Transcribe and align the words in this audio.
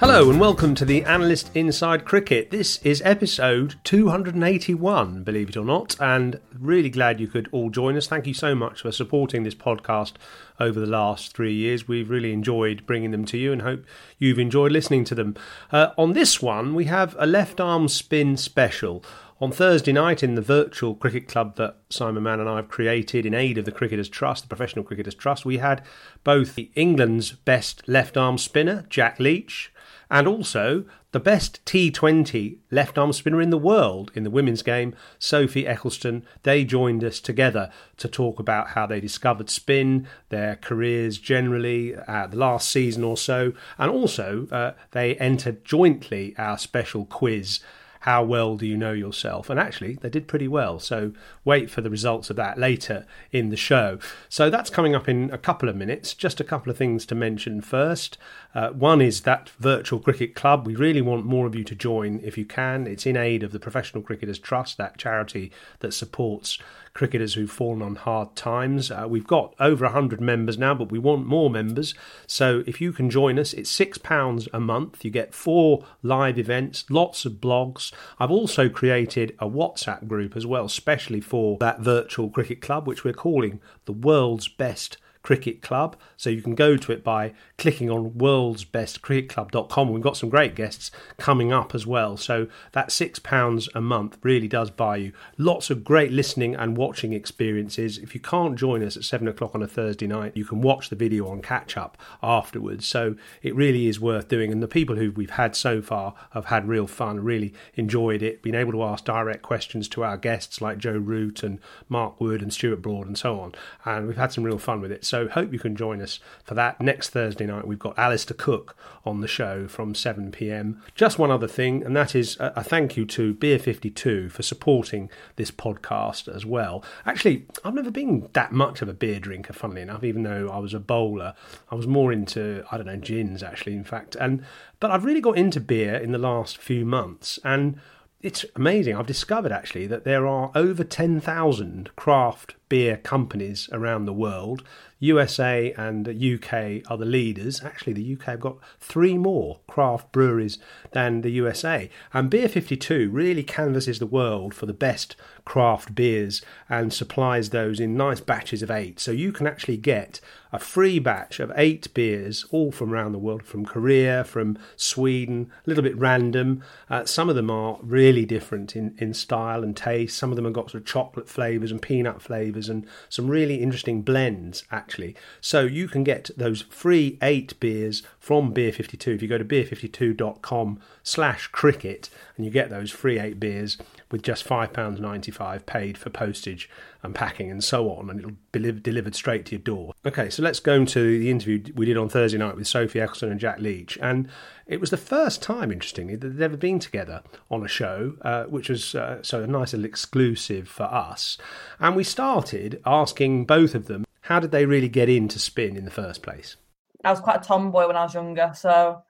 Hello 0.00 0.30
and 0.30 0.38
welcome 0.38 0.76
to 0.76 0.84
the 0.84 1.04
Analyst 1.04 1.50
Inside 1.56 2.04
Cricket. 2.04 2.52
This 2.52 2.78
is 2.84 3.02
episode 3.04 3.74
281, 3.82 5.24
believe 5.24 5.48
it 5.48 5.56
or 5.56 5.64
not, 5.64 5.96
and 5.98 6.38
really 6.56 6.88
glad 6.88 7.18
you 7.18 7.26
could 7.26 7.48
all 7.50 7.68
join 7.68 7.96
us. 7.96 8.06
Thank 8.06 8.28
you 8.28 8.32
so 8.32 8.54
much 8.54 8.82
for 8.82 8.92
supporting 8.92 9.42
this 9.42 9.56
podcast 9.56 10.12
over 10.60 10.78
the 10.78 10.86
last 10.86 11.34
three 11.34 11.52
years. 11.52 11.88
We've 11.88 12.08
really 12.08 12.32
enjoyed 12.32 12.86
bringing 12.86 13.10
them 13.10 13.24
to 13.24 13.36
you 13.36 13.52
and 13.52 13.62
hope 13.62 13.84
you've 14.18 14.38
enjoyed 14.38 14.70
listening 14.70 15.02
to 15.06 15.16
them. 15.16 15.34
Uh, 15.72 15.88
on 15.98 16.12
this 16.12 16.40
one, 16.40 16.76
we 16.76 16.84
have 16.84 17.16
a 17.18 17.26
left 17.26 17.60
arm 17.60 17.88
spin 17.88 18.36
special. 18.36 19.04
On 19.40 19.50
Thursday 19.50 19.92
night, 19.92 20.22
in 20.22 20.36
the 20.36 20.42
virtual 20.42 20.94
cricket 20.94 21.26
club 21.26 21.56
that 21.56 21.76
Simon 21.90 22.22
Mann 22.22 22.38
and 22.38 22.48
I 22.48 22.56
have 22.56 22.68
created 22.68 23.26
in 23.26 23.34
aid 23.34 23.58
of 23.58 23.64
the 23.64 23.72
Cricketers 23.72 24.08
Trust, 24.08 24.44
the 24.44 24.48
Professional 24.48 24.84
Cricketers 24.84 25.16
Trust, 25.16 25.44
we 25.44 25.58
had 25.58 25.84
both 26.22 26.54
the 26.54 26.70
England's 26.76 27.32
best 27.32 27.82
left 27.88 28.16
arm 28.16 28.38
spinner, 28.38 28.86
Jack 28.88 29.18
Leach, 29.18 29.72
and 30.10 30.26
also 30.26 30.84
the 31.12 31.20
best 31.20 31.64
T20 31.64 32.58
left 32.70 32.98
arm 32.98 33.12
spinner 33.12 33.40
in 33.40 33.50
the 33.50 33.58
world 33.58 34.10
in 34.14 34.24
the 34.24 34.30
women's 34.30 34.62
game, 34.62 34.94
Sophie 35.18 35.64
Ecclestone. 35.64 36.22
They 36.42 36.64
joined 36.64 37.02
us 37.02 37.20
together 37.20 37.70
to 37.96 38.08
talk 38.08 38.38
about 38.38 38.68
how 38.68 38.86
they 38.86 39.00
discovered 39.00 39.48
spin, 39.48 40.06
their 40.28 40.56
careers 40.56 41.18
generally, 41.18 41.96
uh, 41.96 42.26
the 42.26 42.36
last 42.36 42.70
season 42.70 43.04
or 43.04 43.16
so, 43.16 43.52
and 43.78 43.90
also 43.90 44.46
uh, 44.50 44.72
they 44.90 45.16
entered 45.16 45.64
jointly 45.64 46.34
our 46.36 46.58
special 46.58 47.06
quiz 47.06 47.60
how 48.08 48.22
well 48.22 48.56
do 48.56 48.64
you 48.64 48.74
know 48.74 48.92
yourself? 48.92 49.50
And 49.50 49.60
actually, 49.60 49.96
they 49.96 50.08
did 50.08 50.26
pretty 50.26 50.48
well. 50.48 50.78
So 50.78 51.12
wait 51.44 51.68
for 51.68 51.82
the 51.82 51.90
results 51.90 52.30
of 52.30 52.36
that 52.36 52.56
later 52.56 53.04
in 53.32 53.50
the 53.50 53.56
show. 53.56 53.98
So 54.30 54.48
that's 54.48 54.70
coming 54.70 54.94
up 54.94 55.10
in 55.10 55.30
a 55.30 55.36
couple 55.36 55.68
of 55.68 55.76
minutes. 55.76 56.14
Just 56.14 56.40
a 56.40 56.44
couple 56.44 56.70
of 56.70 56.78
things 56.78 57.04
to 57.04 57.14
mention 57.14 57.60
first. 57.60 58.16
Uh, 58.54 58.70
one 58.70 59.02
is 59.02 59.20
that 59.20 59.50
virtual 59.58 60.00
cricket 60.00 60.34
club. 60.34 60.66
We 60.66 60.74
really 60.74 61.02
want 61.02 61.26
more 61.26 61.46
of 61.46 61.54
you 61.54 61.64
to 61.64 61.74
join 61.74 62.18
if 62.24 62.38
you 62.38 62.46
can. 62.46 62.86
It's 62.86 63.04
in 63.04 63.14
aid 63.14 63.42
of 63.42 63.52
the 63.52 63.60
Professional 63.60 64.02
Cricketers 64.02 64.38
Trust, 64.38 64.78
that 64.78 64.96
charity 64.96 65.52
that 65.80 65.92
supports 65.92 66.58
cricketers 66.98 67.34
who've 67.34 67.48
fallen 67.48 67.80
on 67.80 67.94
hard 67.94 68.34
times. 68.34 68.90
Uh, 68.90 69.06
we've 69.08 69.26
got 69.26 69.54
over 69.60 69.84
100 69.84 70.20
members 70.20 70.58
now, 70.58 70.74
but 70.74 70.90
we 70.90 70.98
want 70.98 71.24
more 71.24 71.48
members. 71.48 71.94
So 72.26 72.64
if 72.66 72.80
you 72.80 72.92
can 72.92 73.08
join 73.08 73.38
us, 73.38 73.52
it's 73.52 73.72
£6 73.78 74.48
a 74.52 74.58
month. 74.58 75.04
You 75.04 75.12
get 75.12 75.32
four 75.32 75.84
live 76.02 76.40
events, 76.40 76.84
lots 76.90 77.24
of 77.24 77.34
blogs. 77.34 77.92
I've 78.18 78.32
also 78.32 78.68
created 78.68 79.36
a 79.38 79.48
WhatsApp 79.48 80.08
group 80.08 80.36
as 80.36 80.44
well, 80.44 80.64
especially 80.64 81.20
for 81.20 81.56
that 81.60 81.78
virtual 81.78 82.30
cricket 82.30 82.60
club, 82.60 82.88
which 82.88 83.04
we're 83.04 83.12
calling 83.12 83.60
the 83.84 83.92
world's 83.92 84.48
best 84.48 84.98
cricket 85.22 85.62
club. 85.62 85.96
So 86.16 86.30
you 86.30 86.42
can 86.42 86.54
go 86.54 86.76
to 86.76 86.92
it 86.92 87.04
by 87.04 87.32
clicking 87.56 87.90
on 87.90 88.12
worldsbestcricketclub.com. 88.12 89.92
We've 89.92 90.02
got 90.02 90.16
some 90.16 90.28
great 90.28 90.54
guests 90.54 90.90
coming 91.16 91.52
up 91.52 91.74
as 91.74 91.86
well. 91.86 92.16
So 92.16 92.48
that 92.72 92.88
£6 92.88 93.68
a 93.74 93.80
month 93.80 94.18
really 94.22 94.48
does 94.48 94.70
buy 94.70 94.96
you 94.96 95.12
lots 95.36 95.70
of 95.70 95.84
great 95.84 96.12
listening 96.12 96.54
and 96.54 96.76
watching 96.76 97.12
experiences. 97.12 97.98
If 97.98 98.14
you 98.14 98.20
can't 98.20 98.56
join 98.58 98.82
us 98.82 98.96
at 98.96 99.04
7 99.04 99.26
o'clock 99.28 99.54
on 99.54 99.62
a 99.62 99.68
Thursday 99.68 100.06
night, 100.06 100.36
you 100.36 100.44
can 100.44 100.60
watch 100.60 100.88
the 100.88 100.96
video 100.96 101.28
on 101.28 101.42
catch 101.42 101.76
up 101.76 101.98
afterwards. 102.22 102.86
So 102.86 103.16
it 103.42 103.54
really 103.54 103.86
is 103.86 104.00
worth 104.00 104.28
doing. 104.28 104.52
And 104.52 104.62
the 104.62 104.68
people 104.68 104.96
who 104.96 105.10
we've 105.10 105.30
had 105.30 105.54
so 105.56 105.82
far 105.82 106.14
have 106.30 106.46
had 106.46 106.68
real 106.68 106.86
fun, 106.86 107.20
really 107.20 107.52
enjoyed 107.74 108.22
it, 108.22 108.42
been 108.42 108.54
able 108.54 108.72
to 108.72 108.82
ask 108.82 109.04
direct 109.04 109.42
questions 109.42 109.88
to 109.88 110.04
our 110.04 110.16
guests 110.16 110.60
like 110.60 110.78
Joe 110.78 110.98
Root 110.98 111.42
and 111.42 111.58
Mark 111.88 112.20
Wood 112.20 112.42
and 112.42 112.52
Stuart 112.52 112.82
Broad 112.82 113.06
and 113.06 113.18
so 113.18 113.40
on. 113.40 113.54
And 113.84 114.06
we've 114.06 114.16
had 114.16 114.32
some 114.32 114.44
real 114.44 114.58
fun 114.58 114.80
with 114.80 114.92
it. 114.92 115.04
So 115.08 115.26
hope 115.26 115.52
you 115.52 115.58
can 115.58 115.74
join 115.74 116.02
us 116.02 116.20
for 116.44 116.54
that. 116.54 116.80
Next 116.80 117.08
Thursday 117.08 117.46
night, 117.46 117.66
we've 117.66 117.78
got 117.78 117.98
Alastair 117.98 118.36
Cook 118.36 118.76
on 119.06 119.22
the 119.22 119.26
show 119.26 119.66
from 119.66 119.94
7 119.94 120.30
pm. 120.30 120.82
Just 120.94 121.18
one 121.18 121.30
other 121.30 121.48
thing, 121.48 121.82
and 121.82 121.96
that 121.96 122.14
is 122.14 122.36
a, 122.38 122.62
thank 122.62 122.96
you 122.96 123.06
to 123.06 123.32
Beer 123.32 123.58
52 123.58 124.28
for 124.28 124.42
supporting 124.42 125.08
this 125.36 125.50
podcast 125.50 126.28
as 126.32 126.44
well. 126.44 126.84
Actually, 127.06 127.46
I've 127.64 127.74
never 127.74 127.90
been 127.90 128.28
that 128.34 128.52
much 128.52 128.82
of 128.82 128.88
a 128.88 128.92
beer 128.92 129.18
drinker, 129.18 129.54
funnily 129.54 129.80
enough, 129.80 130.04
even 130.04 130.24
though 130.24 130.50
I 130.50 130.58
was 130.58 130.74
a 130.74 130.80
bowler. 130.80 131.34
I 131.70 131.74
was 131.74 131.86
more 131.86 132.12
into, 132.12 132.62
I 132.70 132.76
don't 132.76 132.86
know, 132.86 132.96
gins 132.96 133.42
actually, 133.42 133.74
in 133.74 133.84
fact. 133.84 134.14
And 134.14 134.44
But 134.78 134.90
I've 134.90 135.04
really 135.04 135.22
got 135.22 135.38
into 135.38 135.60
beer 135.60 135.94
in 135.94 136.12
the 136.12 136.18
last 136.18 136.58
few 136.58 136.84
months. 136.84 137.38
And 137.44 137.80
it's 138.20 138.44
amazing. 138.56 138.96
I've 138.96 139.06
discovered 139.06 139.52
actually 139.52 139.86
that 139.86 140.04
there 140.04 140.26
are 140.26 140.50
over 140.54 140.82
10,000 140.84 141.90
craft 141.96 142.54
beer 142.68 142.96
companies 142.96 143.68
around 143.72 144.04
the 144.04 144.12
world. 144.12 144.64
USA 145.00 145.72
and 145.72 146.04
the 146.04 146.34
UK 146.34 146.90
are 146.90 146.96
the 146.96 147.04
leaders. 147.04 147.62
Actually, 147.62 147.92
the 147.92 148.14
UK 148.14 148.22
have 148.24 148.40
got 148.40 148.58
three 148.80 149.16
more 149.16 149.60
craft 149.68 150.10
breweries 150.10 150.58
than 150.92 151.20
the 151.20 151.30
USA. 151.30 151.88
And 152.12 152.30
Beer 152.30 152.48
52 152.48 153.10
really 153.10 153.44
canvasses 153.44 153.98
the 153.98 154.06
world 154.06 154.54
for 154.54 154.66
the 154.66 154.72
best 154.72 155.14
craft 155.44 155.94
beers 155.94 156.42
and 156.68 156.92
supplies 156.92 157.50
those 157.50 157.80
in 157.80 157.96
nice 157.96 158.20
batches 158.20 158.62
of 158.62 158.70
eight. 158.70 158.98
So 158.98 159.12
you 159.12 159.32
can 159.32 159.46
actually 159.46 159.76
get 159.76 160.20
a 160.52 160.58
free 160.58 160.98
batch 160.98 161.40
of 161.40 161.52
eight 161.56 161.92
beers, 161.94 162.46
all 162.50 162.72
from 162.72 162.92
around 162.92 163.12
the 163.12 163.18
world, 163.18 163.42
from 163.44 163.64
Korea, 163.64 164.24
from 164.24 164.58
Sweden, 164.76 165.50
a 165.66 165.68
little 165.68 165.82
bit 165.82 165.96
random. 165.96 166.62
Uh, 166.88 167.04
some 167.04 167.28
of 167.28 167.36
them 167.36 167.50
are 167.50 167.78
really 167.82 168.24
different 168.24 168.74
in, 168.74 168.94
in 168.98 169.14
style 169.14 169.62
and 169.62 169.76
taste. 169.76 170.16
Some 170.16 170.30
of 170.30 170.36
them 170.36 170.44
have 170.44 170.54
got 170.54 170.70
sort 170.70 170.82
of 170.82 170.86
chocolate 170.86 171.28
flavours 171.28 171.70
and 171.70 171.82
peanut 171.82 172.22
flavours 172.22 172.68
and 172.68 172.86
some 173.08 173.28
really 173.28 173.56
interesting 173.56 174.02
blends, 174.02 174.64
actually. 174.70 175.16
So 175.40 175.60
you 175.60 175.88
can 175.88 176.04
get 176.04 176.30
those 176.36 176.62
free 176.62 177.18
eight 177.22 177.58
beers 177.60 178.02
from 178.28 178.50
Beer 178.50 178.70
52 178.70 179.12
if 179.12 179.22
you 179.22 179.26
go 179.26 179.38
to 179.38 179.44
beer52.com 179.44 180.78
slash 181.02 181.46
cricket 181.46 182.10
and 182.36 182.44
you 182.44 182.52
get 182.52 182.68
those 182.68 182.90
free 182.90 183.18
eight 183.18 183.40
beers 183.40 183.78
with 184.10 184.20
just 184.20 184.46
£5.95 184.46 185.64
paid 185.64 185.96
for 185.96 186.10
postage 186.10 186.68
and 187.02 187.14
packing 187.14 187.50
and 187.50 187.64
so 187.64 187.90
on, 187.90 188.10
and 188.10 188.20
it'll 188.20 188.36
be 188.52 188.70
delivered 188.70 189.14
straight 189.14 189.46
to 189.46 189.52
your 189.52 189.62
door. 189.62 189.94
Okay, 190.04 190.28
so 190.28 190.42
let's 190.42 190.60
go 190.60 190.84
to 190.84 191.18
the 191.18 191.30
interview 191.30 191.72
we 191.74 191.86
did 191.86 191.96
on 191.96 192.10
Thursday 192.10 192.36
night 192.36 192.54
with 192.54 192.66
Sophie 192.66 192.98
Ecclestone 192.98 193.30
and 193.30 193.40
Jack 193.40 193.60
Leach, 193.60 193.96
and 194.02 194.28
it 194.66 194.78
was 194.78 194.90
the 194.90 194.98
first 194.98 195.40
time, 195.40 195.72
interestingly, 195.72 196.14
that 196.14 196.28
they'd 196.28 196.44
ever 196.44 196.58
been 196.58 196.78
together 196.78 197.22
on 197.50 197.64
a 197.64 197.68
show, 197.68 198.14
uh, 198.20 198.44
which 198.44 198.68
was 198.68 198.94
uh, 198.94 199.22
so 199.22 199.42
a 199.42 199.46
nice 199.46 199.72
little 199.72 199.86
exclusive 199.86 200.68
for 200.68 200.84
us. 200.84 201.38
And 201.80 201.96
we 201.96 202.04
started 202.04 202.82
asking 202.84 203.46
both 203.46 203.74
of 203.74 203.86
them 203.86 204.04
how 204.22 204.38
did 204.38 204.50
they 204.50 204.66
really 204.66 204.90
get 204.90 205.08
into 205.08 205.38
spin 205.38 205.76
in 205.78 205.86
the 205.86 205.90
first 205.90 206.22
place. 206.22 206.56
I 207.04 207.10
was 207.10 207.20
quite 207.20 207.40
a 207.40 207.44
tomboy 207.44 207.86
when 207.86 207.96
I 207.96 208.02
was 208.02 208.14
younger, 208.14 208.52
so 208.54 209.02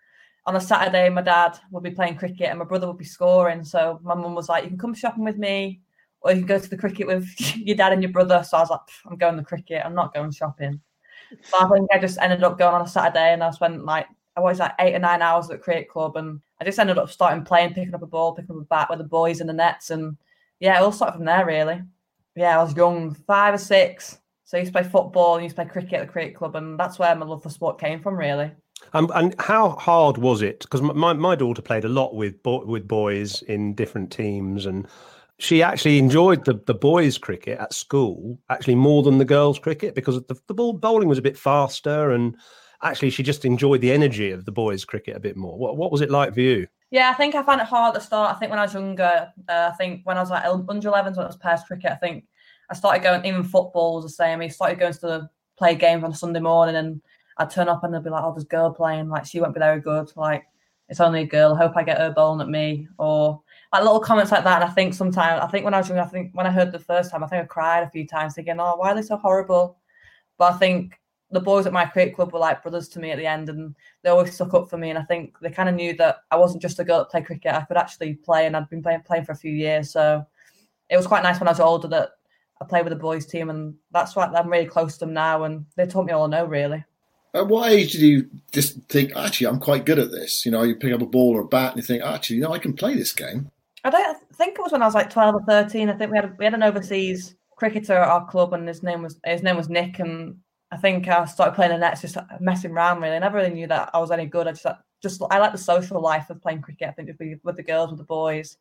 on 0.46 0.56
a 0.56 0.60
Saturday, 0.60 1.08
my 1.08 1.22
dad 1.22 1.58
would 1.70 1.82
be 1.82 1.90
playing 1.90 2.16
cricket 2.16 2.48
and 2.48 2.58
my 2.58 2.64
brother 2.64 2.86
would 2.86 2.98
be 2.98 3.04
scoring. 3.04 3.64
So 3.64 4.00
my 4.02 4.14
mum 4.14 4.34
was 4.34 4.48
like, 4.48 4.64
"You 4.64 4.70
can 4.70 4.78
come 4.78 4.94
shopping 4.94 5.24
with 5.24 5.38
me." 5.38 5.80
or 6.20 6.32
you 6.32 6.38
can 6.38 6.46
go 6.46 6.58
to 6.58 6.70
the 6.70 6.76
cricket 6.76 7.06
with 7.06 7.28
your 7.56 7.76
dad 7.76 7.92
and 7.92 8.02
your 8.02 8.12
brother. 8.12 8.42
So 8.46 8.56
I 8.56 8.60
was 8.60 8.70
like, 8.70 8.80
I'm 9.06 9.16
going 9.16 9.36
to 9.36 9.42
cricket. 9.42 9.82
I'm 9.84 9.94
not 9.94 10.14
going 10.14 10.30
shopping. 10.30 10.80
So 11.42 11.58
I 11.60 11.68
think 11.68 11.88
I 11.92 11.98
just 11.98 12.18
ended 12.20 12.42
up 12.42 12.58
going 12.58 12.74
on 12.74 12.82
a 12.82 12.88
Saturday 12.88 13.32
and 13.32 13.42
I 13.42 13.50
spent 13.50 13.84
like 13.84 14.06
I 14.36 14.40
was 14.40 14.60
like 14.60 14.72
eight 14.80 14.94
or 14.94 14.98
nine 14.98 15.20
hours 15.20 15.50
at 15.50 15.60
cricket 15.60 15.88
club 15.88 16.16
and 16.16 16.40
I 16.60 16.64
just 16.64 16.78
ended 16.78 16.96
up 16.96 17.10
starting 17.10 17.44
playing, 17.44 17.74
picking 17.74 17.94
up 17.94 18.02
a 18.02 18.06
ball, 18.06 18.34
picking 18.34 18.56
up 18.56 18.62
a 18.62 18.64
bat 18.64 18.88
with 18.88 18.98
the 18.98 19.04
boys 19.04 19.40
in 19.40 19.46
the 19.46 19.52
nets 19.52 19.90
and 19.90 20.16
yeah, 20.60 20.78
it 20.78 20.82
all 20.82 20.92
started 20.92 21.16
from 21.16 21.26
there 21.26 21.44
really. 21.44 21.82
Yeah, 22.34 22.58
I 22.58 22.62
was 22.62 22.74
young, 22.74 23.14
five 23.14 23.54
or 23.54 23.58
six. 23.58 24.18
So 24.48 24.56
I 24.56 24.60
used 24.60 24.72
to 24.72 24.80
play 24.80 24.88
football 24.88 25.34
and 25.34 25.44
used 25.44 25.56
to 25.56 25.62
play 25.62 25.70
cricket 25.70 26.00
at 26.00 26.06
the 26.06 26.10
cricket 26.10 26.34
club 26.34 26.56
and 26.56 26.80
that's 26.80 26.98
where 26.98 27.14
my 27.14 27.26
love 27.26 27.42
for 27.42 27.50
sport 27.50 27.78
came 27.78 28.00
from 28.00 28.16
really. 28.16 28.50
Um, 28.94 29.12
and 29.14 29.34
how 29.38 29.72
hard 29.72 30.16
was 30.16 30.40
it? 30.40 30.60
Because 30.60 30.80
my, 30.80 31.12
my 31.12 31.34
daughter 31.34 31.60
played 31.60 31.84
a 31.84 31.88
lot 31.90 32.14
with 32.14 32.36
with 32.44 32.88
boys 32.88 33.42
in 33.42 33.74
different 33.74 34.10
teams, 34.10 34.64
and 34.64 34.88
she 35.38 35.62
actually 35.62 35.98
enjoyed 35.98 36.46
the, 36.46 36.62
the 36.64 36.72
boys' 36.72 37.18
cricket 37.18 37.58
at 37.58 37.74
school 37.74 38.38
actually 38.48 38.76
more 38.76 39.02
than 39.02 39.18
the 39.18 39.24
girls' 39.26 39.58
cricket 39.58 39.94
because 39.94 40.22
the, 40.22 40.40
the 40.46 40.54
ball 40.54 40.72
bowling 40.72 41.08
was 41.08 41.18
a 41.18 41.22
bit 41.22 41.36
faster 41.36 42.12
and 42.12 42.34
actually 42.82 43.10
she 43.10 43.22
just 43.22 43.44
enjoyed 43.44 43.82
the 43.82 43.92
energy 43.92 44.30
of 44.30 44.46
the 44.46 44.52
boys' 44.52 44.82
cricket 44.82 45.14
a 45.14 45.20
bit 45.20 45.36
more. 45.36 45.58
What, 45.58 45.76
what 45.76 45.92
was 45.92 46.00
it 46.00 46.10
like 46.10 46.32
for 46.32 46.40
you? 46.40 46.66
Yeah, 46.90 47.10
I 47.10 47.14
think 47.14 47.34
I 47.34 47.42
found 47.42 47.60
it 47.60 47.66
hard 47.66 47.94
at 47.94 48.00
the 48.00 48.06
start. 48.06 48.34
I 48.34 48.38
think 48.38 48.48
when 48.48 48.60
I 48.60 48.62
was 48.62 48.72
younger, 48.72 49.30
uh, 49.46 49.70
I 49.70 49.76
think 49.76 50.00
when 50.04 50.16
I 50.16 50.20
was 50.20 50.30
like 50.30 50.44
under 50.46 50.88
11s, 50.88 51.18
when 51.18 51.24
I 51.24 51.26
was 51.26 51.36
pairs 51.36 51.64
cricket, 51.64 51.92
I 51.92 51.96
think 51.96 52.24
I 52.70 52.74
started 52.74 53.02
going, 53.02 53.24
even 53.24 53.44
football 53.44 53.96
was 53.96 54.04
the 54.04 54.10
same. 54.10 54.40
I 54.40 54.48
started 54.48 54.78
going 54.78 54.92
to 54.92 55.00
the 55.00 55.30
play 55.56 55.74
games 55.74 56.04
on 56.04 56.12
a 56.12 56.14
Sunday 56.14 56.40
morning 56.40 56.76
and 56.76 57.00
I'd 57.38 57.50
turn 57.50 57.68
up 57.68 57.84
and 57.84 57.94
they'd 57.94 58.04
be 58.04 58.10
like, 58.10 58.22
oh, 58.24 58.32
there's 58.32 58.44
girl 58.44 58.72
playing. 58.72 59.08
Like, 59.08 59.24
she 59.24 59.40
won't 59.40 59.54
be 59.54 59.60
very 59.60 59.80
good. 59.80 60.10
Like, 60.16 60.44
it's 60.88 61.00
only 61.00 61.22
a 61.22 61.26
girl. 61.26 61.54
I 61.54 61.58
hope 61.58 61.76
I 61.76 61.82
get 61.82 61.98
her 61.98 62.10
bowling 62.10 62.40
at 62.40 62.48
me. 62.48 62.88
Or 62.98 63.40
like 63.72 63.82
little 63.82 64.00
comments 64.00 64.32
like 64.32 64.44
that. 64.44 64.62
And 64.62 64.70
I 64.70 64.74
think 64.74 64.94
sometimes, 64.94 65.42
I 65.42 65.46
think 65.46 65.64
when 65.64 65.74
I 65.74 65.78
was 65.78 65.88
young, 65.88 65.98
I 65.98 66.04
think 66.04 66.30
when 66.34 66.46
I 66.46 66.50
heard 66.50 66.72
the 66.72 66.78
first 66.78 67.10
time, 67.10 67.22
I 67.22 67.26
think 67.26 67.42
I 67.42 67.46
cried 67.46 67.84
a 67.84 67.90
few 67.90 68.06
times 68.06 68.34
thinking, 68.34 68.58
oh, 68.58 68.76
why 68.76 68.92
are 68.92 68.94
they 68.94 69.02
so 69.02 69.16
horrible? 69.16 69.78
But 70.38 70.54
I 70.54 70.56
think 70.56 70.98
the 71.30 71.40
boys 71.40 71.66
at 71.66 71.72
my 71.72 71.84
cricket 71.84 72.14
club 72.14 72.32
were 72.32 72.38
like 72.38 72.62
brothers 72.62 72.88
to 72.88 73.00
me 73.00 73.10
at 73.10 73.18
the 73.18 73.26
end 73.26 73.50
and 73.50 73.74
they 74.02 74.08
always 74.08 74.32
stuck 74.32 74.54
up 74.54 74.70
for 74.70 74.78
me. 74.78 74.90
And 74.90 74.98
I 74.98 75.02
think 75.02 75.38
they 75.40 75.50
kind 75.50 75.68
of 75.68 75.74
knew 75.74 75.94
that 75.96 76.20
I 76.30 76.36
wasn't 76.36 76.62
just 76.62 76.78
a 76.78 76.84
girl 76.84 76.98
that 76.98 77.10
played 77.10 77.26
cricket, 77.26 77.54
I 77.54 77.62
could 77.62 77.76
actually 77.76 78.14
play 78.14 78.46
and 78.46 78.56
I'd 78.56 78.70
been 78.70 78.82
playing, 78.82 79.02
playing 79.02 79.24
for 79.24 79.32
a 79.32 79.36
few 79.36 79.52
years. 79.52 79.90
So 79.90 80.24
it 80.88 80.96
was 80.96 81.06
quite 81.06 81.22
nice 81.22 81.38
when 81.38 81.48
I 81.48 81.52
was 81.52 81.60
older 81.60 81.88
that 81.88 82.10
I 82.60 82.64
played 82.64 82.84
with 82.84 82.92
the 82.92 82.98
boys 82.98 83.26
team 83.26 83.50
and 83.50 83.74
that's 83.92 84.16
why 84.16 84.26
I'm 84.26 84.50
really 84.50 84.66
close 84.66 84.94
to 84.94 85.00
them 85.00 85.14
now 85.14 85.44
and 85.44 85.66
they 85.76 85.86
taught 85.86 86.06
me 86.06 86.12
all 86.12 86.24
I 86.24 86.28
know 86.28 86.44
really. 86.44 86.84
At 87.34 87.46
what 87.46 87.70
age 87.70 87.92
did 87.92 88.00
you 88.00 88.28
just 88.52 88.80
think, 88.88 89.14
actually, 89.14 89.48
I'm 89.48 89.60
quite 89.60 89.84
good 89.84 89.98
at 89.98 90.10
this? 90.10 90.46
You 90.46 90.50
know, 90.50 90.62
you 90.62 90.74
pick 90.74 90.94
up 90.94 91.02
a 91.02 91.06
ball 91.06 91.36
or 91.36 91.42
a 91.42 91.46
bat 91.46 91.72
and 91.72 91.76
you 91.76 91.86
think, 91.86 92.02
actually, 92.02 92.36
you 92.36 92.42
know, 92.42 92.52
I 92.52 92.58
can 92.58 92.72
play 92.72 92.94
this 92.94 93.12
game. 93.12 93.50
I 93.84 93.90
don't 93.90 94.16
I 94.16 94.34
think 94.34 94.58
it 94.58 94.62
was 94.62 94.72
when 94.72 94.82
I 94.82 94.86
was 94.86 94.94
like 94.94 95.10
twelve 95.10 95.34
or 95.34 95.44
thirteen. 95.44 95.88
I 95.88 95.94
think 95.94 96.10
we 96.10 96.18
had 96.18 96.36
we 96.38 96.44
had 96.44 96.54
an 96.54 96.62
overseas 96.62 97.34
cricketer 97.56 97.94
at 97.94 98.08
our 98.08 98.26
club, 98.26 98.52
and 98.52 98.66
his 98.66 98.82
name 98.82 99.02
was 99.02 99.18
his 99.24 99.42
name 99.42 99.56
was 99.56 99.68
Nick. 99.68 99.98
And 99.98 100.38
I 100.70 100.76
think 100.76 101.08
I 101.08 101.24
started 101.26 101.54
playing 101.54 101.72
the 101.72 101.78
nets, 101.78 102.02
just 102.02 102.16
messing 102.40 102.72
around. 102.72 103.00
Really, 103.00 103.16
I 103.16 103.20
never 103.20 103.38
really 103.38 103.54
knew 103.54 103.66
that 103.68 103.90
I 103.94 103.98
was 103.98 104.10
any 104.10 104.26
good. 104.26 104.46
I 104.46 104.52
just 104.52 104.66
just 105.02 105.22
I 105.30 105.38
like 105.38 105.52
the 105.52 105.58
social 105.58 106.00
life 106.00 106.28
of 106.30 106.42
playing 106.42 106.62
cricket. 106.62 106.88
I 106.88 106.92
think 106.92 107.10
with, 107.18 107.40
with 107.44 107.56
the 107.56 107.62
girls, 107.62 107.90
with 107.90 107.98
the 107.98 108.04
boys, 108.04 108.56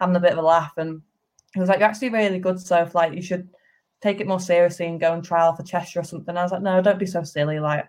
having 0.00 0.16
a 0.16 0.20
bit 0.20 0.32
of 0.32 0.38
a 0.38 0.42
laugh. 0.42 0.72
And 0.76 1.02
he 1.54 1.60
was 1.60 1.68
like, 1.68 1.78
"You're 1.78 1.88
actually 1.88 2.10
really 2.10 2.38
good, 2.38 2.60
so 2.60 2.88
like 2.94 3.14
you 3.14 3.22
should 3.22 3.48
take 4.00 4.20
it 4.20 4.26
more 4.26 4.40
seriously 4.40 4.86
and 4.86 5.00
go 5.00 5.12
and 5.12 5.24
trial 5.24 5.54
for 5.54 5.62
Cheshire 5.62 6.00
or 6.00 6.04
something." 6.04 6.36
I 6.36 6.42
was 6.42 6.52
like, 6.52 6.62
"No, 6.62 6.80
don't 6.82 6.98
be 6.98 7.06
so 7.06 7.22
silly. 7.22 7.60
Like 7.60 7.88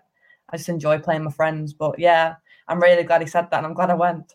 I 0.50 0.56
just 0.56 0.68
enjoy 0.68 0.98
playing 0.98 1.24
my 1.24 1.30
friends." 1.30 1.72
But 1.72 1.98
yeah, 1.98 2.36
I'm 2.68 2.80
really 2.80 3.04
glad 3.04 3.22
he 3.22 3.26
said 3.26 3.48
that, 3.50 3.58
and 3.58 3.66
I'm 3.66 3.74
glad 3.74 3.90
I 3.90 3.94
went 3.94 4.34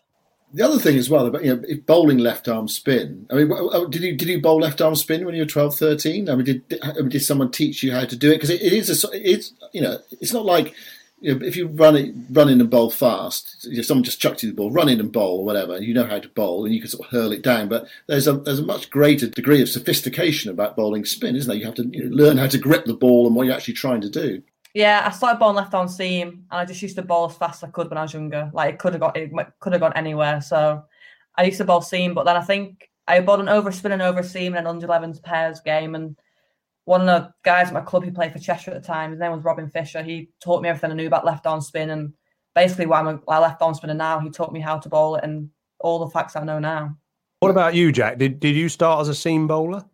the 0.54 0.66
other 0.66 0.80
thing 0.80 0.98
as 0.98 1.10
well 1.10 1.28
about 1.28 1.44
you 1.44 1.56
know 1.56 1.64
if 1.68 1.86
bowling 1.86 2.18
left 2.18 2.48
arm 2.48 2.68
spin. 2.68 3.28
I 3.30 3.36
mean, 3.36 3.50
did 3.90 4.02
you 4.02 4.18
did 4.18 4.28
you 4.28 4.42
bowl 4.42 4.60
left 4.60 4.82
arm 4.82 4.96
spin 4.96 5.26
when 5.26 5.36
you 5.36 5.44
were 5.44 5.48
12, 5.48 5.76
13? 5.76 6.30
I 6.30 6.36
mean, 6.36 6.46
did 6.46 6.68
did 7.10 7.22
someone 7.22 7.52
teach 7.52 7.84
you 7.84 7.92
how 7.92 8.06
to 8.06 8.16
do 8.16 8.32
it? 8.32 8.36
Because 8.36 8.50
it, 8.50 8.62
it 8.62 8.74
is 8.74 9.04
a 9.04 9.10
it's 9.14 9.54
you 9.74 9.82
know 9.82 10.00
it's 10.20 10.34
not 10.34 10.46
like 10.46 10.74
if 11.22 11.56
you 11.56 11.68
run 11.68 11.96
it 11.96 12.16
run 12.32 12.50
in 12.50 12.62
and 12.62 12.70
bowl 12.70 12.90
fast, 12.90 13.66
know, 13.76 13.82
someone 13.82 14.04
just 14.04 14.22
chucked 14.22 14.44
you 14.44 14.50
the 14.50 14.56
ball, 14.56 14.72
run 14.72 14.90
in 14.90 15.00
and 15.00 15.12
bowl 15.12 15.40
or 15.40 15.46
whatever. 15.46 15.82
You 15.82 15.94
know 15.94 16.06
how 16.06 16.20
to 16.20 16.30
bowl 16.30 16.66
and 16.66 16.74
you 16.74 16.80
can 16.80 16.90
sort 16.90 17.08
of 17.08 17.12
hurl 17.12 17.32
it 17.32 17.42
down. 17.42 17.68
But 17.68 17.88
there's 18.08 18.28
a 18.28 18.34
there's 18.34 18.60
a 18.60 18.66
much 18.66 18.90
greater 18.90 19.28
degree 19.28 19.62
of 19.62 19.70
sophistication 19.70 20.52
about 20.52 20.76
bowling 20.76 21.06
spin, 21.06 21.36
isn't 21.36 21.50
there? 21.50 21.58
You 21.58 21.66
have 21.66 21.76
to 21.76 21.90
you 21.92 22.10
know, 22.10 22.16
learn 22.16 22.38
how 22.38 22.48
to 22.48 22.58
grip 22.58 22.86
the 22.86 22.94
ball 22.94 23.28
and 23.28 23.36
what 23.36 23.46
you're 23.46 23.56
actually 23.56 23.74
trying 23.76 24.02
to 24.02 24.10
do. 24.10 24.42
Yeah, 24.74 25.04
I 25.06 25.10
started 25.12 25.40
bowling 25.40 25.56
left 25.56 25.74
on 25.74 25.90
seam, 25.90 26.46
and 26.52 26.60
I 26.60 26.66
just 26.66 26.82
used 26.82 26.96
to 26.96 27.02
bowl 27.02 27.26
as 27.26 27.36
fast 27.36 27.64
as 27.64 27.70
I 27.70 27.72
could 27.72 27.90
when 27.90 27.98
I 27.98 28.04
was 28.04 28.14
younger. 28.14 28.50
Like 28.54 28.76
it 28.76 28.80
could 28.80 28.94
have 28.94 29.02
got 29.02 29.18
it 29.18 29.32
could 29.60 29.74
have 29.74 29.82
gone 29.82 29.94
anywhere. 29.96 30.42
So 30.42 30.84
I 31.36 31.44
used 31.44 31.58
to 31.58 31.66
bowl 31.66 31.82
seam, 31.82 32.14
but 32.14 32.26
then 32.26 32.38
I 32.38 32.42
think 32.42 32.90
I 33.08 33.20
bowled 33.22 33.42
an 33.42 33.50
over 33.50 33.72
spin 33.72 33.92
and 33.92 34.02
over 34.02 34.24
seam 34.24 34.54
in 34.54 34.60
an 34.60 34.68
under 34.68 34.88
11s 34.88 35.22
pairs 35.22 35.60
game, 35.60 35.96
and 35.96 36.16
one 36.90 37.02
of 37.02 37.06
the 37.06 37.32
guys 37.44 37.68
at 37.68 37.74
my 37.74 37.82
club 37.82 38.04
who 38.04 38.12
played 38.12 38.34
for 38.34 38.40
Cheshire 38.40 38.72
at 38.72 38.82
the 38.82 38.88
time, 38.88 39.12
his 39.12 39.20
name 39.20 39.32
was 39.32 39.44
Robin 39.44 39.70
Fisher. 39.70 40.02
He 40.02 40.32
taught 40.44 40.64
me 40.64 40.70
everything 40.70 40.90
I 40.90 40.96
knew 40.96 41.06
about 41.06 41.24
left 41.24 41.46
arm 41.46 41.62
spin, 41.62 41.92
and 41.92 42.14
basically 42.56 42.88
why 42.88 43.00
I'm 43.00 43.08
a, 43.08 43.20
a 43.28 43.40
left 43.40 43.62
arm 43.62 43.76
spinner 43.76 43.94
now. 43.94 44.20
He 44.20 44.32
taught 44.32 44.52
me 44.52 44.60
how 44.60 44.80
to 44.80 44.90
bowl 44.90 45.16
it 45.16 45.24
and 45.24 45.52
all 45.80 46.00
the 46.00 46.10
facts 46.10 46.36
I 46.36 46.44
know 46.44 46.58
now. 46.58 46.98
What 47.42 47.52
about 47.52 47.76
you, 47.76 47.92
Jack? 47.92 48.18
Did 48.18 48.40
did 48.40 48.56
you 48.56 48.70
start 48.70 49.02
as 49.02 49.08
a 49.08 49.14
seam 49.14 49.46
bowler? 49.46 49.86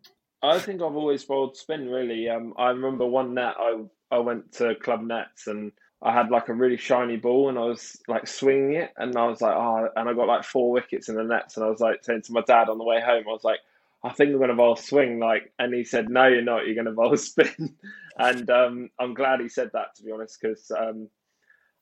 I 0.42 0.58
think 0.58 0.80
I've 0.80 0.96
always 0.96 1.22
bowled 1.22 1.54
spin. 1.54 1.86
Really, 1.86 2.30
um, 2.30 2.54
I 2.56 2.70
remember 2.70 3.04
one 3.04 3.34
net 3.34 3.56
I 3.58 3.84
I 4.10 4.18
went 4.18 4.50
to 4.52 4.74
club 4.76 5.02
nets 5.02 5.48
and 5.48 5.72
I 6.00 6.14
had 6.14 6.30
like 6.30 6.48
a 6.48 6.54
really 6.54 6.78
shiny 6.78 7.18
ball 7.18 7.50
and 7.50 7.58
I 7.58 7.64
was 7.64 8.00
like 8.08 8.26
swinging 8.26 8.72
it 8.72 8.92
and 8.96 9.14
I 9.16 9.26
was 9.26 9.42
like, 9.42 9.54
oh, 9.54 9.90
and 9.96 10.08
I 10.08 10.14
got 10.14 10.28
like 10.28 10.44
four 10.44 10.72
wickets 10.72 11.10
in 11.10 11.16
the 11.16 11.24
nets 11.24 11.58
and 11.58 11.66
I 11.66 11.68
was 11.68 11.80
like 11.80 12.02
saying 12.02 12.22
to 12.22 12.32
my 12.32 12.42
dad 12.46 12.70
on 12.70 12.78
the 12.78 12.84
way 12.84 13.02
home, 13.02 13.24
I 13.28 13.32
was 13.32 13.44
like, 13.44 13.60
I 14.06 14.12
think 14.12 14.30
I'm 14.30 14.38
going 14.38 14.50
to 14.50 14.54
bowl 14.54 14.76
swing. 14.76 15.18
Like, 15.18 15.52
and 15.58 15.74
he 15.74 15.82
said, 15.82 16.08
no, 16.08 16.28
you're 16.28 16.42
not. 16.42 16.64
You're 16.64 16.76
going 16.76 16.86
to 16.86 16.92
bowl 16.92 17.16
spin. 17.16 17.74
and 18.16 18.48
um, 18.50 18.90
I'm 19.00 19.14
glad 19.14 19.40
he 19.40 19.48
said 19.48 19.70
that 19.72 19.96
to 19.96 20.04
be 20.04 20.12
honest, 20.12 20.38
because 20.40 20.70
um, 20.70 21.08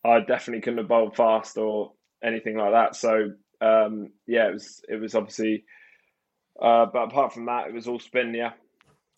I 0.04 0.20
definitely 0.20 0.62
couldn't 0.62 0.78
have 0.78 0.88
bowled 0.88 1.16
fast 1.16 1.58
or 1.58 1.92
anything 2.24 2.56
like 2.56 2.72
that. 2.72 2.96
So 2.96 3.32
um, 3.60 4.12
yeah, 4.26 4.48
it 4.48 4.54
was 4.54 4.80
it 4.88 4.96
was 4.96 5.14
obviously. 5.14 5.64
Uh, 6.60 6.86
but 6.86 7.04
apart 7.10 7.32
from 7.32 7.46
that, 7.46 7.66
it 7.66 7.74
was 7.74 7.88
all 7.88 7.98
spin. 7.98 8.32
Yeah. 8.32 8.52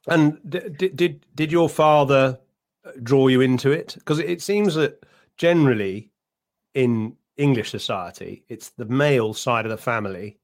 And 0.08 0.38
did 0.48 0.96
did 0.96 1.26
did 1.34 1.52
your 1.52 1.68
father 1.68 2.40
draw 3.02 3.28
you 3.28 3.40
into 3.40 3.70
it? 3.70 3.94
Because 3.94 4.18
it 4.18 4.42
seems 4.42 4.74
that 4.74 5.04
generally 5.36 6.10
in 6.74 7.16
English 7.36 7.70
society, 7.70 8.44
it's 8.48 8.70
the 8.70 8.84
male 8.84 9.32
side 9.32 9.64
of 9.64 9.70
the 9.70 9.76
family 9.76 10.38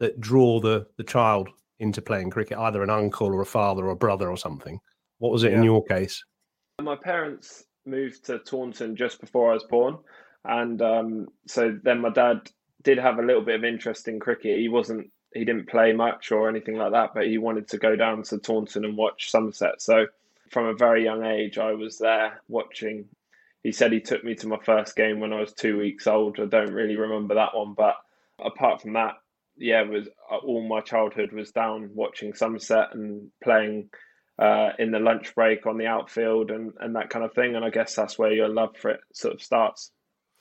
that 0.00 0.20
draw 0.20 0.60
the 0.60 0.86
the 0.96 1.04
child 1.04 1.50
into 1.80 2.00
playing 2.00 2.30
cricket, 2.30 2.58
either 2.58 2.82
an 2.82 2.90
uncle 2.90 3.28
or 3.28 3.40
a 3.40 3.46
father 3.46 3.86
or 3.86 3.90
a 3.90 3.96
brother 3.96 4.30
or 4.30 4.36
something. 4.36 4.78
What 5.18 5.32
was 5.32 5.42
it 5.42 5.52
yeah. 5.52 5.58
in 5.58 5.64
your 5.64 5.82
case? 5.84 6.22
My 6.80 6.96
parents 6.96 7.64
moved 7.84 8.24
to 8.26 8.38
Taunton 8.38 8.94
just 8.94 9.20
before 9.20 9.50
I 9.50 9.54
was 9.54 9.64
born, 9.64 9.98
and 10.44 10.80
um, 10.80 11.28
so 11.46 11.76
then 11.82 12.00
my 12.00 12.10
dad 12.10 12.50
did 12.82 12.98
have 12.98 13.18
a 13.18 13.22
little 13.22 13.42
bit 13.42 13.56
of 13.56 13.64
interest 13.64 14.08
in 14.08 14.20
cricket. 14.20 14.58
He 14.58 14.68
wasn't 14.68 15.10
he 15.34 15.44
didn't 15.44 15.68
play 15.68 15.92
much 15.92 16.32
or 16.32 16.48
anything 16.48 16.76
like 16.76 16.92
that, 16.92 17.10
but 17.14 17.26
he 17.26 17.38
wanted 17.38 17.68
to 17.68 17.78
go 17.78 17.94
down 17.96 18.22
to 18.24 18.38
Taunton 18.38 18.84
and 18.84 18.96
watch 18.96 19.30
Somerset. 19.30 19.80
So 19.80 20.06
from 20.50 20.66
a 20.66 20.74
very 20.74 21.04
young 21.04 21.24
age, 21.24 21.56
I 21.58 21.72
was 21.72 21.98
there 21.98 22.42
watching. 22.48 23.06
He 23.62 23.72
said 23.72 23.92
he 23.92 24.00
took 24.00 24.24
me 24.24 24.34
to 24.36 24.48
my 24.48 24.58
first 24.64 24.96
game 24.96 25.20
when 25.20 25.32
I 25.32 25.40
was 25.40 25.52
two 25.52 25.78
weeks 25.78 26.06
old. 26.06 26.40
I 26.40 26.46
don't 26.46 26.72
really 26.72 26.96
remember 26.96 27.34
that 27.34 27.54
one, 27.54 27.74
but 27.74 27.96
apart 28.44 28.82
from 28.82 28.94
that, 28.94 29.14
yeah, 29.60 29.82
was 29.82 30.08
uh, 30.30 30.36
all 30.38 30.66
my 30.66 30.80
childhood 30.80 31.32
was 31.32 31.52
down 31.52 31.90
watching 31.94 32.34
Somerset 32.34 32.94
and 32.94 33.28
playing 33.42 33.90
uh, 34.38 34.70
in 34.78 34.90
the 34.90 34.98
lunch 34.98 35.34
break 35.34 35.66
on 35.66 35.76
the 35.76 35.86
outfield 35.86 36.50
and, 36.50 36.72
and 36.80 36.96
that 36.96 37.10
kind 37.10 37.24
of 37.24 37.34
thing. 37.34 37.54
And 37.54 37.64
I 37.64 37.70
guess 37.70 37.94
that's 37.94 38.18
where 38.18 38.32
your 38.32 38.48
love 38.48 38.76
for 38.76 38.90
it 38.90 39.00
sort 39.12 39.34
of 39.34 39.42
starts. 39.42 39.92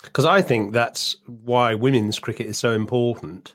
Because 0.01 0.25
I 0.25 0.41
think 0.41 0.71
that's 0.71 1.17
why 1.25 1.75
women's 1.75 2.19
cricket 2.19 2.47
is 2.47 2.57
so 2.57 2.71
important, 2.71 3.53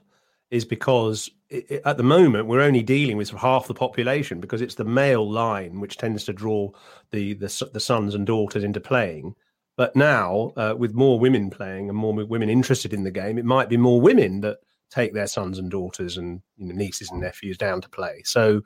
is 0.50 0.66
because 0.66 1.30
it, 1.48 1.80
at 1.86 1.96
the 1.96 2.02
moment 2.02 2.46
we're 2.46 2.60
only 2.60 2.82
dealing 2.82 3.16
with 3.16 3.30
half 3.30 3.66
the 3.66 3.74
population 3.74 4.40
because 4.40 4.60
it's 4.60 4.74
the 4.74 4.84
male 4.84 5.28
line 5.28 5.80
which 5.80 5.96
tends 5.96 6.24
to 6.24 6.34
draw 6.34 6.70
the 7.10 7.32
the, 7.34 7.70
the 7.72 7.80
sons 7.80 8.14
and 8.14 8.26
daughters 8.26 8.62
into 8.62 8.80
playing. 8.80 9.34
But 9.76 9.96
now, 9.96 10.52
uh, 10.56 10.74
with 10.76 10.94
more 10.94 11.18
women 11.18 11.50
playing 11.50 11.88
and 11.88 11.98
more 11.98 12.12
women 12.12 12.48
interested 12.48 12.92
in 12.92 13.02
the 13.02 13.10
game, 13.10 13.38
it 13.38 13.44
might 13.44 13.68
be 13.68 13.76
more 13.76 14.00
women 14.00 14.40
that 14.42 14.58
take 14.90 15.14
their 15.14 15.26
sons 15.26 15.58
and 15.58 15.70
daughters 15.70 16.16
and 16.16 16.40
you 16.56 16.66
know, 16.66 16.74
nieces 16.74 17.10
and 17.10 17.20
mm. 17.20 17.24
nephews 17.24 17.58
down 17.58 17.80
to 17.80 17.88
play. 17.88 18.22
So, 18.24 18.62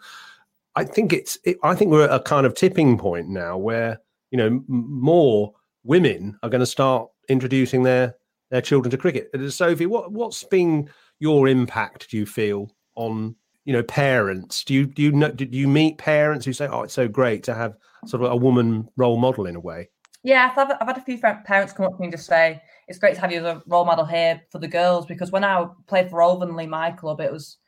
I 0.76 0.84
think 0.84 1.12
it's 1.12 1.38
it, 1.44 1.56
I 1.64 1.75
think 1.75 1.90
we're 1.90 2.04
at 2.04 2.14
a 2.14 2.20
kind 2.20 2.46
of 2.46 2.54
tipping 2.54 2.98
point 2.98 3.28
now 3.28 3.58
where 3.58 4.00
you 4.30 4.38
know 4.38 4.46
m- 4.46 4.64
more 4.68 5.52
women 5.82 6.38
are 6.42 6.50
going 6.50 6.60
to 6.60 6.66
start 6.66 7.08
introducing 7.28 7.82
their 7.82 8.14
their 8.50 8.62
children 8.62 8.90
to 8.90 8.96
cricket. 8.96 9.30
Sophie, 9.52 9.87
what 9.87 10.12
what's 10.12 10.44
been 10.44 10.88
your 11.18 11.48
impact? 11.48 12.10
Do 12.10 12.16
you 12.16 12.26
feel 12.26 12.70
on 12.94 13.34
you 13.64 13.72
know 13.72 13.82
parents? 13.82 14.64
Do 14.64 14.75
you 14.75 14.87
do 14.87 15.02
you 15.02 15.12
know, 15.12 15.30
did 15.30 15.54
you 15.54 15.66
meet 15.66 15.98
parents 15.98 16.46
who 16.46 16.52
say, 16.52 16.68
"Oh, 16.68 16.82
it's 16.82 16.94
so 16.94 17.08
great 17.08 17.42
to 17.44 17.54
have 17.54 17.76
sort 18.06 18.22
of 18.22 18.30
a 18.30 18.37
woman 18.37 18.88
role 18.96 19.18
model 19.18 19.46
in 19.46 19.56
a 19.56 19.60
way"? 19.60 19.90
Yeah, 20.25 20.52
I've, 20.56 20.70
I've 20.80 20.88
had 20.88 20.98
a 20.98 21.02
few 21.02 21.18
parents 21.18 21.72
come 21.72 21.87
up 21.87 21.92
to 21.92 22.00
me 22.00 22.06
and 22.06 22.12
just 22.12 22.26
say, 22.26 22.60
"It's 22.88 22.98
great 22.98 23.14
to 23.14 23.20
have 23.20 23.32
you 23.32 23.38
as 23.38 23.44
a 23.44 23.62
role 23.66 23.84
model 23.84 24.04
here 24.04 24.42
for 24.50 24.58
the 24.58 24.68
girls." 24.68 25.06
Because 25.06 25.30
when 25.30 25.44
I 25.44 25.66
played 25.87 26.10
for 26.10 26.20
Alvanley, 26.20 26.68
my 26.68 26.90
club, 26.90 27.20
it 27.20 27.32
was 27.32 27.58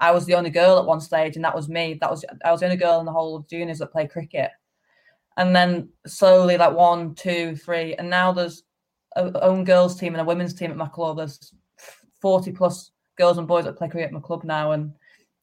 I 0.00 0.10
was 0.10 0.26
the 0.26 0.34
only 0.34 0.50
girl 0.50 0.78
at 0.78 0.86
one 0.86 1.00
stage, 1.00 1.36
and 1.36 1.44
that 1.44 1.54
was 1.54 1.68
me. 1.68 1.98
That 2.00 2.10
was 2.10 2.24
I 2.44 2.50
was 2.52 2.60
the 2.60 2.66
only 2.66 2.78
girl 2.78 3.00
in 3.00 3.06
the 3.06 3.12
whole 3.12 3.36
of 3.36 3.48
juniors 3.48 3.78
that 3.78 3.92
played 3.92 4.10
cricket. 4.10 4.50
And 5.36 5.54
then 5.54 5.90
slowly, 6.06 6.56
like 6.56 6.74
one, 6.76 7.14
two, 7.14 7.56
three, 7.56 7.94
and 7.94 8.08
now 8.08 8.32
there's 8.32 8.62
a 9.16 9.40
own 9.42 9.64
girls 9.64 9.98
team 9.98 10.14
and 10.14 10.20
a 10.20 10.24
women's 10.24 10.54
team 10.54 10.70
at 10.70 10.76
my 10.76 10.88
club. 10.88 11.18
There's 11.18 11.52
forty 12.20 12.52
plus 12.52 12.92
girls 13.16 13.38
and 13.38 13.46
boys 13.46 13.64
that 13.64 13.76
play 13.76 13.88
cricket 13.88 14.08
at 14.08 14.12
my 14.12 14.20
club 14.20 14.44
now, 14.44 14.72
and 14.72 14.92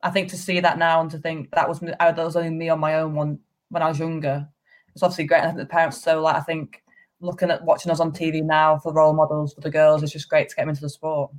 I 0.03 0.09
think 0.09 0.29
to 0.29 0.37
see 0.37 0.59
that 0.59 0.77
now 0.79 1.01
and 1.01 1.11
to 1.11 1.19
think 1.19 1.51
that 1.51 1.69
was 1.69 1.79
that 1.81 2.17
was 2.17 2.35
only 2.35 2.49
me 2.49 2.69
on 2.69 2.79
my 2.79 2.95
own 2.95 3.13
one 3.15 3.39
when 3.69 3.83
I 3.83 3.89
was 3.89 3.99
younger. 3.99 4.49
It's 4.93 5.03
obviously 5.03 5.25
great. 5.25 5.41
I 5.41 5.47
think 5.47 5.57
the 5.57 5.65
parents 5.65 6.01
so 6.01 6.21
like 6.21 6.35
I 6.35 6.41
think 6.41 6.81
looking 7.21 7.51
at 7.51 7.63
watching 7.63 7.91
us 7.91 7.99
on 7.99 8.11
TV 8.11 8.43
now 8.43 8.77
for 8.77 8.91
role 8.91 9.13
models 9.13 9.53
for 9.53 9.61
the 9.61 9.69
girls 9.69 10.03
is 10.03 10.11
just 10.11 10.29
great 10.29 10.49
to 10.49 10.55
get 10.55 10.63
them 10.63 10.69
into 10.69 10.81
the 10.81 10.89
sport. 10.89 11.31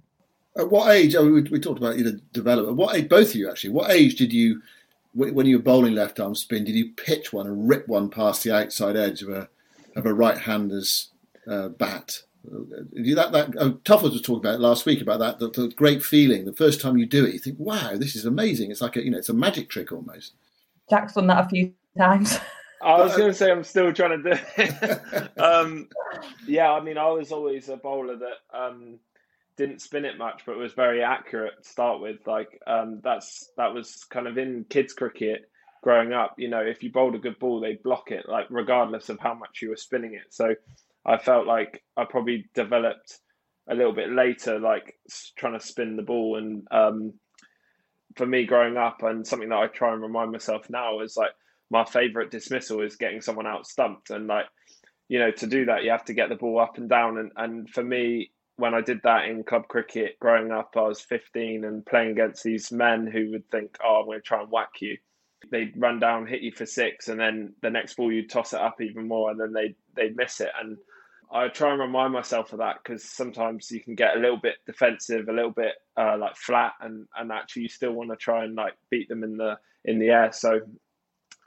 At 0.57 0.71
what 0.71 0.91
age? 0.95 1.15
Oh, 1.15 1.31
we, 1.31 1.43
we 1.43 1.61
talked 1.61 1.79
about 1.79 1.99
you 1.99 2.05
know 2.05 2.19
development. 2.33 2.77
What 2.77 2.97
age? 2.97 3.09
Both 3.09 3.31
of 3.31 3.37
you 3.37 3.51
actually. 3.51 3.71
What 3.71 3.91
age 3.91 4.17
did 4.17 4.33
you, 4.33 4.63
when 5.15 5.47
you 5.47 5.57
were 5.57 5.63
bowling 5.63 5.95
left 5.95 6.21
arm 6.21 6.35
spin, 6.35 6.65
did 6.65 6.75
you 6.75 6.93
pitch 6.93 7.33
one 7.33 7.47
and 7.47 7.69
rip 7.69 7.89
one 7.89 8.11
past 8.11 8.45
the 8.45 8.55
outside 8.55 8.97
edge 8.97 9.23
of 9.23 9.29
a 9.29 9.49
of 9.97 10.07
a 10.07 10.15
right 10.15 10.39
hander's 10.39 11.11
uh, 11.47 11.69
bat? 11.69 12.23
That 12.45 13.31
that 13.33 13.55
oh, 13.59 13.73
Tuffers 13.85 14.13
was 14.13 14.21
talking 14.21 14.45
about 14.45 14.61
last 14.61 14.85
week 14.85 15.01
about 15.01 15.21
that 15.21 15.39
the, 15.39 15.49
the, 15.49 15.69
great 15.69 16.03
feeling 16.03 16.45
the 16.45 16.53
first 16.53 16.81
time 16.81 16.99
you 16.99 17.07
do 17.07 17.25
it. 17.25 17.33
You 17.33 17.39
think, 17.39 17.57
wow, 17.59 17.93
this 17.95 18.15
is 18.17 18.27
amazing. 18.27 18.71
It's 18.71 18.81
like 18.81 18.97
a 18.97 19.05
you 19.05 19.11
know 19.11 19.19
it's 19.19 19.29
a 19.29 19.35
magic 19.35 19.71
trick 19.71 19.93
almost. 19.93 20.33
Jack's 20.91 21.15
done 21.15 21.29
that 21.29 21.47
a 21.47 21.49
few 21.49 21.73
times. 21.97 22.39
I 22.83 23.03
was 23.03 23.17
going 23.17 23.31
to 23.31 23.35
say 23.35 23.51
I'm 23.51 23.65
still 23.65 23.93
trying 23.93 24.23
to 24.23 24.35
do 24.35 24.41
it. 24.59 25.39
um, 25.39 25.89
yeah, 26.47 26.73
I 26.73 26.83
mean, 26.83 26.99
I 26.99 27.09
was 27.11 27.33
always 27.33 27.69
a 27.69 27.77
bowler 27.77 28.17
that 28.17 28.59
um, 28.59 28.99
didn't 29.57 29.83
spin 29.83 30.05
it 30.05 30.19
much, 30.19 30.43
but 30.47 30.57
was 30.57 30.73
very 30.73 31.03
accurate 31.03 31.63
to 31.63 31.69
start 31.69 32.01
with. 32.01 32.27
Like 32.27 32.61
um, 32.67 33.01
that's 33.03 33.51
that 33.57 33.75
was 33.75 34.05
kind 34.11 34.27
of 34.27 34.39
in 34.39 34.65
kids 34.69 34.93
cricket 34.93 35.49
growing 35.83 36.13
up. 36.13 36.35
You 36.39 36.49
know, 36.49 36.61
if 36.61 36.83
you 36.83 36.91
bowled 36.91 37.15
a 37.15 37.19
good 37.19 37.39
ball, 37.39 37.61
they'd 37.61 37.83
block 37.83 38.11
it, 38.11 38.29
like 38.29 38.47
regardless 38.51 39.09
of 39.09 39.21
how 39.21 39.35
much 39.35 39.61
you 39.63 39.71
were 39.71 39.77
spinning 39.77 40.15
it. 40.15 40.33
So 40.33 40.55
I 41.05 41.19
felt 41.19 41.47
like 41.47 41.83
I 41.97 42.05
probably 42.05 42.49
developed 42.55 43.19
a 43.69 43.75
little 43.75 43.93
bit 43.93 44.11
later, 44.11 44.59
like 44.59 44.95
trying 45.37 45.59
to 45.59 45.65
spin 45.65 45.97
the 45.97 46.03
ball. 46.03 46.37
And 46.37 46.67
um, 46.71 47.15
for 48.17 48.27
me, 48.27 48.47
growing 48.47 48.77
up, 48.77 49.03
and 49.03 49.27
something 49.27 49.49
that 49.51 49.59
I 49.59 49.67
try 49.67 49.93
and 49.93 50.03
remind 50.03 50.33
myself 50.33 50.69
now 50.71 51.01
is 51.01 51.17
like 51.17 51.33
my 51.73 51.85
favorite 51.85 52.31
dismissal 52.31 52.83
is 52.83 52.97
getting 52.97 53.23
someone 53.23 53.47
out 53.47 53.67
stumped, 53.67 54.11
and 54.11 54.27
like 54.27 54.47
you 55.09 55.19
know, 55.19 55.31
to 55.31 55.47
do 55.47 55.65
that, 55.67 55.83
you 55.85 55.91
have 55.91 56.05
to 56.05 56.15
get 56.15 56.29
the 56.29 56.37
ball 56.37 56.61
up 56.61 56.79
and 56.79 56.89
down. 56.89 57.19
And 57.19 57.33
and 57.37 57.69
for 57.69 57.83
me, 57.83 58.31
when 58.57 58.75
I 58.75 58.81
did 58.81 59.01
that 59.05 59.27
in 59.27 59.43
club 59.43 59.67
cricket 59.69 60.19
growing 60.21 60.53
up, 60.53 60.75
I 60.77 60.83
was 60.83 61.01
15 61.01 61.65
and 61.65 61.85
playing 61.85 62.13
against 62.13 62.45
these 62.45 62.71
men 62.71 63.07
who 63.07 63.31
would 63.33 63.51
think, 63.51 63.77
oh, 63.85 64.01
I'm 64.01 64.07
going 64.07 64.19
to 64.19 64.23
try 64.23 64.41
and 64.41 64.51
whack 64.51 64.81
you. 64.81 64.97
They'd 65.51 65.75
run 65.77 65.99
down, 65.99 66.27
hit 66.27 66.43
you 66.43 66.53
for 66.53 66.67
six, 66.67 67.09
and 67.09 67.19
then 67.19 67.55
the 67.63 67.71
next 67.71 67.97
ball 67.97 68.13
you'd 68.13 68.31
toss 68.31 68.53
it 68.53 68.61
up 68.61 68.81
even 68.81 69.09
more, 69.09 69.31
and 69.31 69.41
then 69.41 69.53
they'd, 69.53 69.75
they'd 69.97 70.17
miss 70.17 70.41
it. 70.41 70.51
And 70.63 70.77
I 71.33 71.49
try 71.49 71.73
and 71.73 71.81
remind 71.81 72.13
myself 72.13 72.53
of 72.53 72.61
that 72.61 72.77
because 72.83 73.03
sometimes 73.03 73.71
you 73.71 73.81
can 73.81 73.95
get 73.95 74.17
a 74.17 74.21
little 74.21 74.37
bit 74.37 74.57
defensive, 74.67 75.29
a 75.29 75.33
little 75.33 75.51
bit 75.51 75.75
uh, 75.97 76.17
like 76.19 76.37
flat, 76.37 76.75
and, 76.81 77.07
and 77.17 77.33
actually 77.33 77.63
you 77.63 77.69
still 77.69 77.93
want 77.93 78.11
to 78.11 78.17
try 78.17 78.45
and 78.45 78.55
like 78.55 78.75
beat 78.91 79.09
them 79.09 79.25
in 79.25 79.37
the 79.37 79.59
in 79.85 79.99
the 79.99 80.11
air. 80.11 80.31
So 80.33 80.61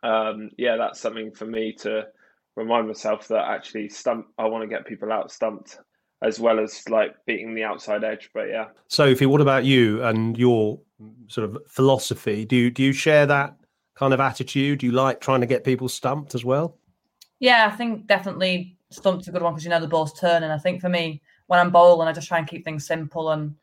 um, 0.06 0.52
yeah, 0.58 0.78
that's 0.78 1.00
something 1.00 1.32
for 1.32 1.46
me 1.46 1.74
to 1.80 2.06
remind 2.56 2.88
myself 2.88 3.28
that 3.30 3.50
actually 3.50 3.90
stump. 3.90 4.28
I 4.38 4.46
want 4.46 4.62
to 4.64 4.68
get 4.68 4.86
people 4.86 5.12
out 5.12 5.32
stumped 5.32 5.80
as 6.22 6.40
well 6.40 6.60
as 6.60 6.88
like 6.90 7.16
beating 7.26 7.56
the 7.56 7.64
outside 7.64 8.04
edge. 8.04 8.30
But 8.34 8.50
yeah. 8.50 8.68
Sophie, 8.88 9.26
what 9.26 9.42
about 9.42 9.66
you 9.66 10.04
and 10.04 10.38
your 10.38 10.80
sort 11.28 11.50
of 11.50 11.58
philosophy? 11.68 12.46
Do 12.46 12.56
you 12.56 12.70
do 12.70 12.84
you 12.84 12.94
share 12.94 13.26
that 13.26 13.56
kind 13.96 14.14
of 14.14 14.20
attitude? 14.20 14.80
Do 14.80 14.86
you 14.86 14.92
like 14.92 15.22
trying 15.22 15.42
to 15.42 15.48
get 15.48 15.64
people 15.64 15.90
stumped 15.90 16.36
as 16.36 16.46
well? 16.46 16.78
Yeah, 17.40 17.70
I 17.72 17.76
think 17.76 18.08
definitely 18.08 18.78
stumped's 18.92 19.28
a 19.28 19.32
good 19.32 19.42
one 19.42 19.54
because 19.54 19.66
you 19.66 19.72
know 19.72 19.80
the 19.80 19.88
ball's 19.88 20.18
turning. 20.20 20.52
I 20.52 20.58
think 20.58 20.82
for 20.82 20.90
me, 20.90 21.22
when 21.48 21.60
I'm 21.60 21.72
bowling, 21.72 22.08
I 22.08 22.14
just 22.14 22.28
try 22.28 22.38
and 22.38 22.48
keep 22.48 22.64
things 22.64 22.86
simple, 22.86 23.32
and 23.32 23.56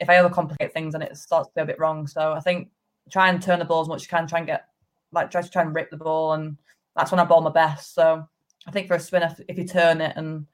if 0.00 0.08
I 0.08 0.16
overcomplicate 0.16 0.72
things, 0.72 0.92
then 0.92 1.02
it 1.02 1.16
starts 1.16 1.48
to 1.48 1.54
be 1.54 1.60
a 1.60 1.66
bit 1.66 1.78
wrong. 1.78 2.06
So 2.06 2.32
I 2.32 2.40
think 2.40 2.68
try 3.10 3.28
and 3.28 3.42
turn 3.42 3.58
the 3.58 3.64
ball 3.64 3.82
as 3.82 3.88
much 3.88 4.02
as 4.02 4.02
you 4.04 4.08
can. 4.08 4.26
Try 4.26 4.38
and 4.38 4.46
get 4.46 4.66
like 5.12 5.30
try 5.30 5.42
to 5.42 5.50
try 5.50 5.62
and 5.62 5.74
rip 5.74 5.90
the 5.90 5.96
ball, 5.96 6.32
and 6.32 6.56
that's 6.96 7.10
when 7.10 7.20
I 7.20 7.24
bowl 7.24 7.40
my 7.40 7.50
best. 7.50 7.94
So 7.94 8.26
I 8.66 8.70
think 8.70 8.88
for 8.88 8.94
a 8.94 9.00
spinner, 9.00 9.34
if 9.48 9.58
you 9.58 9.66
turn 9.66 10.00
it 10.00 10.14
and 10.16 10.46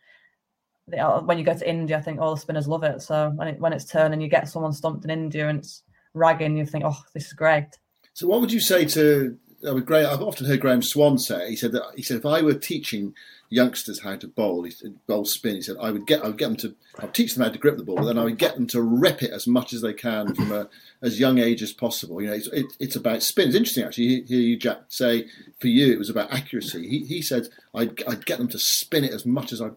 uh, 0.98 1.20
when 1.20 1.38
you 1.38 1.44
go 1.44 1.56
to 1.56 1.68
India, 1.68 1.98
I 1.98 2.00
think 2.00 2.20
all 2.20 2.34
the 2.34 2.40
spinners 2.40 2.68
love 2.68 2.82
it. 2.82 3.02
So 3.02 3.30
when 3.34 3.48
it, 3.48 3.60
when 3.60 3.72
it's 3.72 3.84
turning, 3.84 4.20
you 4.20 4.28
get 4.28 4.48
someone 4.48 4.72
stumped 4.72 5.04
in 5.04 5.10
India 5.10 5.48
and 5.48 5.58
it's 5.58 5.82
ragging, 6.14 6.56
you 6.56 6.64
think, 6.64 6.84
oh, 6.86 7.02
this 7.14 7.26
is 7.26 7.32
great. 7.32 7.66
So 8.14 8.26
what 8.26 8.40
would 8.40 8.52
you 8.52 8.60
say 8.60 8.84
to? 8.86 9.36
I 9.66 9.72
mean, 9.72 9.84
great. 9.84 10.06
I've 10.06 10.22
often 10.22 10.46
heard 10.46 10.60
Graeme 10.60 10.82
Swann 10.82 11.18
say. 11.18 11.50
He 11.50 11.56
said 11.56 11.72
that 11.72 11.82
he 11.96 12.02
said 12.02 12.18
if 12.18 12.26
I 12.26 12.42
were 12.42 12.54
teaching 12.54 13.14
youngsters 13.50 14.00
how 14.00 14.14
to 14.16 14.28
bowl, 14.28 14.62
he 14.62 14.70
said 14.70 14.94
bowl 15.06 15.24
spin. 15.24 15.56
He 15.56 15.62
said 15.62 15.76
I 15.80 15.90
would 15.90 16.06
get 16.06 16.22
I 16.22 16.28
would 16.28 16.38
get 16.38 16.48
them 16.48 16.56
to 16.58 16.74
I'd 17.00 17.14
teach 17.14 17.34
them 17.34 17.44
how 17.44 17.50
to 17.50 17.58
grip 17.58 17.76
the 17.76 17.82
ball, 17.82 17.96
but 17.96 18.04
then 18.04 18.18
I 18.18 18.24
would 18.24 18.38
get 18.38 18.54
them 18.54 18.66
to 18.68 18.82
rip 18.82 19.22
it 19.22 19.32
as 19.32 19.46
much 19.46 19.72
as 19.72 19.80
they 19.80 19.92
can 19.92 20.34
from 20.34 20.52
a 20.52 20.68
as 21.02 21.18
young 21.18 21.38
age 21.38 21.62
as 21.62 21.72
possible. 21.72 22.20
You 22.20 22.28
know, 22.28 22.34
it's, 22.34 22.46
it, 22.48 22.66
it's 22.78 22.96
about 22.96 23.22
spin. 23.22 23.48
It's 23.48 23.56
interesting 23.56 23.84
actually. 23.84 24.22
Hear 24.22 24.40
you, 24.40 24.56
Jack, 24.56 24.82
say 24.88 25.26
for 25.60 25.68
you 25.68 25.92
it 25.92 25.98
was 25.98 26.10
about 26.10 26.32
accuracy. 26.32 26.88
He 26.88 27.04
he 27.04 27.22
said 27.22 27.48
I'd 27.74 28.02
I'd 28.04 28.26
get 28.26 28.38
them 28.38 28.48
to 28.48 28.58
spin 28.58 29.04
it 29.04 29.12
as 29.12 29.26
much 29.26 29.52
as 29.52 29.60
I 29.60 29.70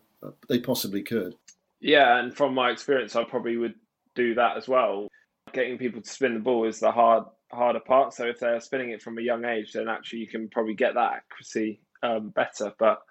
they 0.47 0.59
possibly 0.59 1.01
could. 1.01 1.35
Yeah, 1.79 2.19
and 2.19 2.35
from 2.35 2.53
my 2.53 2.69
experience, 2.69 3.15
I 3.15 3.23
probably 3.23 3.57
would 3.57 3.73
do 4.13 4.35
that 4.35 4.57
as 4.57 4.67
well. 4.67 5.07
Getting 5.51 5.79
people 5.79 6.01
to 6.01 6.09
spin 6.09 6.35
the 6.35 6.39
ball 6.39 6.67
is 6.67 6.79
the 6.79 6.91
hard 6.91 7.23
harder 7.53 7.79
part. 7.79 8.13
So 8.13 8.25
if 8.25 8.39
they're 8.39 8.59
spinning 8.59 8.91
it 8.91 9.01
from 9.01 9.17
a 9.17 9.21
young 9.21 9.45
age, 9.45 9.73
then 9.73 9.87
actually 9.87 10.19
you 10.19 10.27
can 10.27 10.49
probably 10.49 10.73
get 10.73 10.93
that 10.95 11.13
accuracy 11.13 11.81
um, 12.03 12.29
better. 12.29 12.73
But 12.77 13.01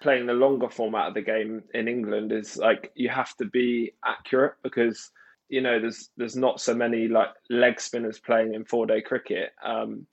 playing 0.00 0.26
the 0.26 0.32
longer 0.32 0.68
format 0.68 1.08
of 1.08 1.14
the 1.14 1.22
game 1.22 1.62
in 1.74 1.88
England 1.88 2.32
is 2.32 2.56
like 2.56 2.92
you 2.94 3.08
have 3.08 3.36
to 3.36 3.44
be 3.46 3.92
accurate 4.04 4.54
because 4.62 5.10
you 5.48 5.60
know 5.60 5.80
there's 5.80 6.10
there's 6.16 6.36
not 6.36 6.60
so 6.60 6.74
many 6.74 7.08
like 7.08 7.30
leg 7.50 7.80
spinners 7.80 8.18
playing 8.18 8.54
in 8.54 8.64
four 8.64 8.86
day 8.86 9.00
cricket. 9.00 9.50
Um, 9.64 10.06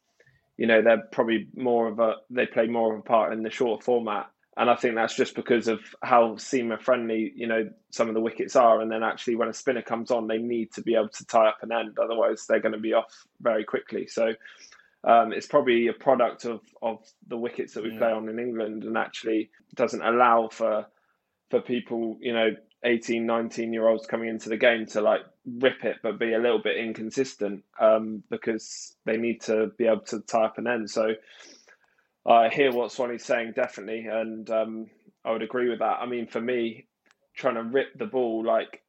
you 0.57 0.67
know 0.67 0.81
they're 0.81 1.03
probably 1.11 1.47
more 1.55 1.87
of 1.87 1.99
a 1.99 2.15
they 2.29 2.45
play 2.45 2.67
more 2.67 2.93
of 2.93 2.99
a 2.99 3.03
part 3.03 3.33
in 3.33 3.43
the 3.43 3.49
short 3.49 3.83
format 3.83 4.27
and 4.57 4.69
I 4.69 4.75
think 4.75 4.95
that's 4.95 5.15
just 5.15 5.35
because 5.35 5.67
of 5.67 5.79
how 6.01 6.35
seamer 6.35 6.81
friendly 6.81 7.33
you 7.35 7.47
know 7.47 7.69
some 7.89 8.07
of 8.07 8.13
the 8.13 8.21
wickets 8.21 8.55
are. 8.55 8.81
And 8.81 8.91
then 8.91 9.03
actually, 9.03 9.35
when 9.35 9.49
a 9.49 9.53
spinner 9.53 9.81
comes 9.81 10.11
on, 10.11 10.27
they 10.27 10.37
need 10.37 10.71
to 10.73 10.81
be 10.81 10.95
able 10.95 11.09
to 11.09 11.25
tie 11.25 11.47
up 11.47 11.57
an 11.61 11.71
end, 11.71 11.97
otherwise 12.01 12.45
they're 12.47 12.59
going 12.59 12.73
to 12.73 12.79
be 12.79 12.93
off 12.93 13.25
very 13.41 13.63
quickly. 13.63 14.07
So 14.07 14.33
um, 15.03 15.33
it's 15.33 15.47
probably 15.47 15.87
a 15.87 15.93
product 15.93 16.45
of 16.45 16.61
of 16.81 16.99
the 17.27 17.37
wickets 17.37 17.73
that 17.73 17.83
we 17.83 17.91
yeah. 17.91 17.99
play 17.99 18.11
on 18.11 18.29
in 18.29 18.39
England, 18.39 18.83
and 18.83 18.97
actually 18.97 19.49
doesn't 19.75 20.01
allow 20.01 20.49
for 20.49 20.85
for 21.49 21.61
people 21.61 22.17
you 22.21 22.33
know 22.33 22.49
18 22.83 23.25
19 23.25 23.73
year 23.73 23.87
olds 23.87 24.05
coming 24.05 24.29
into 24.29 24.49
the 24.49 24.57
game 24.57 24.85
to 24.85 25.01
like 25.01 25.21
rip 25.45 25.83
it 25.83 25.97
but 26.01 26.19
be 26.19 26.33
a 26.33 26.39
little 26.39 26.61
bit 26.61 26.77
inconsistent 26.77 27.63
um, 27.79 28.23
because 28.29 28.95
they 29.05 29.17
need 29.17 29.41
to 29.41 29.71
be 29.77 29.85
able 29.85 30.01
to 30.01 30.21
tie 30.21 30.45
up 30.45 30.57
an 30.57 30.67
end 30.67 30.89
so 30.89 31.13
I 32.27 32.49
hear 32.49 32.71
what 32.71 32.91
Swanny's 32.91 33.25
saying 33.25 33.53
definitely, 33.55 34.07
and 34.07 34.49
um, 34.49 34.87
I 35.23 35.31
would 35.31 35.43
agree 35.43 35.69
with 35.69 35.79
that. 35.79 35.99
I 36.01 36.05
mean, 36.07 36.27
for 36.27 36.41
me, 36.41 36.87
trying 37.35 37.55
to 37.55 37.63
rip 37.63 37.97
the 37.97 38.05
ball, 38.05 38.43
like 38.45 38.81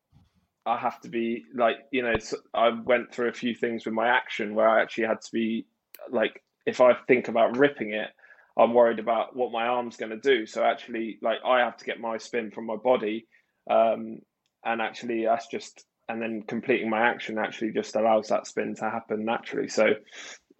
I 0.64 0.78
have 0.78 1.00
to 1.02 1.08
be 1.08 1.44
like 1.54 1.76
you 1.92 2.02
know, 2.02 2.14
I 2.54 2.70
went 2.70 3.12
through 3.12 3.28
a 3.28 3.34
few 3.34 3.54
things 3.54 3.84
with 3.84 3.94
my 3.94 4.08
action 4.08 4.54
where 4.54 4.68
I 4.68 4.82
actually 4.82 5.04
had 5.06 5.20
to 5.20 5.32
be 5.32 5.66
like, 6.10 6.42
if 6.66 6.80
I 6.80 6.94
think 6.94 7.28
about 7.28 7.58
ripping 7.58 7.92
it, 7.92 8.08
I'm 8.58 8.72
worried 8.72 8.98
about 8.98 9.36
what 9.36 9.52
my 9.52 9.66
arm's 9.66 9.96
going 9.96 10.10
to 10.10 10.18
do. 10.18 10.46
So 10.46 10.64
actually, 10.64 11.18
like 11.22 11.38
I 11.44 11.60
have 11.60 11.76
to 11.76 11.84
get 11.84 12.00
my 12.00 12.18
spin 12.18 12.50
from 12.50 12.66
my 12.66 12.76
body, 12.76 13.26
um, 13.70 14.20
and 14.64 14.80
actually 14.80 15.24
that's 15.26 15.46
just 15.48 15.84
and 16.08 16.22
then 16.22 16.42
completing 16.46 16.88
my 16.88 17.00
action 17.00 17.36
actually 17.38 17.72
just 17.72 17.96
allows 17.96 18.28
that 18.28 18.46
spin 18.46 18.74
to 18.76 18.88
happen 18.88 19.24
naturally. 19.24 19.68
So 19.68 19.94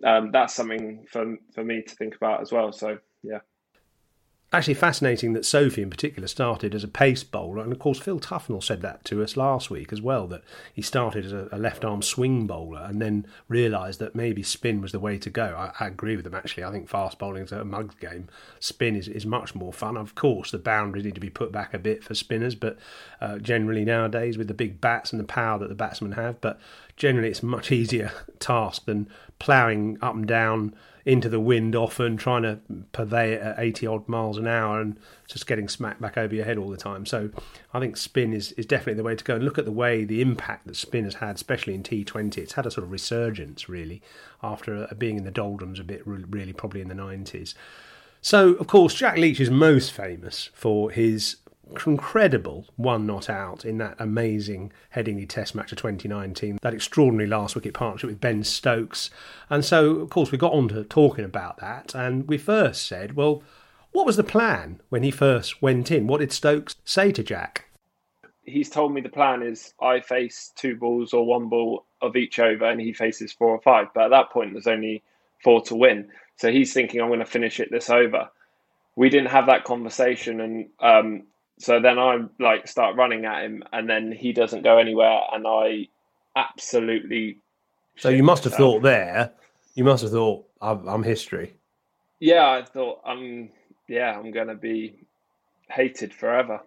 um, 0.05 0.31
that's 0.33 0.55
something 0.55 1.07
for 1.11 1.37
for 1.55 1.65
me 1.65 1.83
to 1.83 1.95
think 1.97 2.17
about 2.17 2.43
as 2.43 2.53
well. 2.53 2.73
So 2.73 2.99
yeah. 3.23 3.41
Actually 4.57 4.75
fascinating 4.75 5.35
that 5.35 5.45
Sophie, 5.45 5.83
in 5.83 5.91
particular, 5.91 6.27
started 6.27 6.75
as 6.75 6.83
a 6.83 6.89
pace 6.89 7.23
bowler, 7.23 7.63
and 7.63 7.73
of 7.73 7.79
course 7.79 7.99
Phil 7.99 8.19
Tufnell 8.19 8.63
said 8.63 8.81
that 8.83 9.05
to 9.05 9.23
us 9.23 9.37
last 9.37 9.71
week 9.71 9.93
as 9.93 10.01
well. 10.01 10.27
That 10.27 10.43
he 10.73 10.83
started 10.83 11.27
as 11.27 11.33
a, 11.33 11.49
a 11.53 11.59
left 11.59 11.85
arm 11.85 12.01
swing 12.01 12.47
bowler 12.47 12.81
and 12.81 13.01
then 13.01 13.27
realised 13.49 14.01
that 14.01 14.15
maybe 14.15 14.43
spin 14.43 14.81
was 14.81 14.93
the 14.93 15.01
way 15.01 15.19
to 15.19 15.29
go. 15.29 15.55
I, 15.57 15.85
I, 15.85 15.89
agree 15.89 16.17
with 16.17 16.25
them 16.25 16.35
actually. 16.35 16.65
I 16.65 16.71
think 16.71 16.89
fast 16.89 17.19
bowling 17.19 17.43
is 17.43 17.53
a 17.53 17.65
mug's 17.65 17.95
game. 17.97 18.29
Spin 18.59 18.97
is, 18.97 19.09
is 19.09 19.27
much 19.27 19.55
more 19.55 19.73
fun. 19.73 19.97
Of 19.97 20.15
course, 20.15 20.51
the 20.51 20.59
boundaries 20.59 21.05
need 21.05 21.15
to 21.15 21.21
be 21.21 21.31
put 21.31 21.53
back 21.53 21.75
a 21.75 21.79
bit 21.79 22.03
for 22.03 22.15
spinners, 22.15 22.55
but 22.55 22.79
uh, 23.21 23.39
generally 23.39 23.85
nowadays 23.85 24.39
with 24.39 24.49
the 24.49 24.55
big 24.55 24.81
bats 24.81 25.13
and 25.13 25.21
the 25.21 25.25
power 25.25 25.59
that 25.59 25.69
the 25.69 25.75
batsmen 25.75 26.13
have, 26.13 26.41
but 26.41 26.59
generally 26.97 27.29
it's 27.29 27.43
a 27.43 27.47
much 27.47 27.71
easier 27.81 28.13
task 28.39 28.87
than 28.87 29.09
ploughing 29.39 29.99
up 30.01 30.15
and 30.15 30.27
down 30.27 30.75
into 31.07 31.29
the 31.29 31.39
wind 31.39 31.77
often, 31.77 32.17
trying 32.17 32.43
to 32.43 32.59
purvey 32.91 33.35
it 33.35 33.41
at 33.41 33.55
80 33.61 33.87
odd 33.87 34.09
miles 34.09 34.37
an 34.39 34.49
hour 34.49 34.81
and 34.81 34.99
just 35.29 35.47
getting 35.47 35.69
smacked 35.69 36.01
back 36.01 36.19
over 36.19 36.35
your 36.35 36.45
head 36.45 36.59
all 36.59 36.69
the 36.69 36.77
time. 36.77 37.07
So 37.07 37.31
I 37.73 37.79
think 37.79 37.97
spin 37.97 38.33
is, 38.33 38.51
is 38.53 38.67
definitely 38.67 38.95
the 38.95 39.05
way 39.05 39.15
to 39.15 39.23
go. 39.23 39.37
And 39.37 39.45
look 39.45 39.57
at 39.57 39.65
the 39.65 39.73
way 39.73 40.05
the 40.05 40.21
impact 40.21 40.67
that 40.67 40.75
spin 40.75 41.05
has 41.05 41.15
had, 41.15 41.37
especially 41.37 41.77
in 41.77 41.85
T20. 41.85 42.39
It's 42.39 42.55
had 42.55 42.67
a 42.67 42.73
sort 42.73 42.85
of 42.85 42.91
resurgence, 42.91 43.69
really, 43.69 44.03
after 44.43 44.89
uh, 44.91 44.95
being 44.95 45.17
in 45.17 45.25
the 45.25 45.31
doldrums 45.31 45.79
a 45.79 45.85
bit, 45.85 46.03
really, 46.05 46.53
probably 46.53 46.81
in 46.81 46.89
the 46.89 46.95
90s. 46.95 47.55
So, 48.21 48.55
of 48.55 48.67
course, 48.67 48.93
Jack 48.93 49.17
Leach 49.17 49.39
is 49.39 49.49
most 49.49 49.93
famous 49.93 50.51
for 50.55 50.91
his 50.91 51.37
incredible 51.87 52.67
one 52.77 53.07
not 53.07 53.29
out 53.29 53.65
in 53.65 53.79
that 53.79 53.97
amazing 53.99 54.73
Headingley 54.95 55.29
Test 55.29 55.55
match 55.55 55.73
of 55.73 55.79
2019, 55.79 56.59
that 56.63 56.75
extraordinary 56.75 57.29
last 57.29 57.55
wicket 57.55 57.75
partnership 57.75 58.09
with 58.11 58.21
Ben 58.21 58.45
Stokes. 58.45 59.11
And 59.51 59.65
so, 59.65 59.97
of 59.97 60.11
course, 60.11 60.31
we 60.31 60.39
got 60.39 60.53
on 60.53 60.69
to 60.69 60.85
talking 60.85 61.25
about 61.25 61.59
that, 61.59 61.95
and 61.95 62.27
we 62.29 62.39
first 62.39 62.87
said, 62.87 63.17
well, 63.17 63.43
what 63.93 64.07
was 64.07 64.17
the 64.17 64.25
plan 64.25 64.81
when 64.91 65.03
he 65.03 65.11
first 65.11 65.63
went 65.63 65.91
in? 65.91 66.07
What 66.07 66.21
did 66.21 66.33
Stokes 66.33 66.77
say 66.85 67.13
to 67.13 67.23
Jack? 67.23 67.65
He's 68.45 68.71
told 68.71 68.93
me 68.93 69.01
the 69.01 69.09
plan 69.09 69.43
is 69.43 69.75
I 69.81 70.01
face 70.01 70.53
two 70.55 70.77
balls 70.77 71.13
or 71.13 71.27
one 71.27 71.49
ball 71.49 71.85
of 72.01 72.15
each 72.15 72.39
over, 72.39 72.67
and 72.67 72.81
he 72.81 72.93
faces 72.93 73.33
four 73.33 73.49
or 73.49 73.61
five. 73.61 73.89
But 73.95 74.05
at 74.05 74.11
that 74.11 74.31
point, 74.31 74.53
there's 74.53 74.67
only 74.67 75.03
four 75.43 75.63
to 75.63 75.75
win. 75.75 76.11
So 76.37 76.53
he's 76.53 76.73
thinking, 76.73 77.01
I'm 77.01 77.09
going 77.09 77.21
to 77.21 77.25
finish 77.25 77.59
it 77.59 77.71
this 77.71 77.91
over. 77.91 78.29
We 78.95 79.09
didn't 79.09 79.31
have 79.31 79.47
that 79.47 79.65
conversation, 79.65 80.41
and 80.41 80.69
um, 80.81 81.23
so 81.59 81.81
then 81.81 81.99
I 81.99 82.19
like 82.39 82.69
start 82.69 82.97
running 82.97 83.25
at 83.25 83.45
him, 83.45 83.63
and 83.73 83.89
then 83.89 84.13
he 84.13 84.33
doesn't 84.33 84.63
go 84.63 84.79
anywhere, 84.79 85.21
and 85.33 85.47
I 85.47 85.89
absolutely. 86.37 87.39
So 87.97 88.11
you 88.11 88.23
must 88.23 88.45
have 88.45 88.53
myself. 88.53 88.75
thought 88.75 88.83
there. 88.83 89.33
You 89.75 89.85
must 89.85 90.03
have 90.03 90.13
thought 90.13 90.47
I'm, 90.61 90.87
I'm 90.87 91.03
history. 91.03 91.55
Yeah, 92.21 92.49
I 92.49 92.63
thought 92.63 93.01
I'm. 93.07 93.51
Yeah, 93.89 94.19
I'm 94.19 94.33
going 94.33 94.49
to 94.49 94.55
be 94.55 95.07
hated 95.71 96.13
forever. 96.13 96.61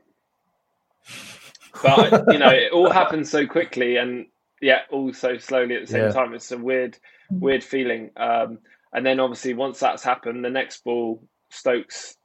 But 1.84 2.26
you 2.32 2.40
know, 2.40 2.50
it 2.50 2.72
all 2.72 2.90
happens 2.92 3.30
so 3.30 3.46
quickly, 3.46 3.98
and 3.98 4.26
yeah, 4.62 4.82
all 4.92 5.14
so 5.14 5.38
slowly 5.38 5.76
at 5.76 5.82
the 5.82 5.92
same 5.92 6.04
yeah. 6.06 6.12
time. 6.12 6.34
It's 6.34 6.52
a 6.52 6.58
weird, 6.58 6.98
weird 7.30 7.64
feeling. 7.64 8.10
Um, 8.18 8.60
and 8.92 9.06
then 9.06 9.20
obviously, 9.20 9.54
once 9.54 9.80
that's 9.80 10.04
happened, 10.04 10.44
the 10.44 10.50
next 10.50 10.84
ball, 10.84 11.24
Stokes 11.52 12.16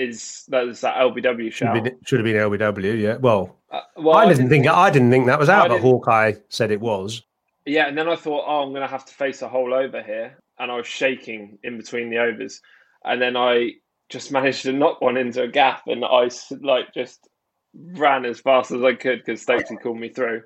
is 0.00 0.44
that 0.48 0.66
is 0.66 0.80
that 0.80 0.96
LBW 0.96 1.52
shout. 1.52 1.76
Should, 1.76 1.96
should 2.04 2.18
have 2.20 2.24
been 2.24 2.36
LBW, 2.36 2.98
yeah. 2.98 3.16
Well, 3.16 3.56
uh, 3.70 3.80
well 3.96 4.16
I, 4.16 4.26
didn't 4.26 4.48
think 4.48 4.66
I 4.66 4.90
didn't 4.90 5.10
think 5.10 5.26
that 5.26 5.38
was 5.38 5.48
out, 5.48 5.68
but 5.68 5.80
Hawkeye 5.80 6.34
said 6.48 6.70
it 6.70 6.80
was. 6.80 7.22
Yeah, 7.66 7.86
and 7.86 7.96
then 7.96 8.08
I 8.08 8.16
thought, 8.16 8.44
oh, 8.46 8.62
I'm 8.62 8.70
going 8.70 8.80
to 8.80 8.88
have 8.88 9.04
to 9.04 9.14
face 9.14 9.42
a 9.42 9.48
hole 9.48 9.74
over 9.74 10.02
here, 10.02 10.38
and 10.58 10.70
I 10.70 10.76
was 10.76 10.86
shaking 10.86 11.58
in 11.62 11.76
between 11.76 12.08
the 12.08 12.18
overs, 12.18 12.62
and 13.04 13.20
then 13.20 13.36
I 13.36 13.72
just 14.08 14.32
managed 14.32 14.62
to 14.62 14.72
knock 14.72 15.02
one 15.02 15.18
into 15.18 15.42
a 15.42 15.48
gap, 15.48 15.82
and 15.86 16.04
I 16.04 16.30
like 16.62 16.94
just 16.94 17.28
ran 17.74 18.24
as 18.24 18.40
fast 18.40 18.70
as 18.70 18.82
I 18.82 18.94
could 18.94 19.18
because 19.18 19.44
Stokesy 19.44 19.80
called 19.80 20.00
me 20.00 20.08
through, 20.08 20.42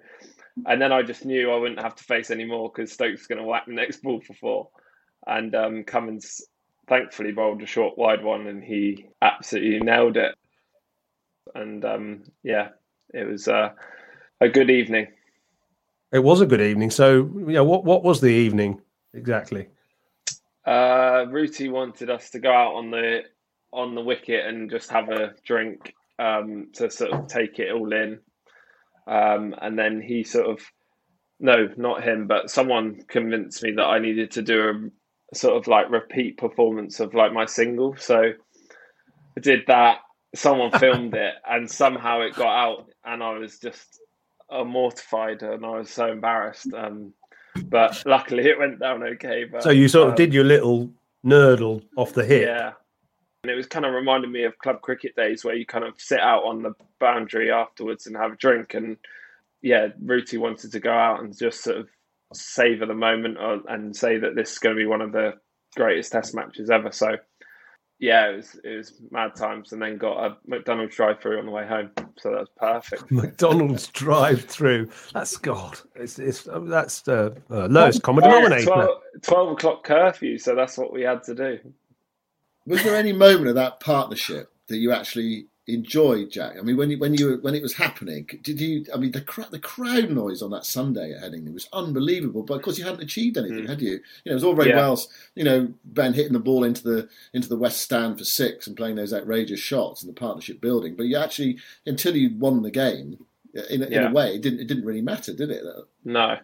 and 0.67 0.83
then 0.83 0.91
I 0.91 1.03
just 1.03 1.25
knew 1.25 1.53
I 1.53 1.57
wouldn't 1.57 1.81
have 1.81 1.95
to 1.95 2.05
face 2.05 2.33
anymore 2.33 2.73
because 2.75 2.93
Stokes 2.93 3.21
was 3.21 3.27
going 3.29 3.41
to 3.41 3.45
whack 3.45 3.67
the 3.67 3.73
next 3.73 4.03
ball 4.03 4.21
for 4.21 4.35
four, 4.35 4.69
and 5.29 5.55
um, 5.55 5.85
Cummins 5.85 6.43
thankfully 6.89 7.33
bowled 7.33 7.63
a 7.63 7.67
short 7.67 7.97
wide 7.99 8.23
one 8.23 8.47
and 8.47 8.63
he 8.63 9.07
absolutely 9.23 9.81
nailed 9.81 10.17
it. 10.17 10.35
And 11.55 11.85
um, 11.85 12.25
yeah, 12.43 12.69
it 13.13 13.29
was 13.29 13.49
uh, 13.49 13.71
a 14.41 14.49
good 14.49 14.71
evening. 14.71 15.09
It 16.13 16.23
was 16.23 16.41
a 16.41 16.47
good 16.47 16.61
evening. 16.61 16.91
So, 16.91 17.31
yeah, 17.49 17.61
what 17.61 17.85
what 17.85 18.05
was 18.05 18.21
the 18.21 18.29
evening 18.29 18.81
exactly? 19.13 19.69
Uh, 20.65 21.27
Rooty 21.29 21.69
wanted 21.69 22.09
us 22.09 22.31
to 22.31 22.39
go 22.39 22.53
out 22.53 22.75
on 22.75 22.91
the 22.91 23.23
on 23.73 23.95
the 23.95 24.01
wicket 24.01 24.47
and 24.47 24.71
just 24.71 24.91
have 24.91 25.09
a 25.09 25.35
drink 25.45 25.93
um, 26.19 26.69
to 26.75 26.91
sort 26.91 27.13
of 27.13 27.27
take 27.27 27.59
it 27.59 27.73
all 27.73 27.93
in. 27.93 28.21
Um, 29.07 29.55
and 29.61 29.79
then 29.79 30.01
he 30.01 30.23
sort 30.23 30.47
of, 30.47 30.61
no, 31.41 31.69
not 31.77 32.05
him, 32.05 32.27
but 32.27 32.51
someone 32.51 33.03
convinced 33.09 33.63
me 33.63 33.73
that 33.73 33.85
I 33.85 33.99
needed 33.99 34.31
to 34.33 34.43
do 34.43 34.93
sort 35.37 35.57
of 35.57 35.67
like 35.67 35.91
repeat 35.91 36.39
performance 36.39 37.01
of 37.01 37.15
like 37.15 37.33
my 37.33 37.47
single. 37.47 37.97
So 37.97 38.33
I 39.37 39.41
did 39.41 39.61
that. 39.67 39.99
Someone 40.35 40.71
filmed 40.79 41.15
it, 41.15 41.35
and 41.49 41.71
somehow 41.71 42.21
it 42.23 42.35
got 42.35 42.57
out, 42.57 42.91
and 43.05 43.23
I 43.23 43.39
was 43.39 43.59
just 43.59 44.01
uh, 44.51 44.65
mortified, 44.65 45.43
and 45.43 45.65
I 45.65 45.79
was 45.79 45.91
so 45.91 46.11
embarrassed. 46.11 46.73
Um, 46.73 47.13
but 47.67 48.03
luckily, 48.07 48.45
it 48.45 48.59
went 48.59 48.81
down 48.81 49.03
okay. 49.03 49.45
But 49.45 49.63
so 49.63 49.71
you 49.71 49.89
sort 49.89 50.09
of 50.09 50.13
um, 50.13 50.17
did 50.17 50.35
your 50.35 50.45
little 50.45 50.91
nurdle 51.25 51.83
off 51.97 52.13
the 52.13 52.25
hip. 52.25 52.47
Yeah, 52.47 52.73
and 53.45 53.51
it 53.51 53.57
was 53.57 53.67
kind 53.67 53.85
of 53.85 53.93
reminding 53.93 54.33
me 54.33 54.45
of 54.45 54.59
club 54.59 54.81
cricket 54.81 55.15
days 55.17 55.45
where 55.45 55.55
you 55.55 55.67
kind 55.67 55.85
of 55.85 56.01
sit 56.01 56.21
out 56.21 56.45
on 56.45 56.63
the 56.63 56.73
boundary 56.99 57.53
afterwards 57.53 58.07
and 58.07 58.17
have 58.17 58.33
a 58.33 58.37
drink. 58.37 58.73
And 58.73 58.97
yeah, 59.61 59.89
Rooty 60.03 60.39
wanted 60.39 60.73
to 60.73 60.81
go 60.81 60.93
out 60.93 61.23
and 61.23 61.37
just 61.37 61.63
sort 61.63 61.77
of 61.77 61.89
savor 62.33 62.87
the 62.87 62.95
moment 62.95 63.39
or, 63.39 63.61
and 63.69 63.95
say 63.95 64.19
that 64.19 64.35
this 64.35 64.53
is 64.53 64.59
going 64.59 64.75
to 64.75 64.81
be 64.81 64.87
one 64.87 65.01
of 65.01 65.13
the 65.13 65.35
greatest 65.77 66.13
test 66.13 66.35
matches 66.35 66.71
ever. 66.71 66.93
So 66.93 67.17
yeah, 68.01 68.31
it 68.31 68.37
was 68.37 68.61
it 68.65 68.77
was 68.77 68.93
mad 69.11 69.35
times, 69.37 69.73
and 69.73 69.81
then 69.81 69.99
got 69.99 70.25
a 70.25 70.37
McDonald's 70.47 70.97
drive-through 70.97 71.39
on 71.39 71.47
the 71.47 71.53
way 71.53 71.67
home, 71.67 71.91
so 72.19 72.31
that 72.31 72.41
was 72.41 72.49
perfect. 72.57 73.05
McDonald's 73.11 73.87
drive-through. 73.89 74.91
That's 75.13 75.37
God. 75.37 75.79
It's, 75.95 76.19
it's 76.19 76.47
that's 76.53 77.03
the 77.03 77.37
uh, 77.51 77.67
lowest 77.67 78.03
common 78.03 78.25
denominator. 78.25 78.67
12, 78.67 79.01
12 79.23 79.53
o'clock 79.53 79.85
curfew, 79.85 80.39
so 80.39 80.55
that's 80.55 80.77
what 80.77 80.93
we 80.93 81.03
had 81.03 81.23
to 81.25 81.35
do. 81.35 81.59
Was 82.67 82.83
there 82.83 82.97
any 82.97 83.13
moment 83.13 83.49
of 83.49 83.55
that 83.55 83.81
partnership 83.81 84.51
that 84.69 84.79
you 84.79 84.93
actually 84.93 85.47
enjoyed, 85.67 86.31
Jack? 86.31 86.57
I 86.59 86.63
mean, 86.63 86.77
when 86.77 86.91
you, 86.91 86.99
when 86.99 87.15
you 87.15 87.39
when 87.43 87.55
it 87.55 87.63
was 87.63 87.75
happening, 87.75 88.29
did 88.43 88.61
you? 88.61 88.85
I 88.93 88.99
mean, 88.99 89.13
the 89.13 89.47
the 89.51 89.59
crowd 89.59 90.11
noise 90.11 90.43
on 90.43 90.51
that 90.51 90.67
Sunday 90.67 91.13
at 91.13 91.23
Headingley 91.23 91.53
was 91.53 91.69
unbelievable. 91.73 92.43
But 92.43 92.55
of 92.55 92.63
course, 92.63 92.79
you 92.79 92.85
hadn't 92.85 93.03
achieved 93.03 93.39
anything, 93.39 93.65
mm. 93.65 93.69
had 93.69 93.81
you? 93.81 93.93
You 93.93 94.01
know, 94.27 94.33
it 94.33 94.35
was 94.35 94.45
all 94.45 94.55
very 94.55 94.71
yeah. 94.71 94.77
well. 94.77 95.01
You 95.35 95.45
know, 95.45 95.73
Ben 95.85 96.13
hitting 96.13 96.33
the 96.33 96.39
ball 96.39 96.65
into 96.65 96.83
the 96.83 97.09
into 97.33 97.49
the 97.49 97.57
West 97.57 97.81
Stand 97.81 98.19
for 98.19 98.25
six 98.25 98.67
and 98.67 98.77
playing 98.77 98.97
those 98.97 99.15
outrageous 99.15 99.61
shots 99.61 100.03
in 100.03 100.09
the 100.09 100.15
partnership 100.15 100.61
building. 100.61 100.97
But 100.97 101.07
you 101.07 101.17
actually, 101.17 101.59
until 101.87 102.17
you 102.17 102.37
won 102.39 102.63
the 102.63 102.71
game, 102.71 103.19
in, 103.71 103.83
in 103.83 103.93
yeah. 103.93 104.11
a 104.11 104.13
way, 104.13 104.35
it 104.35 104.43
didn't 104.43 104.61
it 104.61 104.67
didn't 104.67 104.85
really 104.85 105.03
matter, 105.03 105.33
did 105.33 105.51
it? 105.51 105.63
No. 106.05 106.37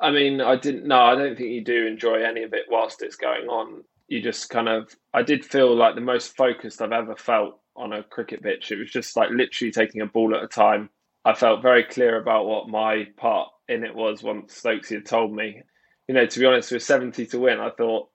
I 0.00 0.10
mean, 0.10 0.40
I 0.40 0.56
didn't. 0.56 0.86
No, 0.86 1.00
I 1.00 1.14
don't 1.14 1.36
think 1.36 1.50
you 1.50 1.64
do 1.64 1.86
enjoy 1.86 2.22
any 2.22 2.42
of 2.42 2.52
it 2.52 2.66
whilst 2.68 3.02
it's 3.02 3.16
going 3.16 3.48
on. 3.48 3.82
You 4.08 4.22
just 4.22 4.50
kind 4.50 4.68
of. 4.68 4.94
I 5.14 5.22
did 5.22 5.44
feel 5.44 5.74
like 5.74 5.94
the 5.94 6.00
most 6.00 6.36
focused 6.36 6.82
I've 6.82 6.92
ever 6.92 7.16
felt 7.16 7.60
on 7.76 7.92
a 7.92 8.02
cricket 8.02 8.42
pitch. 8.42 8.70
It 8.70 8.78
was 8.78 8.90
just 8.90 9.16
like 9.16 9.30
literally 9.30 9.72
taking 9.72 10.00
a 10.00 10.06
ball 10.06 10.34
at 10.34 10.42
a 10.42 10.48
time. 10.48 10.90
I 11.24 11.34
felt 11.34 11.62
very 11.62 11.84
clear 11.84 12.20
about 12.20 12.46
what 12.46 12.68
my 12.68 13.08
part 13.16 13.48
in 13.68 13.84
it 13.84 13.94
was 13.94 14.22
once 14.22 14.60
Stokesy 14.60 14.94
had 14.96 15.06
told 15.06 15.34
me. 15.34 15.62
You 16.08 16.14
know, 16.14 16.26
to 16.26 16.38
be 16.38 16.46
honest, 16.46 16.70
with 16.70 16.82
70 16.82 17.26
to 17.26 17.38
win, 17.38 17.58
I 17.58 17.70
thought 17.70 18.08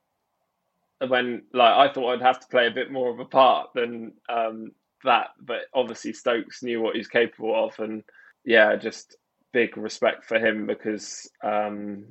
when 1.08 1.44
like 1.54 1.74
I 1.74 1.92
thought 1.92 2.14
I'd 2.14 2.22
have 2.22 2.40
to 2.40 2.48
play 2.48 2.68
a 2.68 2.72
bit 2.72 2.92
more 2.92 3.10
of 3.12 3.20
a 3.20 3.26
part 3.26 3.70
than 3.74 4.14
um, 4.30 4.72
that, 5.04 5.28
but 5.42 5.62
obviously 5.74 6.14
Stokes 6.14 6.64
knew 6.64 6.82
what 6.82 6.96
he's 6.96 7.08
capable 7.08 7.66
of, 7.68 7.78
and 7.80 8.04
yeah, 8.46 8.76
just 8.76 9.18
big 9.52 9.78
respect 9.78 10.26
for 10.26 10.40
him 10.40 10.66
because 10.66 11.30
um, 11.44 12.06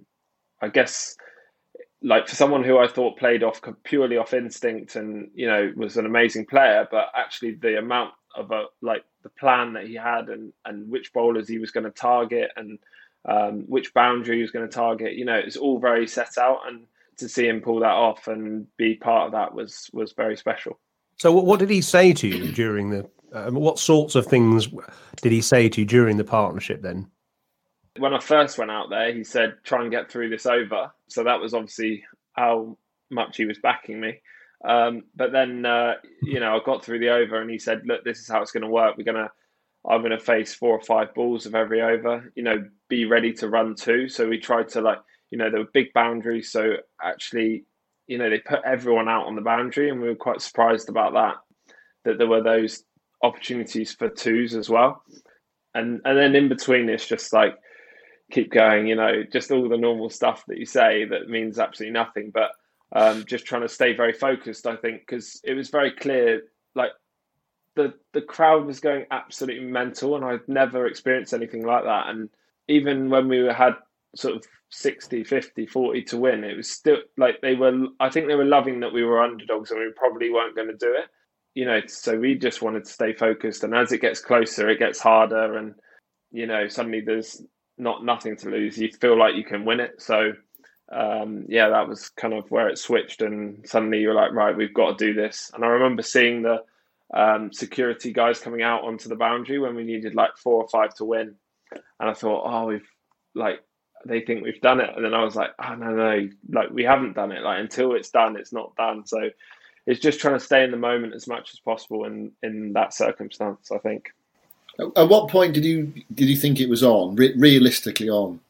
I 0.60 0.68
guess 0.68 1.16
like 2.02 2.28
for 2.28 2.34
someone 2.34 2.64
who 2.64 2.78
I 2.78 2.88
thought 2.88 3.18
played 3.18 3.42
off 3.42 3.60
purely 3.84 4.16
off 4.16 4.32
instinct 4.32 4.96
and 4.96 5.30
you 5.34 5.46
know 5.46 5.72
was 5.76 5.96
an 5.96 6.06
amazing 6.06 6.46
player, 6.46 6.88
but 6.90 7.10
actually 7.14 7.54
the 7.54 7.78
amount 7.78 8.12
of 8.34 8.50
a 8.50 8.64
like 8.80 9.04
the 9.22 9.28
plan 9.28 9.74
that 9.74 9.86
he 9.86 9.94
had 9.94 10.28
and 10.28 10.52
and 10.64 10.88
which 10.90 11.12
bowlers 11.12 11.48
he 11.48 11.58
was 11.58 11.70
going 11.70 11.84
to 11.84 11.90
target 11.90 12.50
and 12.56 12.78
um, 13.26 13.64
which 13.66 13.92
boundary 13.92 14.36
he 14.36 14.42
was 14.42 14.50
going 14.50 14.66
to 14.66 14.74
target, 14.74 15.14
you 15.14 15.24
know, 15.24 15.34
it's 15.34 15.56
all 15.56 15.78
very 15.78 16.06
set 16.06 16.38
out, 16.38 16.60
and 16.66 16.86
to 17.18 17.28
see 17.28 17.46
him 17.46 17.60
pull 17.60 17.80
that 17.80 17.92
off 17.92 18.28
and 18.28 18.66
be 18.76 18.94
part 18.94 19.26
of 19.26 19.32
that 19.32 19.54
was 19.54 19.90
was 19.92 20.12
very 20.12 20.36
special. 20.36 20.78
So, 21.16 21.32
what 21.32 21.60
did 21.60 21.70
he 21.70 21.82
say 21.82 22.12
to 22.14 22.26
you 22.26 22.52
during 22.52 22.90
the? 22.90 23.08
Uh, 23.32 23.50
what 23.50 23.78
sorts 23.78 24.16
of 24.16 24.26
things 24.26 24.68
did 25.22 25.30
he 25.30 25.40
say 25.40 25.68
to 25.68 25.82
you 25.82 25.86
during 25.86 26.16
the 26.16 26.24
partnership 26.24 26.82
then? 26.82 27.08
When 27.98 28.14
I 28.14 28.20
first 28.20 28.56
went 28.56 28.70
out 28.70 28.88
there, 28.88 29.12
he 29.12 29.24
said, 29.24 29.54
try 29.64 29.82
and 29.82 29.90
get 29.90 30.10
through 30.10 30.30
this 30.30 30.46
over. 30.46 30.92
So 31.08 31.24
that 31.24 31.40
was 31.40 31.54
obviously 31.54 32.04
how 32.34 32.78
much 33.10 33.36
he 33.36 33.44
was 33.44 33.58
backing 33.58 34.00
me. 34.00 34.20
Um, 34.64 35.04
but 35.16 35.32
then, 35.32 35.66
uh, 35.66 35.94
you 36.22 36.38
know, 36.38 36.54
I 36.54 36.60
got 36.64 36.84
through 36.84 37.00
the 37.00 37.08
over 37.08 37.40
and 37.40 37.50
he 37.50 37.58
said, 37.58 37.82
look, 37.86 38.04
this 38.04 38.20
is 38.20 38.28
how 38.28 38.42
it's 38.42 38.52
going 38.52 38.62
to 38.62 38.68
work. 38.68 38.96
We're 38.96 39.04
going 39.04 39.16
to, 39.16 39.30
I'm 39.88 40.02
going 40.02 40.12
to 40.12 40.20
face 40.20 40.54
four 40.54 40.76
or 40.76 40.82
five 40.82 41.14
balls 41.14 41.46
of 41.46 41.54
every 41.54 41.80
over, 41.82 42.30
you 42.36 42.42
know, 42.42 42.64
be 42.88 43.06
ready 43.06 43.32
to 43.34 43.48
run 43.48 43.74
two. 43.74 44.08
So 44.08 44.28
we 44.28 44.38
tried 44.38 44.68
to 44.70 44.80
like, 44.82 44.98
you 45.30 45.38
know, 45.38 45.50
there 45.50 45.60
were 45.60 45.70
big 45.72 45.92
boundaries. 45.92 46.52
So 46.52 46.74
actually, 47.02 47.64
you 48.06 48.18
know, 48.18 48.28
they 48.28 48.38
put 48.38 48.60
everyone 48.64 49.08
out 49.08 49.26
on 49.26 49.34
the 49.34 49.42
boundary 49.42 49.90
and 49.90 50.00
we 50.00 50.08
were 50.08 50.14
quite 50.14 50.42
surprised 50.42 50.88
about 50.88 51.14
that, 51.14 51.36
that 52.04 52.18
there 52.18 52.28
were 52.28 52.42
those 52.42 52.84
opportunities 53.22 53.94
for 53.94 54.08
twos 54.08 54.54
as 54.54 54.68
well. 54.68 55.02
And, 55.74 56.00
and 56.04 56.18
then 56.18 56.36
in 56.36 56.48
between, 56.48 56.88
it's 56.88 57.06
just 57.06 57.32
like, 57.32 57.56
keep 58.30 58.50
going, 58.50 58.86
you 58.86 58.96
know, 58.96 59.22
just 59.30 59.50
all 59.50 59.68
the 59.68 59.76
normal 59.76 60.10
stuff 60.10 60.44
that 60.46 60.58
you 60.58 60.66
say 60.66 61.04
that 61.06 61.28
means 61.28 61.58
absolutely 61.58 61.92
nothing. 61.92 62.30
But 62.32 62.52
um, 62.92 63.24
just 63.24 63.46
trying 63.46 63.62
to 63.62 63.68
stay 63.68 63.94
very 63.94 64.12
focused. 64.12 64.66
I 64.66 64.76
think 64.76 65.00
because 65.00 65.40
it 65.44 65.54
was 65.54 65.70
very 65.70 65.92
clear, 65.92 66.42
like 66.74 66.90
the 67.76 67.94
the 68.12 68.22
crowd 68.22 68.66
was 68.66 68.80
going 68.80 69.06
absolutely 69.10 69.66
mental, 69.66 70.16
and 70.16 70.24
I'd 70.24 70.48
never 70.48 70.86
experienced 70.86 71.34
anything 71.34 71.64
like 71.64 71.84
that. 71.84 72.08
And 72.08 72.28
even 72.68 73.10
when 73.10 73.28
we 73.28 73.38
had 73.46 73.74
sort 74.16 74.36
of 74.36 74.44
60, 74.70 75.24
50, 75.24 75.66
40 75.66 76.02
to 76.04 76.16
win, 76.16 76.44
it 76.44 76.56
was 76.56 76.70
still 76.70 76.98
like 77.16 77.40
they 77.40 77.54
were. 77.54 77.86
I 78.00 78.10
think 78.10 78.26
they 78.26 78.34
were 78.34 78.44
loving 78.44 78.80
that 78.80 78.92
we 78.92 79.04
were 79.04 79.22
underdogs, 79.22 79.70
and 79.70 79.80
we 79.80 79.92
probably 79.96 80.30
weren't 80.30 80.56
going 80.56 80.68
to 80.68 80.76
do 80.76 80.92
it. 80.92 81.06
You 81.54 81.66
know, 81.66 81.80
so 81.86 82.16
we 82.18 82.36
just 82.36 82.62
wanted 82.62 82.84
to 82.84 82.92
stay 82.92 83.12
focused. 83.12 83.64
And 83.64 83.74
as 83.74 83.90
it 83.92 84.00
gets 84.00 84.20
closer, 84.20 84.68
it 84.68 84.78
gets 84.78 85.00
harder, 85.00 85.56
and 85.56 85.74
you 86.32 86.46
know, 86.46 86.68
suddenly 86.68 87.00
there's 87.00 87.42
not 87.80 88.04
nothing 88.04 88.36
to 88.36 88.50
lose. 88.50 88.78
You 88.78 88.90
feel 88.92 89.18
like 89.18 89.34
you 89.34 89.44
can 89.44 89.64
win 89.64 89.80
it. 89.80 90.00
So 90.00 90.32
um, 90.92 91.44
yeah, 91.48 91.68
that 91.68 91.88
was 91.88 92.08
kind 92.10 92.34
of 92.34 92.50
where 92.50 92.68
it 92.68 92.78
switched, 92.78 93.22
and 93.22 93.66
suddenly 93.68 94.00
you're 94.00 94.14
like, 94.14 94.32
right, 94.32 94.56
we've 94.56 94.74
got 94.74 94.98
to 94.98 95.06
do 95.06 95.14
this. 95.14 95.50
And 95.54 95.64
I 95.64 95.68
remember 95.68 96.02
seeing 96.02 96.42
the 96.42 96.62
um, 97.14 97.52
security 97.52 98.12
guys 98.12 98.40
coming 98.40 98.62
out 98.62 98.84
onto 98.84 99.08
the 99.08 99.16
boundary 99.16 99.58
when 99.58 99.76
we 99.76 99.84
needed 99.84 100.14
like 100.14 100.36
four 100.36 100.62
or 100.62 100.68
five 100.68 100.94
to 100.94 101.04
win, 101.04 101.36
and 101.72 102.10
I 102.10 102.12
thought, 102.12 102.42
oh, 102.44 102.66
we've 102.66 102.88
like 103.34 103.60
they 104.06 104.20
think 104.22 104.42
we've 104.42 104.60
done 104.60 104.80
it, 104.80 104.90
and 104.96 105.04
then 105.04 105.14
I 105.14 105.22
was 105.22 105.36
like, 105.36 105.50
oh 105.62 105.74
no, 105.74 105.90
no, 105.90 106.28
like 106.50 106.70
we 106.70 106.82
haven't 106.82 107.14
done 107.14 107.32
it. 107.32 107.42
Like 107.42 107.60
until 107.60 107.94
it's 107.94 108.10
done, 108.10 108.36
it's 108.36 108.52
not 108.52 108.74
done. 108.76 109.06
So 109.06 109.30
it's 109.86 110.00
just 110.00 110.20
trying 110.20 110.38
to 110.38 110.44
stay 110.44 110.64
in 110.64 110.72
the 110.72 110.76
moment 110.76 111.14
as 111.14 111.28
much 111.28 111.50
as 111.52 111.60
possible 111.60 112.04
in 112.04 112.32
in 112.42 112.72
that 112.72 112.94
circumstance. 112.94 113.70
I 113.70 113.78
think. 113.78 114.10
At 114.96 115.08
what 115.08 115.28
point 115.28 115.54
did 115.54 115.64
you 115.64 115.92
did 116.14 116.28
you 116.28 116.36
think 116.36 116.60
it 116.60 116.68
was 116.68 116.82
on? 116.82 117.16
Re- 117.16 117.34
realistically 117.36 118.08
on? 118.08 118.40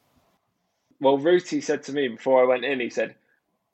well, 1.01 1.17
Rooty 1.17 1.59
said 1.59 1.83
to 1.83 1.93
me 1.93 2.07
before 2.07 2.43
I 2.43 2.47
went 2.47 2.63
in, 2.63 2.79
he 2.79 2.89
said, 2.89 3.15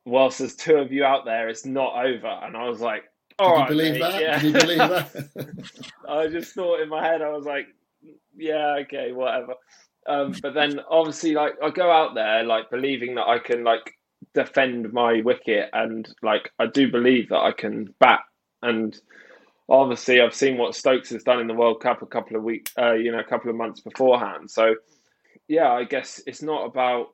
whilst 0.06 0.40
there's 0.40 0.56
two 0.56 0.78
of 0.78 0.92
you 0.92 1.04
out 1.04 1.26
there, 1.26 1.50
it's 1.50 1.66
not 1.66 1.94
over. 1.94 2.28
And 2.28 2.56
I 2.56 2.68
was 2.68 2.80
like, 2.80 3.04
all 3.38 3.54
right, 3.54 3.68
believe 3.68 3.94
mate, 3.94 4.00
that? 4.00 4.22
Yeah. 4.22 4.40
Did 4.40 4.56
you 4.56 4.62
believe 4.62 4.78
that? 4.78 5.52
I 6.10 6.28
just 6.28 6.56
thought 6.56 6.82
in 6.82 6.90
my 6.90 7.06
head, 7.06 7.22
I 7.22 7.30
was 7.30 7.46
like, 7.46 7.68
yeah, 8.36 8.78
okay, 8.82 9.12
whatever. 9.12 9.56
Um, 10.08 10.34
but 10.42 10.54
then 10.54 10.80
obviously, 10.90 11.34
like, 11.34 11.56
I 11.62 11.70
go 11.70 11.92
out 11.92 12.16
there, 12.16 12.44
like, 12.46 12.70
believing 12.70 13.16
that 13.16 13.28
I 13.28 13.40
can, 13.40 13.66
like, 13.66 13.94
defend 14.34 14.94
my 14.94 15.22
wicket. 15.22 15.70
And, 15.74 16.08
like, 16.24 16.50
I 16.58 16.68
do 16.68 16.90
believe 16.90 17.28
that 17.30 17.42
I 17.42 17.52
can 17.52 17.94
bat. 18.00 18.22
And 18.62 18.98
obviously, 19.70 20.22
I've 20.22 20.36
seen 20.36 20.58
what 20.58 20.76
Stokes 20.76 21.10
has 21.10 21.24
done 21.24 21.40
in 21.40 21.48
the 21.48 21.54
World 21.54 21.82
Cup 21.82 22.02
a 22.02 22.06
couple 22.06 22.38
of 22.38 22.44
weeks, 22.44 22.72
uh, 22.78 22.94
you 22.94 23.12
know, 23.12 23.20
a 23.20 23.24
couple 23.24 23.50
of 23.50 23.56
months 23.56 23.82
beforehand. 23.82 24.50
So, 24.50 24.76
yeah, 25.48 25.72
I 25.72 25.84
guess 25.84 26.22
it's 26.26 26.42
not 26.42 26.66
about 26.66 27.10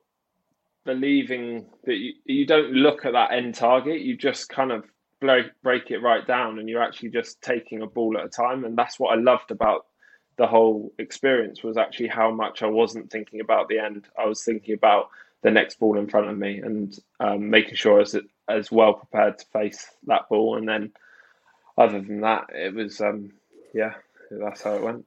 believing 0.84 1.66
that 1.84 1.96
you, 1.96 2.12
you 2.24 2.46
don't 2.46 2.72
look 2.72 3.04
at 3.04 3.12
that 3.12 3.32
end 3.32 3.54
target, 3.54 4.02
you 4.02 4.16
just 4.16 4.48
kind 4.48 4.70
of 4.70 4.84
break, 5.20 5.46
break 5.62 5.90
it 5.90 5.98
right 5.98 6.26
down 6.26 6.58
and 6.58 6.68
you're 6.68 6.82
actually 6.82 7.08
just 7.10 7.40
taking 7.42 7.82
a 7.82 7.86
ball 7.86 8.16
at 8.18 8.24
a 8.24 8.28
time. 8.28 8.64
And 8.64 8.76
that's 8.76 8.98
what 8.98 9.16
I 9.16 9.20
loved 9.20 9.50
about 9.50 9.86
the 10.36 10.46
whole 10.46 10.92
experience 10.98 11.62
was 11.62 11.76
actually 11.76 12.08
how 12.08 12.30
much 12.30 12.62
I 12.62 12.66
wasn't 12.66 13.10
thinking 13.10 13.40
about 13.40 13.68
the 13.68 13.78
end. 13.78 14.08
I 14.18 14.26
was 14.26 14.42
thinking 14.42 14.74
about 14.74 15.08
the 15.42 15.50
next 15.50 15.78
ball 15.78 15.98
in 15.98 16.08
front 16.08 16.28
of 16.28 16.36
me 16.36 16.58
and 16.58 16.98
um, 17.20 17.50
making 17.50 17.76
sure 17.76 17.96
I 17.96 18.00
was 18.00 18.16
as 18.48 18.72
well 18.72 18.94
prepared 18.94 19.38
to 19.38 19.46
face 19.46 19.86
that 20.06 20.28
ball. 20.28 20.56
And 20.56 20.68
then 20.68 20.92
other 21.76 22.00
than 22.00 22.20
that, 22.20 22.46
it 22.52 22.74
was, 22.74 23.00
um, 23.00 23.32
yeah, 23.72 23.94
that's 24.30 24.62
how 24.62 24.74
it 24.74 24.82
went. 24.82 25.04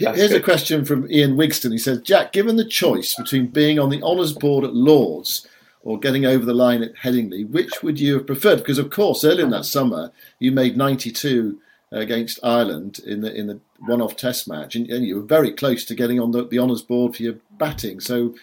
That's 0.00 0.18
Here's 0.18 0.32
a 0.32 0.40
question 0.40 0.84
from 0.84 1.10
Ian 1.10 1.36
Wigston. 1.36 1.70
He 1.70 1.78
says, 1.78 2.00
Jack, 2.00 2.32
given 2.32 2.56
the 2.56 2.64
choice 2.64 3.14
between 3.14 3.48
being 3.48 3.78
on 3.78 3.90
the 3.90 4.02
honours 4.02 4.32
board 4.32 4.64
at 4.64 4.74
Lords 4.74 5.46
or 5.82 5.98
getting 5.98 6.24
over 6.26 6.44
the 6.44 6.54
line 6.54 6.82
at 6.82 6.94
Headingley, 6.96 7.48
which 7.48 7.82
would 7.82 8.00
you 8.00 8.14
have 8.14 8.26
preferred? 8.26 8.56
Because, 8.58 8.78
of 8.78 8.90
course, 8.90 9.22
earlier 9.24 9.44
in 9.44 9.50
that 9.50 9.64
summer, 9.66 10.10
you 10.38 10.50
made 10.50 10.76
92 10.76 11.58
against 11.92 12.38
Ireland 12.42 13.00
in 13.06 13.20
the 13.20 13.34
in 13.34 13.46
the 13.46 13.60
one-off 13.80 14.16
Test 14.16 14.48
match, 14.48 14.76
and, 14.76 14.88
and 14.90 15.04
you 15.04 15.16
were 15.16 15.22
very 15.22 15.52
close 15.52 15.84
to 15.84 15.94
getting 15.94 16.18
on 16.20 16.30
the, 16.30 16.46
the 16.46 16.58
honours 16.58 16.82
board 16.82 17.14
for 17.16 17.22
your 17.22 17.34
batting. 17.58 18.00
So, 18.00 18.34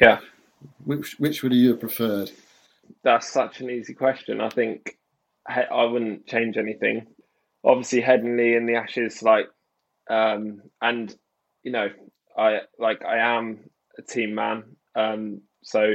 Yeah. 0.00 0.20
which 0.84 1.18
which 1.18 1.42
would 1.42 1.52
you 1.52 1.70
have 1.70 1.80
preferred? 1.80 2.30
That's 3.02 3.30
such 3.30 3.60
an 3.60 3.68
easy 3.70 3.94
question. 3.94 4.40
I 4.40 4.48
think 4.48 4.96
I 5.48 5.84
wouldn't 5.84 6.26
change 6.26 6.56
anything. 6.56 7.06
Obviously, 7.64 8.02
Headingley 8.02 8.56
in 8.56 8.66
the 8.66 8.76
Ashes, 8.76 9.22
like, 9.22 9.48
um, 10.08 10.62
and 10.80 11.14
you 11.62 11.72
know, 11.72 11.88
I 12.36 12.60
like 12.78 13.04
I 13.04 13.18
am 13.18 13.70
a 13.98 14.02
team 14.02 14.34
man. 14.34 14.64
Um, 14.94 15.42
so 15.62 15.94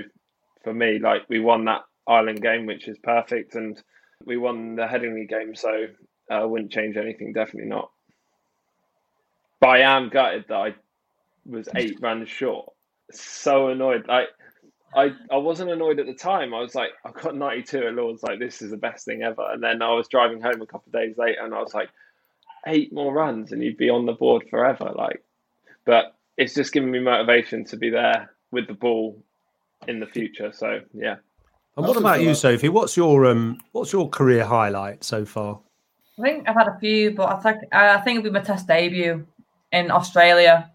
for 0.63 0.73
me, 0.73 0.99
like, 0.99 1.23
we 1.29 1.39
won 1.39 1.65
that 1.65 1.81
Ireland 2.07 2.41
game, 2.41 2.65
which 2.65 2.87
is 2.87 2.97
perfect, 2.99 3.55
and 3.55 3.81
we 4.25 4.37
won 4.37 4.75
the 4.75 4.83
Headingley 4.83 5.27
game. 5.27 5.55
So 5.55 5.87
I 6.29 6.43
wouldn't 6.43 6.71
change 6.71 6.97
anything. 6.97 7.33
Definitely 7.33 7.69
not. 7.69 7.91
But 9.59 9.69
I 9.69 9.79
am 9.79 10.09
gutted 10.09 10.45
that 10.49 10.55
I 10.55 10.75
was 11.45 11.69
eight 11.75 11.97
runs 12.01 12.29
short. 12.29 12.69
So 13.11 13.69
annoyed. 13.69 14.07
Like 14.07 14.27
I, 14.93 15.11
I 15.31 15.37
wasn't 15.37 15.71
annoyed 15.71 15.99
at 15.99 16.05
the 16.05 16.13
time. 16.13 16.53
I 16.53 16.59
was 16.59 16.75
like, 16.75 16.91
I 17.05 17.11
got 17.11 17.35
92 17.35 17.87
at 17.87 17.93
Lords, 17.93 18.23
like 18.23 18.39
this 18.39 18.61
is 18.61 18.71
the 18.71 18.77
best 18.77 19.05
thing 19.05 19.23
ever. 19.23 19.45
And 19.51 19.61
then 19.61 19.81
I 19.81 19.93
was 19.93 20.07
driving 20.07 20.41
home 20.41 20.61
a 20.61 20.65
couple 20.65 20.87
of 20.87 20.93
days 20.93 21.17
later 21.17 21.43
and 21.43 21.53
I 21.53 21.61
was 21.61 21.73
like, 21.73 21.89
eight 22.67 22.93
more 22.93 23.13
runs 23.13 23.51
and 23.51 23.63
you'd 23.63 23.77
be 23.77 23.89
on 23.89 24.05
the 24.05 24.13
board 24.13 24.45
forever. 24.49 24.91
Like, 24.95 25.23
but 25.85 26.15
it's 26.37 26.53
just 26.53 26.73
given 26.73 26.91
me 26.91 26.99
motivation 26.99 27.65
to 27.65 27.77
be 27.77 27.89
there 27.89 28.31
with 28.51 28.67
the 28.67 28.73
ball 28.73 29.21
in 29.87 29.99
the 29.99 30.05
future. 30.05 30.51
So 30.53 30.81
yeah. 30.93 31.17
And 31.77 31.85
what 31.85 31.97
about 31.97 32.21
you, 32.21 32.33
Sophie? 32.33 32.69
What's 32.69 32.95
your 32.95 33.25
um 33.25 33.59
what's 33.73 33.91
your 33.91 34.09
career 34.09 34.45
highlight 34.45 35.03
so 35.03 35.25
far? 35.25 35.59
I 36.17 36.21
think 36.21 36.47
I've 36.47 36.55
had 36.55 36.69
a 36.69 36.79
few, 36.79 37.11
but 37.11 37.29
I 37.29 37.39
think 37.39 37.73
I 37.73 37.99
think 38.01 38.19
it'll 38.19 38.31
be 38.31 38.39
my 38.39 38.45
test 38.45 38.67
debut 38.67 39.25
in 39.71 39.91
Australia. 39.91 40.71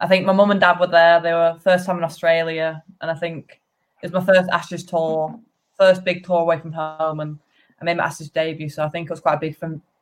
I 0.00 0.06
think 0.06 0.26
my 0.26 0.32
mum 0.32 0.50
and 0.50 0.60
dad 0.60 0.78
were 0.78 0.86
there. 0.86 1.20
They 1.20 1.32
were 1.32 1.58
first 1.62 1.86
time 1.86 1.98
in 1.98 2.04
Australia, 2.04 2.82
and 3.00 3.10
I 3.10 3.14
think 3.14 3.60
it 4.02 4.12
was 4.12 4.12
my 4.12 4.34
first 4.34 4.48
Ashes 4.50 4.84
tour, 4.84 5.38
first 5.76 6.04
big 6.04 6.24
tour 6.24 6.40
away 6.40 6.58
from 6.58 6.72
home, 6.72 7.20
and 7.20 7.38
I 7.80 7.84
made 7.84 7.96
my 7.96 8.04
Ashes 8.04 8.30
debut. 8.30 8.68
So 8.68 8.84
I 8.84 8.88
think 8.88 9.06
it 9.06 9.12
was 9.12 9.20
quite 9.20 9.34
a 9.34 9.40
big 9.40 9.56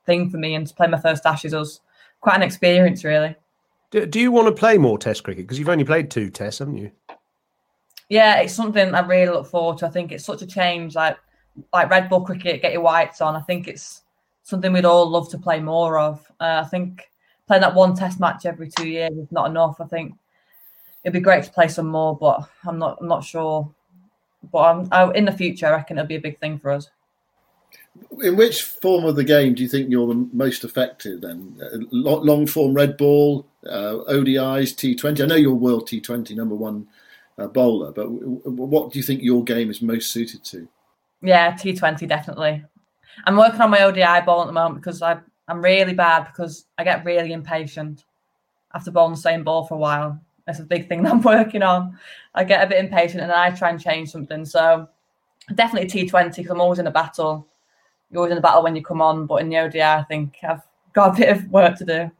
thing 0.04 0.30
for 0.30 0.37
me, 0.37 0.54
and 0.54 0.66
to 0.66 0.74
play 0.74 0.87
my 0.87 1.00
first 1.00 1.24
Ashes 1.24 1.54
was 1.54 1.80
quite 2.20 2.37
an 2.37 2.42
experience, 2.42 3.04
really. 3.04 3.35
Do, 3.90 4.04
do 4.04 4.20
you 4.20 4.32
want 4.32 4.48
to 4.48 4.52
play 4.52 4.78
more 4.78 4.98
Test 4.98 5.24
cricket? 5.24 5.44
Because 5.44 5.59
you've 5.59 5.68
only 5.68 5.85
played 5.85 6.11
two 6.11 6.28
Tests, 6.28 6.59
haven't 6.59 6.76
you? 6.76 6.90
Yeah, 8.09 8.40
it's 8.40 8.54
something 8.54 8.94
I 8.94 9.00
really 9.00 9.32
look 9.32 9.46
forward 9.46 9.78
to. 9.78 9.87
I 9.87 9.90
think 9.90 10.12
it's 10.12 10.24
such 10.24 10.42
a 10.42 10.46
change, 10.46 10.94
like 10.94 11.16
like 11.72 11.90
red 11.90 12.09
ball 12.09 12.20
cricket, 12.20 12.62
get 12.62 12.72
your 12.72 12.82
whites 12.82 13.20
on. 13.20 13.35
I 13.35 13.40
think 13.40 13.66
it's 13.66 14.02
something 14.42 14.72
we'd 14.72 14.85
all 14.85 15.09
love 15.09 15.30
to 15.30 15.38
play 15.38 15.59
more 15.59 15.98
of. 15.98 16.20
Uh, 16.38 16.62
I 16.64 16.68
think 16.68 17.11
playing 17.46 17.62
that 17.62 17.74
one 17.74 17.94
Test 17.94 18.20
match 18.20 18.46
every 18.46 18.68
two 18.68 18.88
years 18.88 19.12
is 19.12 19.30
not 19.32 19.50
enough. 19.50 19.80
I 19.80 19.85
think 19.87 20.14
it'd 21.04 21.12
be 21.12 21.20
great 21.20 21.44
to 21.44 21.50
play 21.50 21.68
some 21.68 21.87
more, 21.87 22.16
but 22.16 22.48
I'm 22.64 22.78
not 22.78 22.98
I'm 23.00 23.09
not 23.09 23.24
sure. 23.24 23.72
But 24.52 24.59
I'm, 24.59 24.88
I, 24.92 25.11
in 25.12 25.24
the 25.24 25.32
future, 25.32 25.66
I 25.66 25.70
reckon 25.70 25.98
it'll 25.98 26.09
be 26.09 26.16
a 26.16 26.20
big 26.20 26.38
thing 26.38 26.59
for 26.59 26.70
us. 26.70 26.88
In 28.22 28.37
which 28.37 28.62
form 28.62 29.04
of 29.04 29.16
the 29.16 29.24
game 29.24 29.54
do 29.54 29.62
you 29.62 29.68
think 29.68 29.90
you're 29.90 30.06
the 30.06 30.28
most 30.32 30.64
effective 30.64 31.20
then? 31.20 31.59
Long 31.90 32.46
form 32.46 32.74
red 32.74 32.96
ball, 32.96 33.46
uh, 33.66 33.96
ODIs, 34.09 34.74
T20? 34.74 35.22
I 35.22 35.26
know 35.26 35.35
you're 35.35 35.54
world 35.54 35.88
T20 35.88 36.37
number 36.37 36.54
one 36.54 36.87
uh, 37.38 37.46
bowler, 37.46 37.92
but 37.92 38.04
w- 38.04 38.40
what 38.44 38.92
do 38.92 38.98
you 38.98 39.02
think 39.02 39.22
your 39.22 39.42
game 39.42 39.70
is 39.70 39.82
most 39.82 40.12
suited 40.12 40.44
to? 40.44 40.68
Yeah, 41.22 41.52
T20 41.52 42.06
definitely. 42.06 42.64
I'm 43.24 43.37
working 43.37 43.61
on 43.61 43.70
my 43.70 43.82
ODI 43.82 44.24
ball 44.24 44.42
at 44.42 44.46
the 44.46 44.52
moment 44.52 44.76
because 44.76 45.02
I 45.02 45.18
I'm 45.48 45.62
really 45.62 45.94
bad 45.94 46.24
because 46.26 46.66
I 46.78 46.85
get 46.85 47.04
really 47.04 47.32
impatient 47.32 48.04
after 48.74 48.90
bowling 48.90 49.12
the 49.12 49.20
same 49.20 49.44
ball 49.44 49.64
for 49.64 49.74
a 49.74 49.78
while. 49.78 50.20
That's 50.46 50.61
a 50.61 50.64
big 50.64 50.88
thing 50.88 51.02
that 51.04 51.12
I'm 51.12 51.22
working 51.22 51.62
on. 51.62 51.98
I 52.35 52.44
get 52.44 52.64
a 52.64 52.66
bit 52.66 52.85
impatient 52.85 53.22
and 53.22 53.32
I 53.32 53.50
try 53.50 53.70
and 53.70 53.80
change 53.80 54.11
something. 54.11 54.44
So 54.44 54.88
definitely 55.54 55.88
T20 55.88 56.37
because 56.37 56.50
I'm 56.50 56.61
always 56.61 56.78
in 56.78 56.87
a 56.87 56.92
battle. 56.92 57.46
You're 58.11 58.18
always 58.18 58.32
in 58.32 58.38
a 58.38 58.42
battle 58.42 58.62
when 58.62 58.76
you 58.76 58.82
come 58.82 59.02
on, 59.02 59.26
but 59.26 59.37
in 59.37 59.48
the 59.48 59.59
ODI, 59.59 59.82
I 59.82 60.04
think 60.04 60.37
I've 60.42 60.62
got 60.92 61.14
a 61.14 61.18
bit 61.18 61.37
of 61.37 61.50
work 61.50 61.76
to 61.78 61.85
do. 61.85 62.11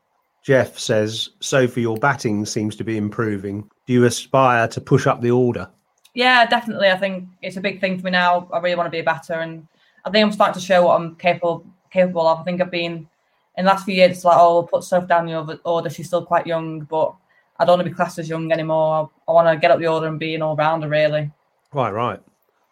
Jeff 0.43 0.79
says, 0.79 1.31
Sophie, 1.41 1.81
your 1.81 1.97
batting 1.97 2.47
seems 2.47 2.77
to 2.77 2.85
be 2.85 2.97
improving. 2.97 3.69
Do 3.87 3.93
you 3.93 4.05
aspire 4.05 4.69
to 4.69 4.81
push 4.81 5.07
up 5.07 5.21
the 5.21 5.33
order? 5.33 5.69
Yeah, 6.15 6.47
definitely. 6.47 6.89
I 6.89 6.97
think 6.97 7.29
it's 7.43 7.57
a 7.57 7.61
big 7.61 7.81
thing 7.81 7.99
for 7.99 8.05
me 8.05 8.13
now. 8.13 8.49
I 8.53 8.59
really 8.59 8.77
want 8.77 8.87
to 8.87 8.91
be 8.91 9.01
a 9.01 9.05
batter, 9.05 9.35
and 9.35 9.67
I 10.05 10.11
think 10.11 10.25
I'm 10.25 10.33
starting 10.33 10.55
to 10.61 10.65
show 10.65 10.87
what 10.87 11.01
I'm 11.01 11.17
capable 11.17 11.67
capable 11.93 12.27
of. 12.27 12.39
I 12.39 12.43
think 12.45 12.61
I've 12.61 12.71
been 12.71 13.09
in 13.57 13.65
the 13.65 13.71
last 13.71 13.85
few 13.85 13.95
years, 13.95 14.13
it's 14.13 14.25
like, 14.25 14.37
oh, 14.39 14.55
we'll 14.55 14.63
put 14.67 14.85
Soph 14.85 15.07
down 15.09 15.27
the 15.27 15.59
order. 15.65 15.89
She's 15.91 16.07
still 16.09 16.25
quite 16.25 16.47
young, 16.47 16.81
but 16.81 17.15
I 17.59 17.65
don't 17.65 17.79
want 17.79 17.87
to 17.87 17.91
be 17.91 17.97
classed 17.97 18.19
as 18.19 18.29
young 18.29 18.53
anymore. 18.53 19.11
I, 19.27 19.31
I 19.31 19.35
want 19.35 19.49
to 19.49 19.61
get 19.61 19.71
up 19.71 19.79
the 19.79 19.87
order 19.87 20.07
and 20.07 20.19
be 20.19 20.35
an 20.35 20.43
all 20.43 20.57
rounder, 20.57 20.89
really. 20.89 21.31
Right, 21.73 21.91
right. 21.91 22.21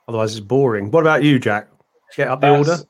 Otherwise, 0.08 0.32
it's 0.32 0.40
boring. 0.40 0.90
What 0.90 1.00
about 1.00 1.22
you, 1.22 1.38
Jack? 1.38 1.68
Get 2.16 2.28
up 2.28 2.40
the 2.40 2.48
That's- 2.48 2.68
order. 2.68 2.82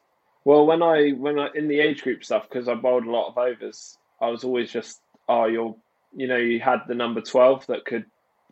Well, 0.47 0.67
when 0.67 0.83
I 0.83 1.13
when 1.13 1.39
I 1.39 1.49
in 1.55 1.69
the 1.69 1.81
age 1.81 2.03
group 2.03 2.23
stuff 2.23 2.47
because 2.51 2.69
I 2.69 2.75
bowled 2.75 3.07
a 3.07 3.11
lot 3.11 3.29
of 3.29 3.39
overs, 3.39 3.97
I 4.21 4.29
was 4.29 4.45
always 4.45 4.71
just 4.71 5.01
oh 5.27 5.47
you're 5.47 5.75
you 6.15 6.27
know 6.27 6.37
you 6.37 6.61
had 6.61 6.81
the 6.87 6.95
number 6.95 7.23
twelve 7.23 7.67
that 7.69 7.87
could 7.87 8.05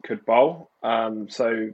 could 0.02 0.24
bowl, 0.24 0.70
um, 0.82 1.28
so 1.28 1.70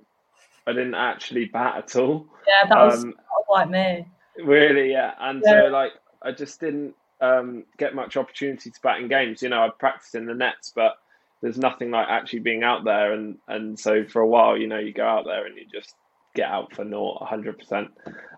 I 0.66 0.72
didn't 0.72 0.96
actually 0.96 1.44
bat 1.44 1.76
at 1.76 1.94
all. 1.94 2.26
Yeah, 2.48 2.68
that 2.68 2.84
was 2.84 3.04
Um, 3.04 3.14
like 3.48 3.70
me. 3.70 4.08
Really, 4.42 4.90
yeah. 4.90 5.12
And 5.20 5.40
Yeah. 5.46 5.62
so 5.62 5.68
like 5.68 5.92
I 6.20 6.32
just 6.32 6.58
didn't 6.58 6.96
um, 7.20 7.64
get 7.78 7.94
much 7.94 8.16
opportunity 8.16 8.70
to 8.70 8.80
bat 8.82 9.00
in 9.00 9.08
games. 9.08 9.42
You 9.42 9.48
know, 9.48 9.62
I 9.62 9.70
practiced 9.70 10.14
in 10.14 10.26
the 10.26 10.34
nets, 10.34 10.72
but 10.74 10.96
there's 11.40 11.58
nothing 11.58 11.90
like 11.90 12.06
actually 12.08 12.40
being 12.40 12.62
out 12.62 12.84
there. 12.84 13.12
And 13.12 13.38
and 13.46 13.78
so 13.78 14.04
for 14.04 14.20
a 14.20 14.26
while, 14.26 14.56
you 14.56 14.66
know, 14.66 14.78
you 14.78 14.92
go 14.92 15.06
out 15.06 15.24
there 15.24 15.46
and 15.46 15.56
you 15.56 15.64
just 15.72 15.94
get 16.34 16.48
out 16.48 16.74
for 16.74 16.84
naught, 16.84 17.26
hundred 17.26 17.58
percent. 17.58 17.88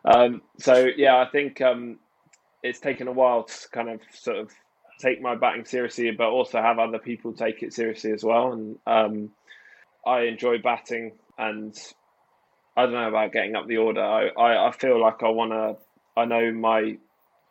Um, 0.05 0.43
so 0.59 0.89
yeah, 0.97 1.17
I 1.17 1.27
think 1.27 1.61
um, 1.61 1.99
it's 2.63 2.81
taken 2.81 3.09
a 3.09 3.13
while 3.13 3.45
to 3.45 3.69
kind 3.73 3.89
of 3.91 4.01
sort 4.13 4.39
of 4.39 4.51
take 5.01 5.21
my 5.21 5.35
batting 5.35 5.65
seriously, 5.65 6.11
but 6.11 6.29
also 6.29 6.61
have 6.61 6.79
other 6.79 6.99
people 6.99 7.33
take 7.33 7.63
it 7.63 7.73
seriously 7.73 8.13
as 8.13 8.23
well. 8.23 8.53
And 8.53 8.79
um, 8.87 9.31
I 10.07 10.23
enjoy 10.23 10.59
batting, 10.59 11.13
and 11.39 11.75
I 12.77 12.85
don't 12.85 12.93
know 12.93 13.09
about 13.09 13.33
getting 13.33 13.57
up 13.57 13.67
the 13.67 13.79
order. 13.79 14.03
I, 14.03 14.29
I, 14.29 14.69
I 14.69 14.73
feel 14.73 15.01
like 15.01 15.23
I 15.23 15.29
want 15.29 15.53
to. 15.53 15.77
I 16.21 16.25
know 16.25 16.53
my 16.53 16.97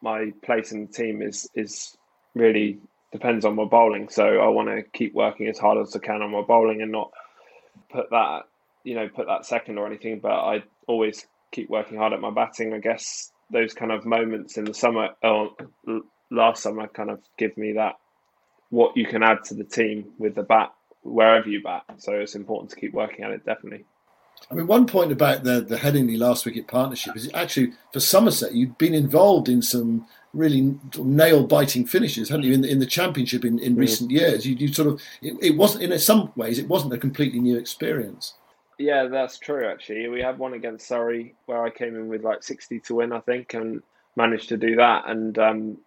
my 0.01 0.31
place 0.43 0.71
in 0.71 0.85
the 0.85 0.91
team 0.91 1.21
is 1.21 1.49
is 1.55 1.97
really 2.35 2.79
depends 3.11 3.45
on 3.45 3.55
my 3.55 3.65
bowling. 3.65 4.09
So 4.09 4.23
I 4.23 4.47
want 4.47 4.69
to 4.69 4.83
keep 4.93 5.13
working 5.13 5.47
as 5.47 5.57
hard 5.57 5.77
as 5.77 5.95
I 5.95 5.99
can 5.99 6.21
on 6.21 6.31
my 6.31 6.41
bowling 6.41 6.81
and 6.81 6.91
not 6.91 7.11
put 7.91 8.09
that 8.11 8.43
you 8.83 8.95
know 8.95 9.09
put 9.09 9.27
that 9.27 9.45
second 9.45 9.77
or 9.77 9.87
anything. 9.87 10.19
But 10.19 10.31
I 10.31 10.63
always 10.87 11.25
keep 11.51 11.69
working 11.69 11.97
hard 11.97 12.13
at 12.13 12.21
my 12.21 12.31
batting. 12.31 12.73
I 12.73 12.79
guess 12.79 13.31
those 13.51 13.73
kind 13.73 13.91
of 13.91 14.05
moments 14.05 14.57
in 14.57 14.65
the 14.65 14.73
summer 14.73 15.09
or 15.23 15.51
last 16.29 16.63
summer 16.63 16.87
kind 16.87 17.09
of 17.09 17.19
give 17.37 17.57
me 17.57 17.73
that 17.73 17.95
what 18.69 18.95
you 18.95 19.05
can 19.05 19.23
add 19.23 19.43
to 19.45 19.55
the 19.55 19.63
team 19.63 20.11
with 20.19 20.35
the 20.35 20.43
bat 20.43 20.71
wherever 21.01 21.49
you 21.49 21.63
bat. 21.63 21.83
So 21.97 22.13
it's 22.13 22.35
important 22.35 22.69
to 22.71 22.75
keep 22.75 22.93
working 22.93 23.25
at 23.25 23.31
it. 23.31 23.45
Definitely. 23.45 23.85
I 24.51 24.55
mean, 24.55 24.67
one 24.67 24.87
point 24.87 25.11
about 25.11 25.43
the 25.43 25.61
the 25.61 25.77
Headingley 25.77 26.17
last 26.17 26.45
wicket 26.45 26.67
partnership 26.67 27.15
is 27.15 27.29
actually 27.33 27.73
for 27.93 27.99
Somerset, 27.99 28.53
you've 28.53 28.77
been 28.77 28.93
involved 28.93 29.47
in 29.47 29.61
some 29.61 30.07
really 30.33 30.75
nail 30.97 31.45
biting 31.45 31.85
finishes, 31.85 32.29
hadn't 32.29 32.45
you? 32.45 32.53
In 32.53 32.61
the, 32.61 32.69
in 32.69 32.79
the 32.79 32.85
championship 32.85 33.43
in, 33.43 33.59
in 33.59 33.75
recent 33.75 34.11
years, 34.11 34.45
you, 34.45 34.55
you 34.55 34.71
sort 34.71 34.87
of 34.87 35.01
it, 35.21 35.37
it 35.41 35.57
wasn't 35.57 35.83
in 35.83 35.99
some 35.99 36.31
ways 36.35 36.59
it 36.59 36.67
wasn't 36.67 36.93
a 36.93 36.97
completely 36.97 37.39
new 37.39 37.57
experience. 37.57 38.33
Yeah, 38.77 39.07
that's 39.07 39.37
true. 39.37 39.67
Actually, 39.67 40.07
we 40.07 40.21
had 40.21 40.39
one 40.39 40.53
against 40.53 40.87
Surrey 40.87 41.35
where 41.45 41.63
I 41.63 41.69
came 41.69 41.95
in 41.95 42.07
with 42.07 42.23
like 42.23 42.43
sixty 42.43 42.79
to 42.81 42.95
win, 42.95 43.11
I 43.11 43.19
think, 43.19 43.53
and 43.53 43.83
managed 44.15 44.49
to 44.49 44.57
do 44.57 44.75
that. 44.77 45.07
And 45.07 45.37
um, 45.37 45.77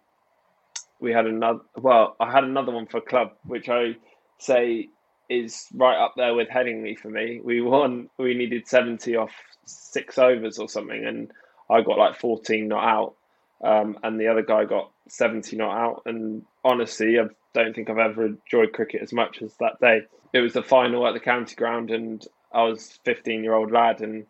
we 0.99 1.11
had 1.11 1.25
another. 1.25 1.61
Well, 1.75 2.15
I 2.19 2.31
had 2.31 2.43
another 2.43 2.71
one 2.71 2.85
for 2.85 3.01
club, 3.01 3.33
which 3.45 3.67
I 3.67 3.95
say 4.37 4.89
is 5.33 5.67
right 5.73 5.97
up 5.97 6.13
there 6.15 6.33
with 6.33 6.49
Headingley 6.49 6.97
for 6.97 7.09
me. 7.09 7.39
We 7.43 7.61
won. 7.61 8.09
We 8.17 8.33
needed 8.35 8.67
seventy 8.67 9.15
off 9.15 9.31
six 9.65 10.17
overs 10.17 10.59
or 10.59 10.69
something, 10.69 11.05
and 11.05 11.31
I 11.69 11.81
got 11.81 11.97
like 11.97 12.15
fourteen 12.15 12.67
not 12.67 12.83
out, 12.83 13.15
um, 13.63 13.97
and 14.03 14.19
the 14.19 14.27
other 14.27 14.43
guy 14.43 14.65
got 14.65 14.91
seventy 15.07 15.55
not 15.55 15.77
out. 15.77 16.01
And 16.05 16.43
honestly, 16.63 17.19
I 17.19 17.25
don't 17.53 17.75
think 17.75 17.89
I've 17.89 17.97
ever 17.97 18.25
enjoyed 18.25 18.73
cricket 18.73 19.01
as 19.01 19.13
much 19.13 19.41
as 19.41 19.53
that 19.59 19.79
day. 19.81 20.01
It 20.33 20.39
was 20.39 20.53
the 20.53 20.63
final 20.63 21.07
at 21.07 21.13
the 21.13 21.19
county 21.19 21.55
ground, 21.55 21.91
and 21.91 22.25
I 22.53 22.63
was 22.63 22.99
fifteen 23.03 23.43
year 23.43 23.53
old 23.53 23.71
lad, 23.71 24.01
and 24.01 24.25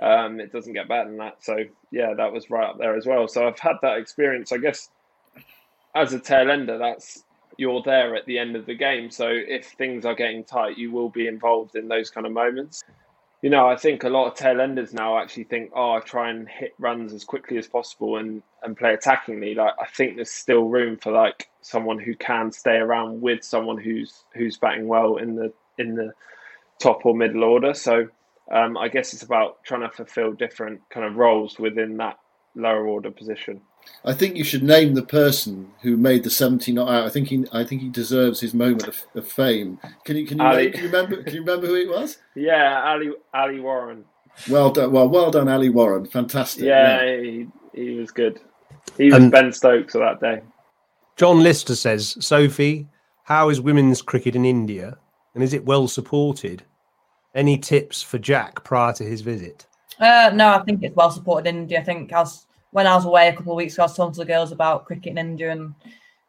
um, 0.00 0.40
it 0.40 0.52
doesn't 0.52 0.72
get 0.72 0.88
better 0.88 1.08
than 1.08 1.18
that. 1.18 1.42
So 1.42 1.56
yeah, 1.90 2.14
that 2.16 2.32
was 2.32 2.50
right 2.50 2.68
up 2.68 2.78
there 2.78 2.96
as 2.96 3.06
well. 3.06 3.28
So 3.28 3.46
I've 3.46 3.58
had 3.58 3.76
that 3.82 3.98
experience. 3.98 4.52
I 4.52 4.58
guess 4.58 4.90
as 5.94 6.12
a 6.12 6.20
tail 6.20 6.50
ender, 6.50 6.78
that's 6.78 7.22
you're 7.56 7.82
there 7.82 8.14
at 8.14 8.26
the 8.26 8.38
end 8.38 8.56
of 8.56 8.66
the 8.66 8.74
game. 8.74 9.10
So 9.10 9.28
if 9.30 9.66
things 9.72 10.04
are 10.04 10.14
getting 10.14 10.44
tight, 10.44 10.78
you 10.78 10.90
will 10.90 11.08
be 11.08 11.26
involved 11.26 11.76
in 11.76 11.88
those 11.88 12.10
kind 12.10 12.26
of 12.26 12.32
moments. 12.32 12.82
You 13.42 13.50
know, 13.50 13.68
I 13.68 13.76
think 13.76 14.02
a 14.02 14.08
lot 14.08 14.26
of 14.26 14.34
tail 14.34 14.60
enders 14.60 14.92
now 14.92 15.18
actually 15.18 15.44
think, 15.44 15.70
oh, 15.74 15.92
I 15.92 16.00
try 16.00 16.30
and 16.30 16.48
hit 16.48 16.74
runs 16.78 17.12
as 17.12 17.24
quickly 17.24 17.58
as 17.58 17.66
possible 17.68 18.16
and, 18.16 18.42
and 18.62 18.76
play 18.76 18.96
attackingly. 18.96 19.54
Like 19.54 19.74
I 19.80 19.86
think 19.86 20.16
there's 20.16 20.30
still 20.30 20.64
room 20.64 20.96
for 20.96 21.12
like 21.12 21.48
someone 21.60 21.98
who 21.98 22.14
can 22.16 22.50
stay 22.50 22.76
around 22.76 23.20
with 23.20 23.44
someone 23.44 23.78
who's 23.78 24.24
who's 24.34 24.56
batting 24.56 24.88
well 24.88 25.16
in 25.16 25.36
the 25.36 25.52
in 25.78 25.94
the 25.94 26.12
top 26.80 27.04
or 27.04 27.14
middle 27.14 27.44
order. 27.44 27.74
So 27.74 28.08
um, 28.50 28.76
I 28.76 28.88
guess 28.88 29.12
it's 29.12 29.22
about 29.22 29.62
trying 29.64 29.82
to 29.82 29.90
fulfill 29.90 30.32
different 30.32 30.80
kind 30.90 31.06
of 31.06 31.16
roles 31.16 31.58
within 31.58 31.96
that 31.98 32.18
lower 32.54 32.86
order 32.86 33.10
position. 33.10 33.60
I 34.04 34.12
think 34.12 34.36
you 34.36 34.44
should 34.44 34.62
name 34.62 34.94
the 34.94 35.02
person 35.02 35.72
who 35.82 35.96
made 35.96 36.22
the 36.24 36.30
seventy 36.30 36.72
not 36.72 36.88
out. 36.88 37.04
I 37.06 37.10
think 37.10 37.28
he 37.28 37.44
I 37.52 37.64
think 37.64 37.82
he 37.82 37.88
deserves 37.88 38.40
his 38.40 38.54
moment 38.54 38.86
of, 38.86 39.04
of 39.14 39.26
fame. 39.28 39.78
Can 40.04 40.16
you 40.16 40.26
can 40.26 40.38
you, 40.38 40.44
Ali. 40.44 40.62
name- 40.64 40.72
can 40.72 40.80
you 40.84 40.86
remember 40.86 41.22
can 41.22 41.34
you 41.34 41.40
remember 41.40 41.66
who 41.66 41.74
it 41.74 41.88
was? 41.88 42.18
Yeah, 42.34 42.82
Ali 42.84 43.10
Ali 43.34 43.60
Warren. 43.60 44.04
Well 44.50 44.70
done. 44.70 44.92
Well, 44.92 45.08
well 45.08 45.30
done, 45.30 45.48
Ali 45.48 45.70
Warren. 45.70 46.04
Fantastic. 46.06 46.64
Yeah, 46.64 47.04
He, 47.22 47.46
he 47.74 47.90
was 47.96 48.10
good. 48.10 48.38
He 48.98 49.06
was 49.06 49.14
And- 49.14 49.32
Ben 49.32 49.52
Stokes 49.52 49.94
of 49.94 50.02
that 50.02 50.20
day. 50.20 50.42
John 51.16 51.42
Lister 51.42 51.74
says, 51.74 52.16
Sophie, 52.20 52.86
how 53.24 53.48
is 53.48 53.60
women's 53.62 54.02
cricket 54.02 54.36
in 54.36 54.44
India 54.44 54.98
and 55.34 55.42
is 55.42 55.54
it 55.54 55.64
well 55.64 55.88
supported? 55.88 56.62
Any 57.34 57.56
tips 57.56 58.02
for 58.02 58.18
Jack 58.18 58.62
prior 58.64 58.92
to 58.94 59.04
his 59.04 59.22
visit? 59.22 59.66
Uh, 59.98 60.30
no, 60.34 60.50
I 60.50 60.62
think 60.64 60.82
it's 60.82 60.94
well 60.94 61.10
supported 61.10 61.48
in 61.48 61.56
India. 61.62 61.80
I 61.80 61.84
think 61.84 62.12
I 62.12 62.20
was 62.20 62.46
when 62.76 62.86
I 62.86 62.94
was 62.94 63.06
away 63.06 63.28
a 63.28 63.32
couple 63.34 63.52
of 63.52 63.56
weeks 63.56 63.72
ago, 63.72 63.84
I 63.84 63.86
was 63.86 63.96
talking 63.96 64.12
to 64.12 64.20
the 64.20 64.26
girls 64.26 64.52
about 64.52 64.84
cricket 64.84 65.12
in 65.12 65.16
India, 65.16 65.50
and 65.50 65.74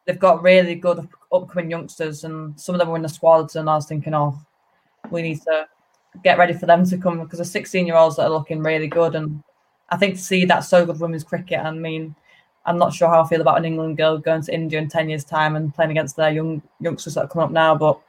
they've 0.06 0.18
got 0.18 0.42
really 0.42 0.74
good 0.74 1.06
upcoming 1.30 1.70
youngsters, 1.70 2.24
and 2.24 2.58
some 2.58 2.74
of 2.74 2.78
them 2.78 2.88
were 2.88 2.96
in 2.96 3.02
the 3.02 3.08
squads. 3.10 3.54
And 3.56 3.68
I 3.68 3.74
was 3.74 3.84
thinking, 3.84 4.14
oh, 4.14 4.34
we 5.10 5.20
need 5.20 5.42
to 5.42 5.68
get 6.24 6.38
ready 6.38 6.54
for 6.54 6.64
them 6.64 6.86
to 6.86 6.96
come 6.96 7.20
because 7.20 7.40
the 7.40 7.44
16 7.44 7.86
year 7.86 7.96
olds 7.96 8.16
that 8.16 8.22
are 8.22 8.30
looking 8.30 8.62
really 8.62 8.86
good. 8.86 9.14
And 9.14 9.42
I 9.90 9.98
think 9.98 10.14
to 10.14 10.22
see 10.22 10.46
that 10.46 10.60
so 10.60 10.86
good 10.86 10.98
women's 10.98 11.22
cricket, 11.22 11.58
I 11.58 11.70
mean, 11.70 12.14
I'm 12.64 12.78
not 12.78 12.94
sure 12.94 13.08
how 13.08 13.22
I 13.22 13.28
feel 13.28 13.42
about 13.42 13.58
an 13.58 13.66
England 13.66 13.98
girl 13.98 14.16
going 14.16 14.40
to 14.40 14.54
India 14.54 14.78
in 14.78 14.88
10 14.88 15.10
years' 15.10 15.24
time 15.24 15.54
and 15.54 15.74
playing 15.74 15.90
against 15.90 16.16
their 16.16 16.30
young 16.30 16.62
youngsters 16.80 17.12
that 17.16 17.24
are 17.24 17.28
coming 17.28 17.44
up 17.44 17.50
now. 17.50 17.74
But 17.76 18.00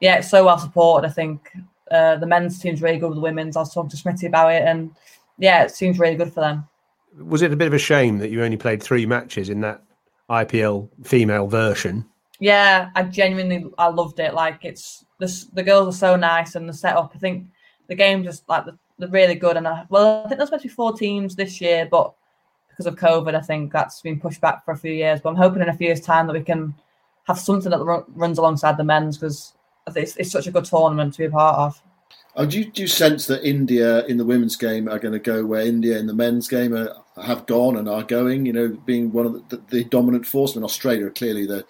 yeah, 0.00 0.18
it's 0.18 0.30
so 0.30 0.44
well 0.44 0.58
supported. 0.58 1.08
I 1.08 1.10
think 1.10 1.50
uh, 1.90 2.14
the 2.14 2.26
men's 2.26 2.60
team's 2.60 2.80
really 2.80 2.98
good 2.98 3.08
with 3.08 3.16
the 3.16 3.22
women's. 3.22 3.56
I 3.56 3.60
was 3.62 3.74
talking 3.74 3.90
to 3.90 3.96
Smitty 3.96 4.28
about 4.28 4.52
it, 4.52 4.62
and 4.62 4.94
yeah, 5.36 5.64
it 5.64 5.72
seems 5.72 5.98
really 5.98 6.14
good 6.14 6.32
for 6.32 6.42
them. 6.42 6.68
Was 7.18 7.42
it 7.42 7.52
a 7.52 7.56
bit 7.56 7.68
of 7.68 7.74
a 7.74 7.78
shame 7.78 8.18
that 8.18 8.30
you 8.30 8.42
only 8.42 8.56
played 8.56 8.82
three 8.82 9.06
matches 9.06 9.48
in 9.48 9.60
that 9.62 9.82
IPL 10.30 10.88
female 11.04 11.46
version? 11.46 12.06
Yeah, 12.40 12.90
I 12.94 13.02
genuinely 13.04 13.66
I 13.78 13.88
loved 13.88 14.20
it. 14.20 14.34
Like 14.34 14.64
it's 14.64 15.04
the 15.18 15.46
the 15.52 15.62
girls 15.62 15.94
are 15.94 15.98
so 15.98 16.16
nice 16.16 16.54
and 16.54 16.68
the 16.68 16.72
setup. 16.72 17.12
I 17.14 17.18
think 17.18 17.48
the 17.88 17.94
game 17.94 18.22
just 18.22 18.48
like 18.48 18.64
the, 18.64 18.78
they're 18.98 19.08
really 19.08 19.34
good. 19.34 19.56
And 19.56 19.66
I, 19.66 19.86
well, 19.88 20.22
I 20.24 20.28
think 20.28 20.38
there's 20.38 20.48
supposed 20.48 20.62
to 20.62 20.68
be 20.68 20.74
four 20.74 20.92
teams 20.92 21.34
this 21.34 21.60
year, 21.60 21.88
but 21.90 22.14
because 22.68 22.86
of 22.86 22.96
COVID, 22.96 23.34
I 23.34 23.40
think 23.40 23.72
that's 23.72 24.00
been 24.02 24.20
pushed 24.20 24.40
back 24.40 24.64
for 24.64 24.72
a 24.72 24.76
few 24.76 24.92
years. 24.92 25.20
But 25.20 25.30
I'm 25.30 25.36
hoping 25.36 25.62
in 25.62 25.68
a 25.68 25.76
few 25.76 25.88
years' 25.88 26.00
time 26.00 26.26
that 26.26 26.32
we 26.32 26.42
can 26.42 26.74
have 27.24 27.38
something 27.38 27.70
that 27.70 27.82
run, 27.82 28.04
runs 28.08 28.38
alongside 28.38 28.76
the 28.76 28.84
men's 28.84 29.18
because 29.18 29.54
it's, 29.94 30.16
it's 30.16 30.30
such 30.30 30.46
a 30.46 30.50
good 30.50 30.64
tournament 30.64 31.14
to 31.14 31.18
be 31.18 31.24
a 31.24 31.30
part 31.30 31.58
of. 31.58 31.82
Oh, 32.36 32.46
do, 32.46 32.60
you, 32.60 32.66
do 32.66 32.82
you 32.82 32.88
sense 32.88 33.26
that 33.26 33.44
India 33.44 34.04
in 34.06 34.16
the 34.16 34.24
women's 34.24 34.54
game 34.54 34.88
are 34.88 34.98
going 34.98 35.12
to 35.12 35.18
go 35.18 35.44
where 35.44 35.62
India 35.62 35.98
in 35.98 36.06
the 36.06 36.14
men's 36.14 36.46
game 36.46 36.74
are, 36.74 36.94
have 37.22 37.46
gone 37.46 37.76
and 37.76 37.88
are 37.88 38.02
going? 38.02 38.46
You 38.46 38.52
know, 38.52 38.68
being 38.68 39.12
one 39.12 39.26
of 39.26 39.48
the, 39.48 39.56
the, 39.68 39.84
dominant 39.84 40.26
force. 40.26 40.52
I 40.52 40.56
mean, 40.56 40.64
Australia 40.64 41.06
are 41.06 41.10
clearly 41.10 41.46
the 41.46 41.64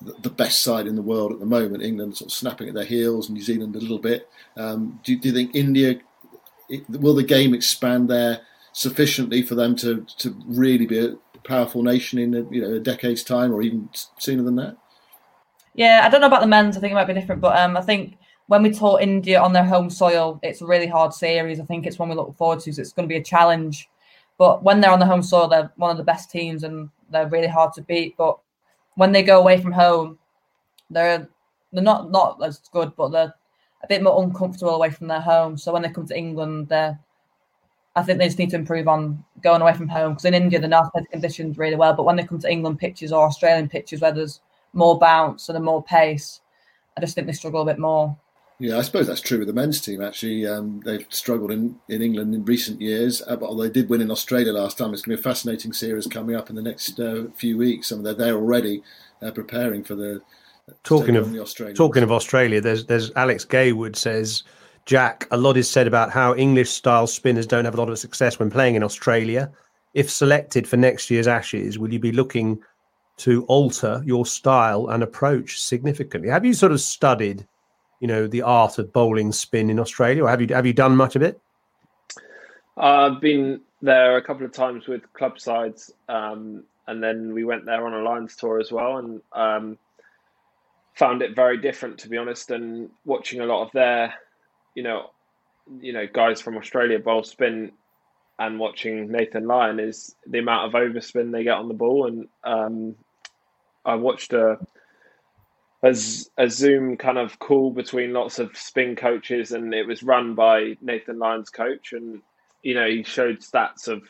the 0.00 0.30
best 0.30 0.62
side 0.62 0.86
in 0.86 0.96
the 0.96 1.02
world 1.02 1.32
at 1.32 1.40
the 1.40 1.46
moment. 1.46 1.82
England 1.82 2.16
sort 2.16 2.30
of 2.30 2.36
snapping 2.36 2.68
at 2.68 2.74
their 2.74 2.84
heels, 2.84 3.30
New 3.30 3.42
Zealand 3.42 3.74
a 3.74 3.80
little 3.80 3.98
bit. 3.98 4.28
Um, 4.56 5.00
do, 5.02 5.16
do 5.18 5.28
you 5.28 5.34
think 5.34 5.54
India 5.54 6.00
will 6.88 7.14
the 7.14 7.22
game 7.22 7.54
expand 7.54 8.08
there 8.08 8.40
sufficiently 8.72 9.42
for 9.42 9.54
them 9.54 9.76
to, 9.76 10.06
to 10.18 10.36
really 10.46 10.86
be 10.86 10.98
a 10.98 11.16
powerful 11.44 11.82
nation 11.82 12.18
in 12.18 12.34
a, 12.34 12.42
you 12.50 12.60
know 12.60 12.74
a 12.74 12.80
decade's 12.80 13.22
time 13.22 13.52
or 13.52 13.62
even 13.62 13.88
sooner 14.18 14.42
than 14.42 14.56
that? 14.56 14.76
Yeah, 15.74 16.02
I 16.04 16.08
don't 16.08 16.20
know 16.20 16.28
about 16.28 16.40
the 16.40 16.46
men's. 16.46 16.76
I 16.76 16.80
think 16.80 16.92
it 16.92 16.94
might 16.94 17.06
be 17.06 17.14
different, 17.14 17.40
but 17.40 17.58
um, 17.58 17.76
I 17.76 17.82
think 17.82 18.16
when 18.46 18.62
we 18.62 18.70
taught 18.70 19.02
India 19.02 19.40
on 19.40 19.52
their 19.52 19.64
home 19.64 19.90
soil, 19.90 20.38
it's 20.42 20.60
a 20.60 20.66
really 20.66 20.86
hard 20.86 21.12
series. 21.12 21.58
I 21.58 21.64
think 21.64 21.86
it's 21.86 21.98
one 21.98 22.08
we 22.08 22.14
look 22.14 22.36
forward 22.36 22.60
to. 22.60 22.72
So 22.72 22.80
it's 22.80 22.92
going 22.92 23.08
to 23.08 23.12
be 23.12 23.18
a 23.18 23.24
challenge. 23.24 23.88
But 24.38 24.62
when 24.62 24.80
they're 24.80 24.90
on 24.90 24.98
the 24.98 25.06
home 25.06 25.22
soil, 25.22 25.48
they're 25.48 25.72
one 25.76 25.90
of 25.90 25.96
the 25.96 26.04
best 26.04 26.30
teams 26.30 26.64
and 26.64 26.90
they're 27.10 27.28
really 27.28 27.46
hard 27.48 27.72
to 27.74 27.82
beat. 27.82 28.16
But 28.16 28.38
when 28.96 29.12
they 29.12 29.22
go 29.22 29.38
away 29.38 29.60
from 29.60 29.72
home, 29.72 30.18
they're 30.90 31.28
they're 31.72 31.82
not 31.82 32.10
not 32.10 32.42
as 32.42 32.60
good, 32.72 32.94
but 32.96 33.08
they're 33.08 33.34
a 33.82 33.86
bit 33.88 34.02
more 34.02 34.22
uncomfortable 34.22 34.74
away 34.74 34.90
from 34.90 35.08
their 35.08 35.20
home. 35.20 35.56
So 35.56 35.72
when 35.72 35.82
they 35.82 35.90
come 35.90 36.06
to 36.06 36.16
England, 36.16 36.68
they're 36.68 36.98
I 37.96 38.02
think 38.02 38.18
they 38.18 38.26
just 38.26 38.38
need 38.38 38.50
to 38.50 38.56
improve 38.56 38.88
on 38.88 39.24
going 39.42 39.62
away 39.62 39.72
from 39.74 39.88
home 39.88 40.12
because 40.12 40.24
in 40.24 40.34
India 40.34 40.58
the 40.58 40.66
now 40.66 40.88
play 40.90 41.04
conditions 41.10 41.58
really 41.58 41.76
well, 41.76 41.94
but 41.94 42.04
when 42.04 42.16
they 42.16 42.24
come 42.24 42.40
to 42.40 42.50
England 42.50 42.78
pitches 42.78 43.12
or 43.12 43.26
Australian 43.26 43.68
pitches 43.68 44.00
where 44.00 44.12
there's 44.12 44.40
more 44.72 44.98
bounce 44.98 45.48
and 45.48 45.56
a 45.56 45.60
more 45.60 45.82
pace, 45.82 46.40
I 46.96 47.00
just 47.00 47.14
think 47.14 47.26
they 47.28 47.32
struggle 47.32 47.62
a 47.62 47.66
bit 47.66 47.78
more. 47.78 48.16
Yeah, 48.64 48.78
I 48.78 48.80
suppose 48.80 49.06
that's 49.06 49.20
true 49.20 49.40
with 49.40 49.48
the 49.48 49.52
men's 49.52 49.78
team. 49.78 50.00
Actually, 50.00 50.46
um, 50.46 50.80
they've 50.86 51.04
struggled 51.10 51.52
in, 51.52 51.78
in 51.90 52.00
England 52.00 52.34
in 52.34 52.46
recent 52.46 52.80
years, 52.80 53.20
uh, 53.28 53.36
but 53.36 53.44
although 53.44 53.64
they 53.64 53.68
did 53.68 53.90
win 53.90 54.00
in 54.00 54.10
Australia 54.10 54.54
last 54.54 54.78
time, 54.78 54.94
it's 54.94 55.02
going 55.02 55.18
to 55.18 55.20
be 55.22 55.28
a 55.28 55.30
fascinating 55.30 55.74
series 55.74 56.06
coming 56.06 56.34
up 56.34 56.48
in 56.48 56.56
the 56.56 56.62
next 56.62 56.98
uh, 56.98 57.24
few 57.36 57.58
weeks. 57.58 57.90
And 57.90 58.06
they're 58.06 58.14
there 58.14 58.36
already 58.36 58.82
uh, 59.20 59.32
preparing 59.32 59.84
for 59.84 59.94
the 59.96 60.22
talking 60.82 61.14
of 61.14 61.30
talking 61.74 62.02
of 62.02 62.10
Australia. 62.10 62.58
There's 62.58 62.86
there's 62.86 63.10
Alex 63.16 63.44
Gaywood 63.44 63.96
says 63.96 64.44
Jack. 64.86 65.28
A 65.30 65.36
lot 65.36 65.58
is 65.58 65.70
said 65.70 65.86
about 65.86 66.10
how 66.10 66.34
English 66.34 66.70
style 66.70 67.06
spinners 67.06 67.46
don't 67.46 67.66
have 67.66 67.74
a 67.74 67.78
lot 67.78 67.90
of 67.90 67.98
success 67.98 68.38
when 68.38 68.50
playing 68.50 68.76
in 68.76 68.82
Australia. 68.82 69.52
If 69.92 70.10
selected 70.10 70.66
for 70.66 70.78
next 70.78 71.10
year's 71.10 71.28
Ashes, 71.28 71.78
will 71.78 71.92
you 71.92 71.98
be 71.98 72.12
looking 72.12 72.62
to 73.18 73.44
alter 73.44 74.02
your 74.06 74.24
style 74.24 74.86
and 74.88 75.02
approach 75.02 75.60
significantly? 75.60 76.30
Have 76.30 76.46
you 76.46 76.54
sort 76.54 76.72
of 76.72 76.80
studied? 76.80 77.46
You 78.04 78.08
know 78.08 78.26
the 78.26 78.42
art 78.42 78.76
of 78.76 78.92
bowling 78.92 79.32
spin 79.32 79.70
in 79.70 79.80
Australia, 79.80 80.24
or 80.24 80.28
have 80.28 80.38
you 80.38 80.48
have 80.48 80.66
you 80.66 80.74
done 80.74 80.94
much 80.94 81.16
of 81.16 81.22
it? 81.22 81.40
I've 82.76 83.18
been 83.18 83.62
there 83.80 84.18
a 84.18 84.22
couple 84.22 84.44
of 84.44 84.52
times 84.52 84.86
with 84.86 85.10
club 85.14 85.40
sides, 85.40 85.90
um, 86.06 86.64
and 86.86 87.02
then 87.02 87.32
we 87.32 87.44
went 87.44 87.64
there 87.64 87.86
on 87.86 87.94
a 87.94 88.02
Lions 88.02 88.36
tour 88.36 88.60
as 88.60 88.70
well, 88.70 88.98
and 88.98 89.22
um, 89.32 89.78
found 90.92 91.22
it 91.22 91.34
very 91.34 91.56
different 91.56 91.96
to 92.00 92.10
be 92.10 92.18
honest. 92.18 92.50
And 92.50 92.90
watching 93.06 93.40
a 93.40 93.46
lot 93.46 93.64
of 93.64 93.72
their, 93.72 94.12
you 94.74 94.82
know, 94.82 95.08
you 95.80 95.94
know, 95.94 96.06
guys 96.06 96.42
from 96.42 96.58
Australia 96.58 96.98
bowl 96.98 97.24
spin, 97.24 97.72
and 98.38 98.58
watching 98.58 99.10
Nathan 99.10 99.46
Lyon 99.46 99.80
is 99.80 100.14
the 100.26 100.40
amount 100.40 100.66
of 100.66 100.78
overspin 100.78 101.32
they 101.32 101.42
get 101.42 101.56
on 101.56 101.68
the 101.68 101.72
ball, 101.72 102.06
and 102.06 102.28
um, 102.44 102.96
I 103.82 103.94
watched 103.94 104.34
a 104.34 104.58
as 105.84 106.30
a 106.38 106.48
Zoom 106.48 106.96
kind 106.96 107.18
of 107.18 107.38
call 107.38 107.70
between 107.70 108.14
lots 108.14 108.38
of 108.38 108.56
spin 108.56 108.96
coaches, 108.96 109.52
and 109.52 109.74
it 109.74 109.86
was 109.86 110.02
run 110.02 110.34
by 110.34 110.76
Nathan 110.80 111.18
Lyon's 111.18 111.50
coach. 111.50 111.92
And 111.92 112.22
you 112.62 112.74
know, 112.74 112.88
he 112.88 113.02
showed 113.02 113.40
stats 113.40 113.86
of 113.86 114.02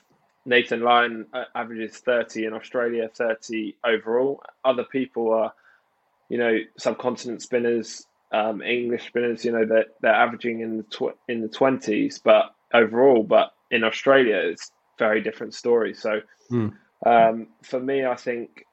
Nathan 0.47 0.81
Lyon 0.83 1.27
uh, 1.33 1.45
averages 1.55 1.99
thirty 1.99 2.45
in 2.47 2.53
Australia, 2.53 3.11
thirty 3.13 3.77
overall. 3.85 4.43
Other 4.65 4.85
people 4.85 5.33
are, 5.33 5.53
you 6.29 6.39
know, 6.39 6.59
subcontinent 6.79 7.43
spinners, 7.43 8.07
um, 8.33 8.63
English 8.63 9.07
spinners. 9.09 9.45
You 9.45 9.53
know, 9.53 9.67
they're 9.67 9.87
they're 10.01 10.15
averaging 10.15 10.61
in 10.61 10.77
the 10.79 10.85
tw- 10.85 11.19
in 11.29 11.41
the 11.43 11.49
twenties, 11.49 12.21
but 12.23 12.55
overall, 12.73 13.25
but 13.25 13.53
in 13.71 13.83
Australia, 13.83 14.37
it's 14.37 14.71
very 14.99 15.21
different 15.21 15.55
story. 15.55 15.95
So. 15.95 16.21
Hmm. 16.49 16.69
Um, 17.07 17.49
for 17.63 17.79
me, 17.79 18.07
I 18.07 18.15
think 18.15 18.65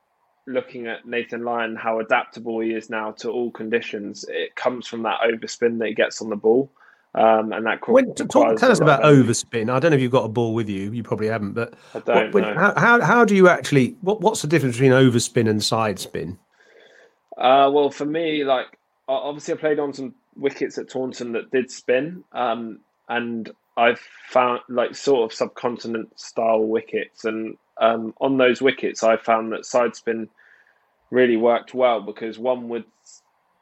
looking 0.52 0.88
at 0.88 1.08
Nathan 1.08 1.44
Lyon, 1.44 1.76
how 1.76 2.00
adaptable 2.00 2.60
he 2.60 2.72
is 2.72 2.90
now 2.90 3.12
to 3.14 3.30
all 3.30 3.52
conditions, 3.52 4.26
it 4.28 4.56
comes 4.56 4.88
from 4.88 5.04
that 5.04 5.20
overspin 5.22 5.80
that 5.80 5.88
he 5.90 5.94
gets 5.94 6.22
on 6.22 6.30
the 6.30 6.36
ball. 6.36 6.72
Um, 7.14 7.52
and 7.52 7.66
that 7.66 7.86
when, 7.90 8.16
to 8.16 8.26
talk, 8.26 8.58
tell 8.58 8.72
us 8.72 8.80
about 8.80 9.04
overspin. 9.04 9.70
I 9.70 9.80
don't 9.80 9.92
know 9.92 9.96
if 9.96 10.02
you've 10.02 10.14
got 10.14 10.24
a 10.24 10.30
ball 10.30 10.54
with 10.54 10.70
you. 10.70 10.94
You 10.94 11.04
probably 11.04 11.28
haven't, 11.28 11.54
but 11.54 11.74
I 11.94 12.00
don't 12.00 12.34
what, 12.34 12.34
when, 12.34 12.56
how, 12.56 12.74
how, 12.78 13.02
how 13.02 13.26
do 13.26 13.36
you 13.36 13.50
actually? 13.50 13.98
What, 14.00 14.22
what's 14.22 14.42
the 14.42 14.48
difference 14.48 14.78
between 14.78 14.94
overspin 14.94 15.50
and 15.50 15.62
side 15.62 16.00
spin? 16.00 16.40
Uh, 17.38 17.70
well, 17.74 17.90
for 17.90 18.06
me, 18.06 18.46
like 18.46 18.78
obviously, 19.10 19.56
I 19.56 19.58
played 19.58 19.80
on 19.80 19.94
some 19.94 20.16
wickets 20.38 20.78
at 20.78 20.90
Taunton 20.90 21.34
that 21.34 21.52
did 21.52 21.70
spin, 21.70 22.24
um, 22.32 22.80
and 23.10 23.52
I've 23.76 24.00
found 24.30 24.62
like 24.70 24.96
sort 24.96 25.30
of 25.30 25.36
subcontinent 25.36 26.18
style 26.18 26.64
wickets, 26.64 27.26
and 27.26 27.58
um, 27.82 28.14
on 28.22 28.38
those 28.38 28.62
wickets, 28.62 29.04
I 29.04 29.18
found 29.18 29.52
that 29.52 29.66
side 29.66 29.98
spin 29.98 30.30
really 31.12 31.38
worked 31.38 31.74
well 31.74 32.02
because 32.02 32.40
one 32.40 32.70
would, 32.70 32.86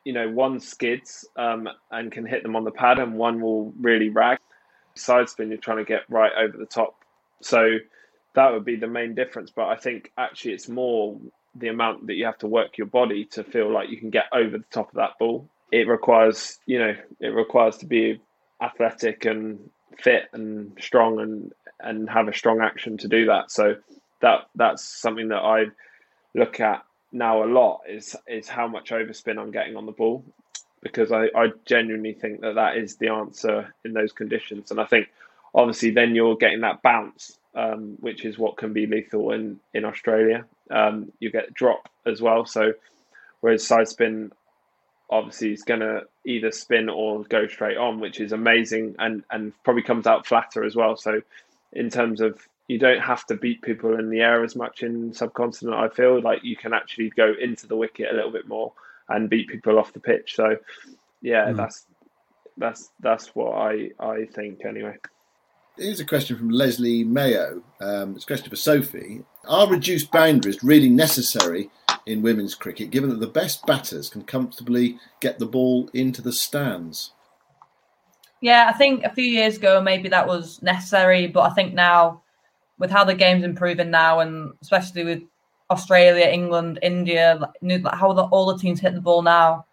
you 0.06 0.14
know, 0.14 0.30
one 0.30 0.60
skids 0.60 1.28
um, 1.36 1.68
and 1.92 2.12
can 2.12 2.26
hit 2.26 2.44
them 2.44 2.56
on 2.56 2.64
the 2.64 2.72
pad, 2.72 3.00
and 3.00 3.16
one 3.16 3.42
will 3.42 3.74
really 3.80 4.10
rag. 4.10 4.38
Side 4.96 5.28
spin, 5.28 5.50
you're 5.50 5.58
trying 5.58 5.78
to 5.78 5.84
get 5.84 6.02
right 6.10 6.32
over 6.38 6.58
the 6.58 6.66
top. 6.66 6.96
So 7.42 7.78
that 8.36 8.54
would 8.54 8.66
be 8.66 8.76
the 8.76 8.88
main 8.88 9.16
difference. 9.16 9.52
But 9.52 9.68
I 9.68 9.76
think 9.76 10.12
actually 10.18 10.54
it's 10.54 10.70
more 10.70 11.20
the 11.56 11.68
amount 11.68 12.08
that 12.08 12.14
you 12.14 12.26
have 12.26 12.38
to 12.40 12.48
work 12.48 12.78
your 12.78 12.88
body 12.88 13.26
to 13.26 13.44
feel 13.44 13.72
like 13.72 13.90
you 13.90 13.98
can 13.98 14.10
get 14.10 14.26
over 14.32 14.58
the 14.58 14.66
top 14.72 14.90
of 14.90 14.96
that 14.96 15.18
ball. 15.20 15.50
It 15.72 15.88
requires, 15.88 16.60
you 16.66 16.80
know, 16.80 16.96
it 17.20 17.30
requires 17.30 17.78
to 17.78 17.86
be 17.86 18.22
athletic 18.62 19.26
and 19.26 19.70
fit 19.98 20.30
and 20.34 20.72
strong 20.80 21.20
and 21.20 21.52
and 21.82 22.10
have 22.10 22.28
a 22.28 22.34
strong 22.34 22.62
action 22.62 22.98
to 22.98 23.08
do 23.08 23.26
that. 23.28 23.52
So 23.52 23.76
that 24.22 24.50
that's 24.56 24.84
something 24.84 25.30
that 25.30 25.42
I 25.42 25.66
look 26.36 26.60
at 26.60 26.84
now 27.12 27.44
a 27.44 27.46
lot 27.46 27.82
is 27.88 28.16
is 28.28 28.48
how 28.48 28.68
much 28.68 28.92
overspin 28.92 29.38
I'm 29.40 29.52
getting 29.52 29.76
on 29.76 29.86
the 29.86 29.92
ball 29.92 30.24
because 30.82 31.12
I, 31.12 31.26
I 31.36 31.52
genuinely 31.66 32.14
think 32.14 32.42
that 32.42 32.56
that 32.56 32.78
is 32.78 32.96
the 32.96 33.10
answer 33.10 33.74
in 33.84 33.94
those 33.94 34.14
conditions. 34.14 34.72
And 34.72 34.80
I 34.80 34.86
think 34.86 35.10
obviously 35.54 35.92
then 35.92 36.16
you're 36.16 36.38
getting 36.38 36.62
that 36.62 36.82
bounce 36.82 37.38
um, 37.56 37.98
which 38.00 38.26
is 38.26 38.38
what 38.38 38.58
can 38.58 38.74
be 38.74 38.86
lethal 38.86 39.32
in 39.32 39.60
in 39.74 39.86
Australia. 39.86 40.46
Um, 40.70 41.12
you 41.20 41.32
get 41.32 41.54
drop 41.54 41.90
as 42.06 42.22
well. 42.22 42.46
So 42.46 42.74
whereas 43.42 43.66
side 43.66 43.88
spin 43.88 44.32
obviously 45.10 45.52
is 45.52 45.64
going 45.64 45.80
to 45.80 46.04
either 46.26 46.52
spin 46.52 46.88
or 46.88 47.24
go 47.24 47.48
straight 47.48 47.78
on 47.78 48.00
which 48.00 48.20
is 48.20 48.32
amazing 48.32 48.96
and 49.00 49.24
and 49.32 49.52
probably 49.64 49.82
comes 49.82 50.06
out 50.06 50.28
flatter 50.28 50.64
as 50.64 50.76
well. 50.76 50.96
So 50.96 51.22
in 51.74 51.90
terms 51.90 52.22
of 52.22 52.40
you 52.70 52.78
don't 52.78 53.02
have 53.02 53.26
to 53.26 53.36
beat 53.36 53.64
people 53.64 53.98
in 53.98 54.12
the 54.12 54.22
air 54.22 54.44
as 54.44 54.56
much 54.56 54.84
in 54.84 55.12
subcontinent. 55.12 55.76
I 55.76 55.90
feel 55.90 56.22
like 56.22 56.44
you 56.44 56.56
can 56.56 56.72
actually 56.72 57.10
go 57.10 57.34
into 57.42 57.66
the 57.66 57.76
wicket 57.76 58.12
a 58.12 58.16
little 58.16 58.32
bit 58.32 58.48
more 58.48 58.72
and 59.10 59.28
beat 59.28 59.50
people 59.50 59.80
off 59.80 59.92
the 59.92 60.00
pitch. 60.00 60.36
So, 60.36 60.56
yeah, 61.20 61.48
mm. 61.48 61.58
that's 61.58 61.88
that's 62.58 62.92
that's 63.00 63.34
what 63.36 63.54
I 63.56 63.90
I 64.00 64.26
think 64.26 64.66
anyway. 64.66 64.98
Here's 65.78 66.00
a 66.00 66.06
question 66.06 66.38
from 66.38 66.50
Leslie 66.50 67.04
Mayo. 67.04 67.64
Um, 67.82 68.16
it's 68.16 68.26
a 68.26 68.28
question 68.28 68.52
for 68.52 68.56
Sophie. 68.56 69.24
Are 69.48 69.68
reduced 69.68 70.12
boundaries 70.12 70.64
really 70.64 70.90
necessary 70.90 71.72
in 72.06 72.22
women's 72.22 72.54
cricket, 72.54 72.92
given 72.92 73.10
that 73.10 73.20
the 73.20 73.28
best 73.28 73.66
batters 73.66 74.10
can 74.10 74.24
comfortably 74.24 75.00
get 75.22 75.40
the 75.40 75.46
ball 75.48 75.90
into 75.94 76.22
the 76.22 76.34
stands? 76.34 77.14
Yeah, 78.42 78.70
I 78.72 78.78
think 78.78 79.06
a 79.06 79.14
few 79.14 79.26
years 79.26 79.58
ago 79.58 79.82
maybe 79.82 80.10
that 80.10 80.28
was 80.28 80.62
necessary, 80.62 81.26
but 81.26 81.50
I 81.50 81.54
think 81.56 81.74
now 81.74 82.22
with 82.80 82.90
how 82.90 83.04
the 83.04 83.14
game's 83.14 83.44
improving 83.44 83.92
now, 83.92 84.20
and 84.20 84.54
especially 84.62 85.04
with 85.04 85.22
Australia, 85.70 86.26
England, 86.26 86.80
India, 86.82 87.40
like 87.62 87.94
how 87.94 88.14
the, 88.14 88.24
all 88.24 88.48
the 88.48 88.58
teams 88.58 88.80
hit 88.80 88.96
the 88.96 89.02
ball 89.02 89.22
now. 89.22 89.66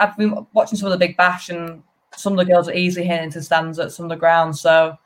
I've 0.00 0.16
been 0.16 0.46
watching 0.54 0.78
some 0.78 0.86
of 0.86 0.92
the 0.92 1.06
Big 1.06 1.16
Bash, 1.16 1.50
and 1.50 1.82
some 2.16 2.32
of 2.32 2.38
the 2.38 2.50
girls 2.50 2.68
are 2.68 2.74
easily 2.74 3.06
hitting 3.06 3.24
into 3.24 3.42
stands 3.42 3.78
at 3.78 3.92
some 3.92 4.06
of 4.06 4.10
the 4.10 4.16
grounds. 4.16 4.60
So 4.60 4.96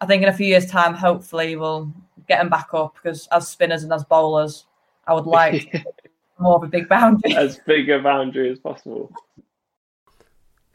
I 0.00 0.06
think 0.06 0.22
in 0.22 0.28
a 0.28 0.32
few 0.32 0.46
years' 0.46 0.70
time, 0.70 0.94
hopefully, 0.94 1.56
we'll 1.56 1.92
get 2.28 2.38
them 2.38 2.48
back 2.48 2.68
up 2.72 2.94
because 2.94 3.26
as 3.32 3.48
spinners 3.48 3.82
and 3.82 3.92
as 3.92 4.04
bowlers, 4.04 4.66
I 5.06 5.14
would 5.14 5.26
like 5.26 5.84
more 6.38 6.56
of 6.56 6.62
a 6.62 6.68
big 6.68 6.88
boundary. 6.88 7.34
As 7.34 7.58
big 7.66 7.90
a 7.90 7.98
boundary 7.98 8.50
as 8.50 8.58
possible 8.58 9.12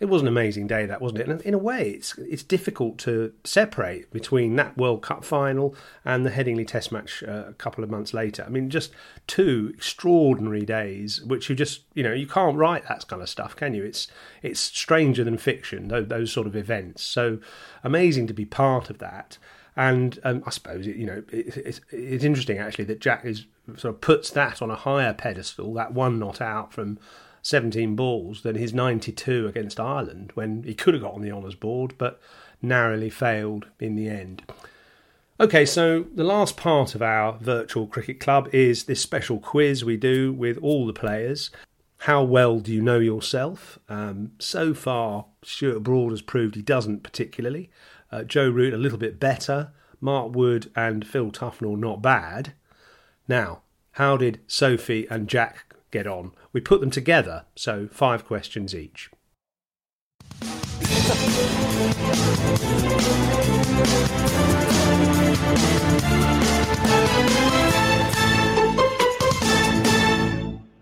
it 0.01 0.09
was 0.09 0.23
an 0.23 0.27
amazing 0.27 0.65
day, 0.65 0.87
that 0.87 0.99
wasn't 0.99 1.21
it? 1.21 1.27
And 1.27 1.41
in 1.41 1.53
a 1.53 1.59
way, 1.59 1.91
it's 1.91 2.17
it's 2.17 2.41
difficult 2.41 2.97
to 2.99 3.33
separate 3.43 4.11
between 4.11 4.55
that 4.55 4.75
World 4.75 5.03
Cup 5.03 5.23
final 5.23 5.75
and 6.03 6.25
the 6.25 6.31
Headingley 6.31 6.65
Test 6.65 6.91
match 6.91 7.21
uh, 7.21 7.43
a 7.49 7.53
couple 7.53 7.83
of 7.83 7.91
months 7.91 8.11
later. 8.11 8.43
I 8.43 8.49
mean, 8.49 8.71
just 8.71 8.91
two 9.27 9.71
extraordinary 9.75 10.65
days, 10.65 11.21
which 11.21 11.51
you 11.51 11.55
just 11.55 11.83
you 11.93 12.01
know 12.01 12.13
you 12.13 12.25
can't 12.25 12.57
write 12.57 12.87
that 12.87 13.07
kind 13.07 13.21
of 13.21 13.29
stuff, 13.29 13.55
can 13.55 13.75
you? 13.75 13.83
It's 13.83 14.07
it's 14.41 14.59
stranger 14.59 15.23
than 15.23 15.37
fiction. 15.37 15.89
Those, 15.89 16.07
those 16.07 16.33
sort 16.33 16.47
of 16.47 16.55
events. 16.55 17.03
So 17.03 17.37
amazing 17.83 18.25
to 18.25 18.33
be 18.33 18.45
part 18.45 18.89
of 18.89 18.97
that. 18.97 19.37
And 19.75 20.19
um, 20.23 20.43
I 20.47 20.49
suppose 20.49 20.87
it, 20.87 20.95
you 20.95 21.05
know 21.05 21.23
it, 21.31 21.57
it's, 21.57 21.79
it's 21.91 22.23
interesting 22.23 22.57
actually 22.57 22.85
that 22.85 23.01
Jack 23.01 23.23
is 23.23 23.45
sort 23.77 23.93
of 23.93 24.01
puts 24.01 24.31
that 24.31 24.63
on 24.63 24.71
a 24.71 24.75
higher 24.75 25.13
pedestal. 25.13 25.75
That 25.75 25.93
one 25.93 26.17
not 26.17 26.41
out 26.41 26.73
from 26.73 26.97
17 27.41 27.95
balls 27.95 28.41
than 28.41 28.55
his 28.55 28.73
92 28.73 29.47
against 29.47 29.79
Ireland 29.79 30.31
when 30.35 30.63
he 30.63 30.73
could 30.73 30.93
have 30.93 31.03
got 31.03 31.13
on 31.13 31.21
the 31.21 31.31
honours 31.31 31.55
board 31.55 31.95
but 31.97 32.19
narrowly 32.61 33.09
failed 33.09 33.67
in 33.79 33.95
the 33.95 34.09
end. 34.09 34.43
Okay, 35.39 35.65
so 35.65 36.05
the 36.13 36.23
last 36.23 36.55
part 36.55 36.93
of 36.93 37.01
our 37.01 37.33
virtual 37.39 37.87
cricket 37.87 38.19
club 38.19 38.47
is 38.53 38.83
this 38.83 39.01
special 39.01 39.39
quiz 39.39 39.83
we 39.83 39.97
do 39.97 40.31
with 40.31 40.57
all 40.59 40.85
the 40.85 40.93
players. 40.93 41.49
How 41.99 42.23
well 42.23 42.59
do 42.59 42.71
you 42.71 42.81
know 42.81 42.99
yourself? 42.99 43.79
Um, 43.89 44.33
so 44.37 44.73
far, 44.75 45.25
Stuart 45.43 45.79
Broad 45.79 46.11
has 46.11 46.21
proved 46.21 46.55
he 46.55 46.61
doesn't 46.61 47.01
particularly. 47.01 47.71
Uh, 48.11 48.23
Joe 48.23 48.49
Root 48.49 48.73
a 48.73 48.77
little 48.77 48.97
bit 48.97 49.19
better. 49.19 49.71
Mark 49.99 50.35
Wood 50.35 50.71
and 50.75 51.07
Phil 51.07 51.31
Tufnell 51.31 51.77
not 51.77 52.01
bad. 52.01 52.53
Now, 53.27 53.61
how 53.93 54.17
did 54.17 54.41
Sophie 54.47 55.07
and 55.09 55.27
Jack 55.27 55.70
get 55.91 56.07
on. 56.07 56.31
We 56.53 56.61
put 56.61 56.81
them 56.81 56.89
together, 56.89 57.45
so 57.55 57.87
five 57.91 58.25
questions 58.25 58.73
each. 58.73 59.09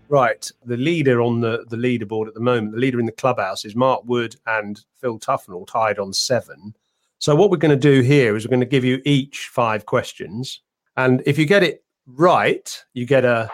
Right, 0.08 0.50
the 0.64 0.76
leader 0.76 1.22
on 1.22 1.40
the, 1.40 1.64
the 1.68 1.76
leaderboard 1.76 2.26
at 2.26 2.34
the 2.34 2.40
moment, 2.40 2.74
the 2.74 2.80
leader 2.80 2.98
in 2.98 3.06
the 3.06 3.12
clubhouse 3.12 3.64
is 3.64 3.76
Mark 3.76 4.02
Wood 4.04 4.34
and 4.44 4.80
Phil 5.00 5.20
Tufnell 5.20 5.68
tied 5.68 6.00
on 6.00 6.12
seven. 6.12 6.74
So 7.20 7.36
what 7.36 7.50
we're 7.50 7.58
going 7.58 7.70
to 7.70 7.76
do 7.76 8.00
here 8.00 8.34
is 8.34 8.44
we're 8.44 8.50
going 8.50 8.60
to 8.60 8.66
give 8.66 8.84
you 8.84 9.00
each 9.04 9.48
five 9.52 9.86
questions, 9.86 10.62
and 10.96 11.22
if 11.26 11.38
you 11.38 11.46
get 11.46 11.62
it 11.62 11.84
right, 12.06 12.84
you 12.92 13.06
get 13.06 13.24
a. 13.24 13.48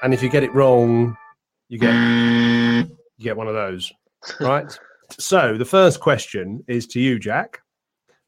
He's 0.00 0.06
got 0.06 0.06
it! 0.06 0.06
And 0.06 0.14
if 0.14 0.22
you 0.22 0.28
get 0.28 0.42
it 0.42 0.54
wrong, 0.54 1.16
you 1.68 1.78
get 1.78 1.94
you 3.18 3.24
get 3.24 3.36
one 3.36 3.48
of 3.48 3.54
those. 3.54 3.92
Right. 4.40 4.78
so 5.10 5.56
the 5.56 5.64
first 5.64 6.00
question 6.00 6.64
is 6.68 6.86
to 6.88 7.00
you, 7.00 7.18
Jack. 7.18 7.60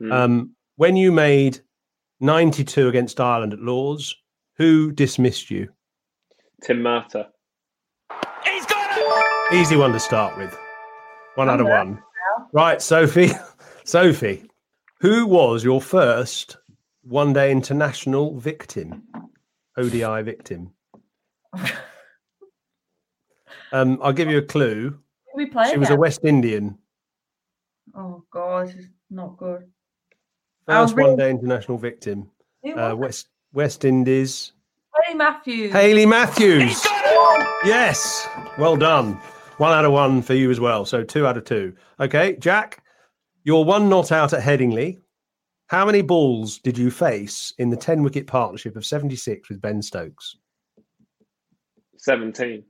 Hmm. 0.00 0.12
Um, 0.12 0.50
when 0.76 0.96
you 0.96 1.12
made 1.12 1.60
ninety-two 2.20 2.88
against 2.88 3.20
Ireland 3.20 3.52
at 3.52 3.60
Lord's, 3.60 4.14
who 4.56 4.92
dismissed 4.92 5.50
you? 5.50 5.68
Tim 6.62 6.82
Murtagh. 6.82 7.28
He's 8.44 8.66
got 8.66 8.90
it! 8.96 9.56
Easy 9.56 9.76
one 9.76 9.92
to 9.92 10.00
start 10.00 10.36
with. 10.38 10.56
One 11.34 11.48
out 11.48 11.60
of 11.60 11.66
there 11.66 11.78
one. 11.78 12.02
Right, 12.52 12.80
Sophie. 12.80 13.30
Sophie, 13.84 14.48
who 15.00 15.26
was 15.26 15.64
your 15.64 15.80
first 15.80 16.56
one 17.02 17.32
day 17.32 17.50
international 17.50 18.38
victim? 18.38 19.02
ODI 19.76 20.22
victim. 20.22 20.72
Um, 23.72 23.98
I'll 24.02 24.12
give 24.12 24.28
you 24.28 24.38
a 24.38 24.42
clue. 24.42 24.90
Who 24.90 25.36
we 25.36 25.46
play 25.46 25.70
She 25.70 25.78
was 25.78 25.90
a? 25.90 25.96
West 25.96 26.24
Indian. 26.24 26.78
Oh 27.96 28.22
god, 28.30 28.68
this 28.68 28.76
is 28.76 28.88
not 29.10 29.36
good. 29.38 29.66
First 30.66 30.94
really? 30.94 31.10
one 31.10 31.18
day 31.18 31.30
international 31.30 31.78
victim. 31.78 32.30
Uh, 32.64 32.94
West 32.96 33.28
West 33.54 33.84
Indies. 33.84 34.52
Hayley 34.94 35.18
Matthews. 35.18 35.72
Hayley 35.72 36.06
Matthews. 36.06 36.62
He's 36.62 36.82
got 36.84 37.40
it! 37.40 37.66
Yes. 37.66 38.28
Well 38.58 38.76
done. 38.76 39.14
One 39.56 39.72
out 39.72 39.84
of 39.86 39.92
one 39.92 40.20
for 40.20 40.34
you 40.34 40.50
as 40.50 40.60
well. 40.60 40.84
So 40.84 41.02
two 41.02 41.26
out 41.26 41.38
of 41.38 41.44
two. 41.44 41.74
Okay, 41.98 42.36
Jack, 42.38 42.84
you're 43.44 43.64
one 43.64 43.88
not 43.88 44.12
out 44.12 44.32
at 44.32 44.42
Headingley. 44.42 44.98
How 45.68 45.86
many 45.86 46.02
balls 46.02 46.58
did 46.58 46.76
you 46.76 46.90
face 46.90 47.54
in 47.58 47.70
the 47.70 47.76
10 47.76 48.02
wicket 48.02 48.26
partnership 48.26 48.76
of 48.76 48.84
76 48.84 49.48
with 49.48 49.60
Ben 49.62 49.80
Stokes? 49.80 50.36
17. 52.02 52.64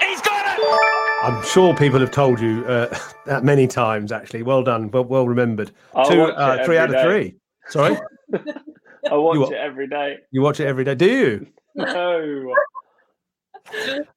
He's 0.00 0.20
got 0.22 0.58
it! 0.58 1.22
I'm 1.22 1.44
sure 1.44 1.76
people 1.76 2.00
have 2.00 2.10
told 2.10 2.40
you 2.40 2.64
uh, 2.64 2.98
that 3.26 3.44
many 3.44 3.66
times, 3.66 4.12
actually. 4.12 4.42
Well 4.42 4.62
done. 4.62 4.90
Well, 4.90 5.04
well 5.04 5.28
remembered. 5.28 5.72
I'll 5.94 6.08
two, 6.08 6.18
watch 6.18 6.34
uh, 6.36 6.56
it 6.60 6.64
three 6.64 6.78
out 6.78 6.94
every 6.94 6.96
of 6.96 7.04
day. 7.04 7.30
three. 7.30 7.36
Sorry? 7.68 7.96
I 9.10 9.14
watch 9.16 9.38
what? 9.38 9.52
it 9.52 9.58
every 9.58 9.88
day. 9.88 10.16
You 10.30 10.40
watch 10.40 10.58
it 10.60 10.66
every 10.66 10.84
day. 10.84 10.94
Do 10.94 11.06
you? 11.06 11.46
No. 11.74 12.54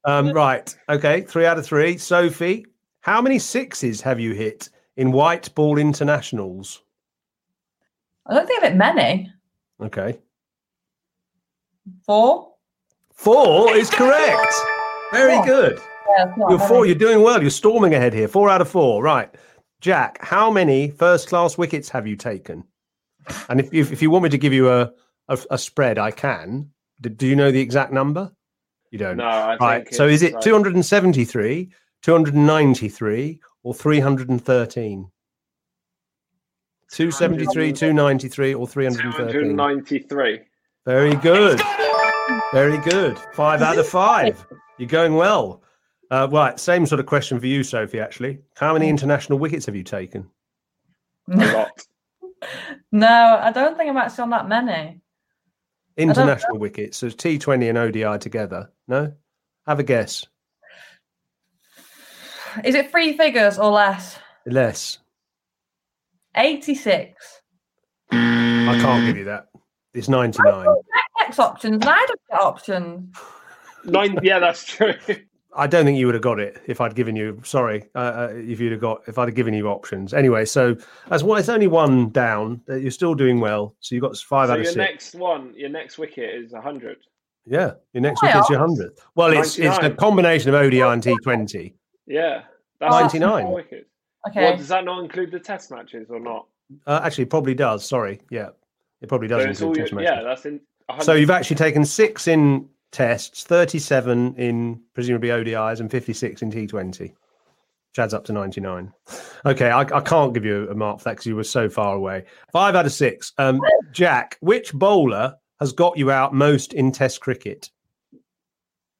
Um, 0.04 0.32
right. 0.32 0.76
Okay. 0.90 1.22
Three 1.22 1.46
out 1.46 1.56
of 1.56 1.64
three. 1.64 1.96
Sophie, 1.96 2.66
how 3.00 3.22
many 3.22 3.38
sixes 3.38 4.02
have 4.02 4.20
you 4.20 4.34
hit 4.34 4.68
in 4.98 5.10
white 5.12 5.54
ball 5.54 5.78
internationals? 5.78 6.82
I 8.26 8.34
don't 8.34 8.46
think 8.46 8.62
of 8.62 8.72
it 8.72 8.76
many. 8.76 9.32
Okay. 9.80 10.18
Four. 12.04 12.55
Four 13.16 13.74
is 13.74 13.90
correct. 13.90 14.54
Very 15.12 15.34
Four. 15.36 15.44
good. 15.46 15.78
Yeah, 16.18 16.34
You're 16.36 16.48
many. 16.58 16.68
four. 16.68 16.86
You're 16.86 16.94
doing 16.94 17.22
well. 17.22 17.40
You're 17.40 17.50
storming 17.50 17.94
ahead 17.94 18.12
here. 18.14 18.28
Four 18.28 18.48
out 18.50 18.60
of 18.60 18.68
four. 18.68 19.02
Right. 19.02 19.34
Jack, 19.80 20.18
how 20.24 20.50
many 20.50 20.90
first 20.90 21.28
class 21.28 21.58
wickets 21.58 21.88
have 21.90 22.06
you 22.06 22.16
taken? 22.16 22.64
And 23.48 23.60
if, 23.60 23.72
if, 23.72 23.92
if 23.92 24.02
you 24.02 24.10
want 24.10 24.24
me 24.24 24.30
to 24.30 24.38
give 24.38 24.52
you 24.52 24.70
a, 24.70 24.92
a, 25.28 25.38
a 25.50 25.58
spread, 25.58 25.98
I 25.98 26.10
can. 26.10 26.70
Do, 27.00 27.08
do 27.10 27.26
you 27.26 27.36
know 27.36 27.50
the 27.50 27.60
exact 27.60 27.92
number? 27.92 28.30
You 28.90 28.98
don't. 28.98 29.16
No, 29.18 29.24
I 29.24 29.56
right. 29.56 29.84
think 29.84 29.94
So 29.94 30.06
is 30.06 30.22
it 30.22 30.32
like- 30.34 30.40
uh, 30.42 30.44
273, 30.44 31.70
293, 32.02 33.40
or 33.64 33.74
313? 33.74 35.10
273, 36.92 37.72
293, 37.72 38.54
or 38.54 38.66
313? 38.68 39.32
293. 39.32 40.40
Very 40.86 41.14
good. 41.16 41.60
Very 42.52 42.78
good. 42.78 43.18
Five 43.34 43.62
out 43.62 43.78
of 43.78 43.88
five. 43.88 44.44
You're 44.78 44.88
going 44.88 45.14
well. 45.14 45.62
Uh, 46.10 46.28
right. 46.30 46.58
Same 46.58 46.86
sort 46.86 47.00
of 47.00 47.06
question 47.06 47.40
for 47.40 47.46
you, 47.46 47.62
Sophie, 47.64 48.00
actually. 48.00 48.38
How 48.56 48.72
many 48.72 48.88
international 48.88 49.38
wickets 49.38 49.66
have 49.66 49.74
you 49.74 49.82
taken? 49.82 50.28
A 51.32 51.36
lot. 51.52 51.86
No, 52.92 53.38
I 53.42 53.50
don't 53.50 53.76
think 53.76 53.90
I'm 53.90 53.96
actually 53.96 54.22
on 54.22 54.30
that 54.30 54.48
many. 54.48 55.00
International 55.96 56.58
wickets. 56.58 56.98
So 56.98 57.08
T20 57.08 57.68
and 57.68 57.78
ODI 57.78 58.18
together. 58.18 58.70
No? 58.86 59.12
Have 59.66 59.80
a 59.80 59.82
guess. 59.82 60.26
Is 62.64 62.74
it 62.74 62.90
three 62.90 63.16
figures 63.16 63.58
or 63.58 63.70
less? 63.70 64.18
Less. 64.46 64.98
86. 66.36 67.42
I 68.12 68.78
can't 68.80 69.06
give 69.06 69.16
you 69.16 69.24
that. 69.24 69.48
It's 69.94 70.08
99. 70.08 70.66
X 71.20 71.38
options, 71.38 71.74
and 71.74 71.84
I 71.84 72.04
don't 72.06 72.20
get 72.30 72.40
options. 72.40 73.16
Nine. 73.84 74.18
Yeah, 74.22 74.38
that's 74.38 74.64
true. 74.64 74.94
I 75.58 75.66
don't 75.66 75.86
think 75.86 75.96
you 75.98 76.04
would 76.04 76.14
have 76.14 76.22
got 76.22 76.38
it 76.38 76.60
if 76.66 76.82
I'd 76.82 76.94
given 76.94 77.16
you. 77.16 77.40
Sorry, 77.42 77.88
uh, 77.94 77.98
uh, 77.98 78.28
if 78.34 78.60
you'd 78.60 78.72
have 78.72 78.80
got 78.80 79.02
if 79.06 79.18
I'd 79.18 79.28
have 79.28 79.34
given 79.34 79.54
you 79.54 79.68
options. 79.68 80.12
Anyway, 80.12 80.44
so 80.44 80.76
as 81.10 81.24
well, 81.24 81.38
it's 81.38 81.48
only 81.48 81.66
one 81.66 82.10
down. 82.10 82.60
You're 82.68 82.90
still 82.90 83.14
doing 83.14 83.40
well. 83.40 83.74
So 83.80 83.94
you've 83.94 84.02
got 84.02 84.16
five 84.18 84.48
so 84.48 84.52
out 84.52 84.58
of 84.58 84.64
your 84.64 84.72
six. 84.72 84.76
next 84.76 85.14
one, 85.14 85.54
your 85.56 85.70
next 85.70 85.96
wicket 85.96 86.34
is 86.34 86.52
100. 86.52 86.98
Yeah, 87.46 87.72
your 87.94 88.02
next 88.02 88.20
wicket 88.22 88.40
is 88.40 88.50
your 88.50 88.60
else? 88.60 88.68
hundredth. 88.78 89.06
Well, 89.14 89.32
it's 89.32 89.58
it's 89.58 89.78
a 89.78 89.90
combination 89.90 90.50
of 90.50 90.56
ODI 90.56 90.80
and 90.80 91.02
T20. 91.02 91.72
Yeah. 92.06 92.42
That's 92.78 92.92
99. 93.14 93.46
four. 93.46 93.60
Okay. 93.60 93.84
Well, 94.34 94.56
does 94.56 94.68
that 94.68 94.84
not 94.84 95.02
include 95.02 95.30
the 95.30 95.38
test 95.40 95.70
matches 95.70 96.08
or 96.10 96.20
not? 96.20 96.46
Uh, 96.86 97.00
actually, 97.02 97.24
it 97.24 97.30
probably 97.30 97.54
does. 97.54 97.86
Sorry, 97.86 98.20
yeah, 98.30 98.48
it 99.00 99.08
probably 99.08 99.28
does 99.28 99.42
So 99.44 99.48
include 99.68 99.76
test 99.76 99.92
your, 99.92 100.00
matches. 100.02 100.16
yeah, 100.18 100.22
that's 100.22 100.44
in. 100.46 100.60
100. 100.86 101.04
So 101.04 101.14
you've 101.14 101.30
actually 101.30 101.56
taken 101.56 101.84
six 101.84 102.28
in 102.28 102.68
tests, 102.92 103.44
thirty-seven 103.44 104.36
in 104.36 104.80
presumably 104.94 105.30
ODIs, 105.30 105.80
and 105.80 105.90
fifty-six 105.90 106.42
in 106.42 106.50
T20, 106.50 107.00
which 107.00 107.98
adds 107.98 108.14
up 108.14 108.24
to 108.26 108.32
ninety-nine. 108.32 108.92
Okay, 109.44 109.70
I, 109.70 109.80
I 109.80 110.00
can't 110.00 110.32
give 110.32 110.44
you 110.44 110.68
a 110.70 110.74
mark 110.74 110.98
for 110.98 111.04
that 111.04 111.12
because 111.12 111.26
you 111.26 111.36
were 111.36 111.44
so 111.44 111.68
far 111.68 111.94
away. 111.94 112.24
Five 112.52 112.74
out 112.74 112.86
of 112.86 112.92
six. 112.92 113.32
Um, 113.38 113.60
Jack, 113.92 114.38
which 114.40 114.72
bowler 114.72 115.34
has 115.60 115.72
got 115.72 115.96
you 115.96 116.10
out 116.10 116.34
most 116.34 116.72
in 116.72 116.92
Test 116.92 117.20
cricket? 117.20 117.70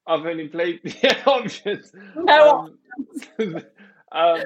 I've 0.06 0.24
only 0.24 0.48
played 0.48 0.80
yeah, 1.02 1.22
options. 1.26 1.92
No 2.14 2.70
Um, 3.38 3.56
um, 4.12 4.42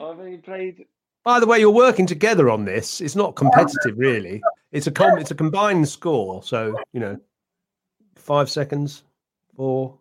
I've 0.00 0.18
only 0.18 0.38
played. 0.38 0.86
By 1.24 1.40
the 1.40 1.46
way, 1.46 1.58
you're 1.58 1.70
working 1.70 2.06
together 2.06 2.48
on 2.48 2.64
this. 2.64 3.00
It's 3.00 3.16
not 3.16 3.36
competitive, 3.36 3.96
really. 3.96 4.40
It's 4.72 4.86
a 4.86 4.90
com- 4.90 5.18
it's 5.18 5.30
a 5.30 5.34
combined 5.34 5.88
score. 5.88 6.42
So 6.42 6.76
you 6.92 7.00
know, 7.00 7.18
five 8.16 8.48
seconds, 8.50 9.02
four, 9.56 9.98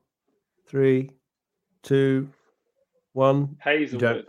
three, 0.68 1.12
two, 1.84 2.30
one. 3.14 3.56
Hazlewood. 3.60 4.28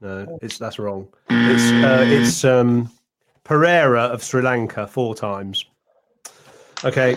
No, 0.00 0.38
it's 0.42 0.58
that's 0.58 0.78
wrong. 0.78 1.08
It's 1.30 1.84
uh, 1.84 2.04
it's 2.06 2.44
um, 2.44 2.90
Perera 3.44 4.10
of 4.10 4.22
Sri 4.22 4.42
Lanka 4.42 4.86
four 4.86 5.14
times. 5.14 5.64
Okay, 6.84 7.16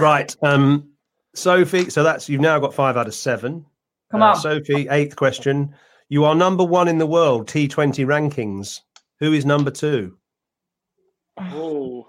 right. 0.00 0.34
Um, 0.42 0.90
Sophie, 1.34 1.90
so 1.90 2.02
that's 2.04 2.28
you've 2.28 2.40
now 2.40 2.58
got 2.60 2.74
five 2.74 2.96
out 2.96 3.06
of 3.08 3.14
seven. 3.14 3.66
Come 4.12 4.22
Uh, 4.22 4.26
on. 4.30 4.36
Sophie. 4.36 4.86
Eighth 4.88 5.16
question: 5.16 5.74
You 6.08 6.24
are 6.24 6.34
number 6.36 6.64
one 6.64 6.86
in 6.86 6.98
the 6.98 7.06
world 7.06 7.48
T20 7.48 8.04
rankings. 8.06 8.80
Who 9.20 9.32
is 9.32 9.44
number 9.44 9.70
two? 9.72 10.16
Oh. 11.38 12.06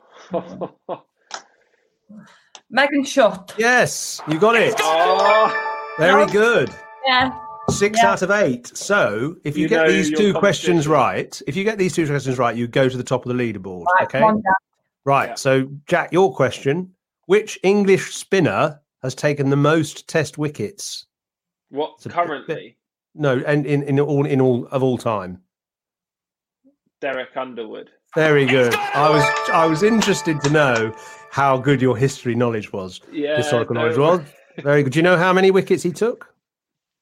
Megan 2.69 3.03
Schutt. 3.03 3.53
Yes, 3.57 4.21
you 4.27 4.39
got 4.39 4.55
it. 4.55 4.75
oh. 4.79 5.71
Very 5.97 6.25
good. 6.27 6.69
Yeah. 7.05 7.37
Six 7.69 7.99
Yeah. 8.01 8.11
out 8.11 8.21
of 8.21 8.31
eight. 8.31 8.67
So 8.67 9.35
if 9.43 9.57
you, 9.57 9.63
You 9.63 9.69
get 9.69 9.87
these 9.87 10.11
two 10.15 10.33
questions 10.33 10.87
right, 10.87 11.39
if 11.47 11.55
you 11.55 11.63
get 11.63 11.77
these 11.77 11.95
two 11.95 12.05
questions 12.05 12.37
right, 12.37 12.55
you 12.55 12.67
go 12.67 12.87
to 12.89 12.97
the 12.97 13.03
top 13.03 13.25
of 13.25 13.35
the 13.35 13.43
leaderboard. 13.43 13.85
Right, 13.85 14.03
okay. 14.03 14.19
come 14.19 14.29
on, 14.29 14.41
Jack. 14.43 14.55
Right. 15.05 15.29
Yeah. 15.29 15.35
So, 15.35 15.69
Jack, 15.87 16.11
your 16.11 16.33
question: 16.35 16.91
Which 17.27 17.57
English 17.63 18.13
spinner 18.15 18.79
has 19.03 19.15
taken 19.15 19.49
the 19.49 19.55
most 19.55 20.07
Test 20.07 20.37
wickets? 20.37 21.05
What 21.69 21.93
It's 21.97 22.05
a 22.05 22.09
bit- 22.09 22.15
currently? 22.15 22.77
No, 23.15 23.41
and 23.47 23.65
in, 23.65 23.83
in 23.83 23.99
all 23.99 24.25
in 24.25 24.41
all 24.41 24.67
of 24.67 24.83
all 24.83 24.97
time. 24.97 25.41
Derek 27.01 27.35
Underwood. 27.37 27.89
Very 28.15 28.45
good. 28.45 28.73
I 28.73 29.09
was 29.09 29.23
I 29.51 29.65
was 29.65 29.83
interested 29.83 30.39
to 30.41 30.49
know 30.49 30.95
how 31.31 31.57
good 31.57 31.81
your 31.81 31.97
history 31.97 32.33
knowledge 32.33 32.71
was, 32.71 33.01
Yeah. 33.11 33.35
historical 33.37 33.75
no, 33.75 33.81
knowledge 33.81 33.97
was. 33.97 34.21
Very 34.63 34.83
good. 34.83 34.93
Do 34.93 34.99
you 34.99 35.03
know 35.03 35.17
how 35.17 35.33
many 35.33 35.51
wickets 35.51 35.83
he 35.83 35.91
took? 35.91 36.33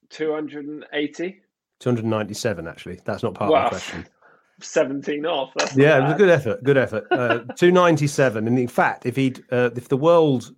280. 0.09 1.39
297, 1.79 2.67
actually. 2.67 2.99
That's 3.05 3.21
not 3.23 3.35
part 3.35 3.51
Wow. 3.51 3.57
of 3.59 3.63
the 3.65 3.69
question. 3.75 4.07
17 4.61 5.25
off. 5.25 5.51
That's 5.57 5.75
Yeah, 5.75 5.97
it 5.99 6.03
was 6.03 6.13
a 6.13 6.17
good 6.17 6.29
effort. 6.29 6.63
Good 6.63 6.77
effort. 6.77 7.05
Uh, 7.11 7.39
297. 7.57 8.47
And 8.47 8.57
in 8.57 8.67
fact, 8.67 9.05
if 9.05 9.15
he'd, 9.15 9.43
uh, 9.51 9.69
if 9.75 9.89
the 9.89 9.97
world 9.97 10.51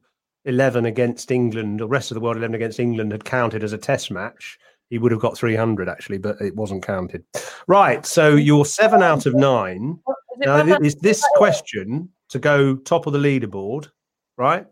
11 0.46 0.86
against 0.86 1.32
England, 1.32 1.80
the 1.80 1.88
rest 1.88 2.12
of 2.12 2.16
the 2.16 2.22
world 2.22 2.38
11 2.38 2.56
against 2.56 2.80
England 2.80 3.12
had 3.12 3.26
counted 3.26 3.64
as 3.64 3.74
a 3.74 3.78
test 3.78 4.12
match, 4.12 4.58
he 4.90 5.00
would 5.00 5.12
have 5.12 5.22
got 5.22 5.38
300 5.38 5.90
actually, 5.90 6.20
but 6.20 6.40
it 6.40 6.56
wasn't 6.56 6.86
counted. 6.86 7.24
Right. 7.68 8.06
So 8.06 8.36
you're 8.36 8.66
seven 8.66 9.02
out 9.02 9.26
of 9.26 9.34
nine. 9.34 10.00
Is 10.36 10.46
Now, 10.46 10.58
whether- 10.58 10.84
is 10.84 10.96
this 10.96 11.24
question 11.36 12.10
to 12.30 12.40
go 12.40 12.76
top 12.76 13.08
of 13.08 13.14
the 13.14 13.20
leaderboard, 13.20 13.90
right? 14.38 14.66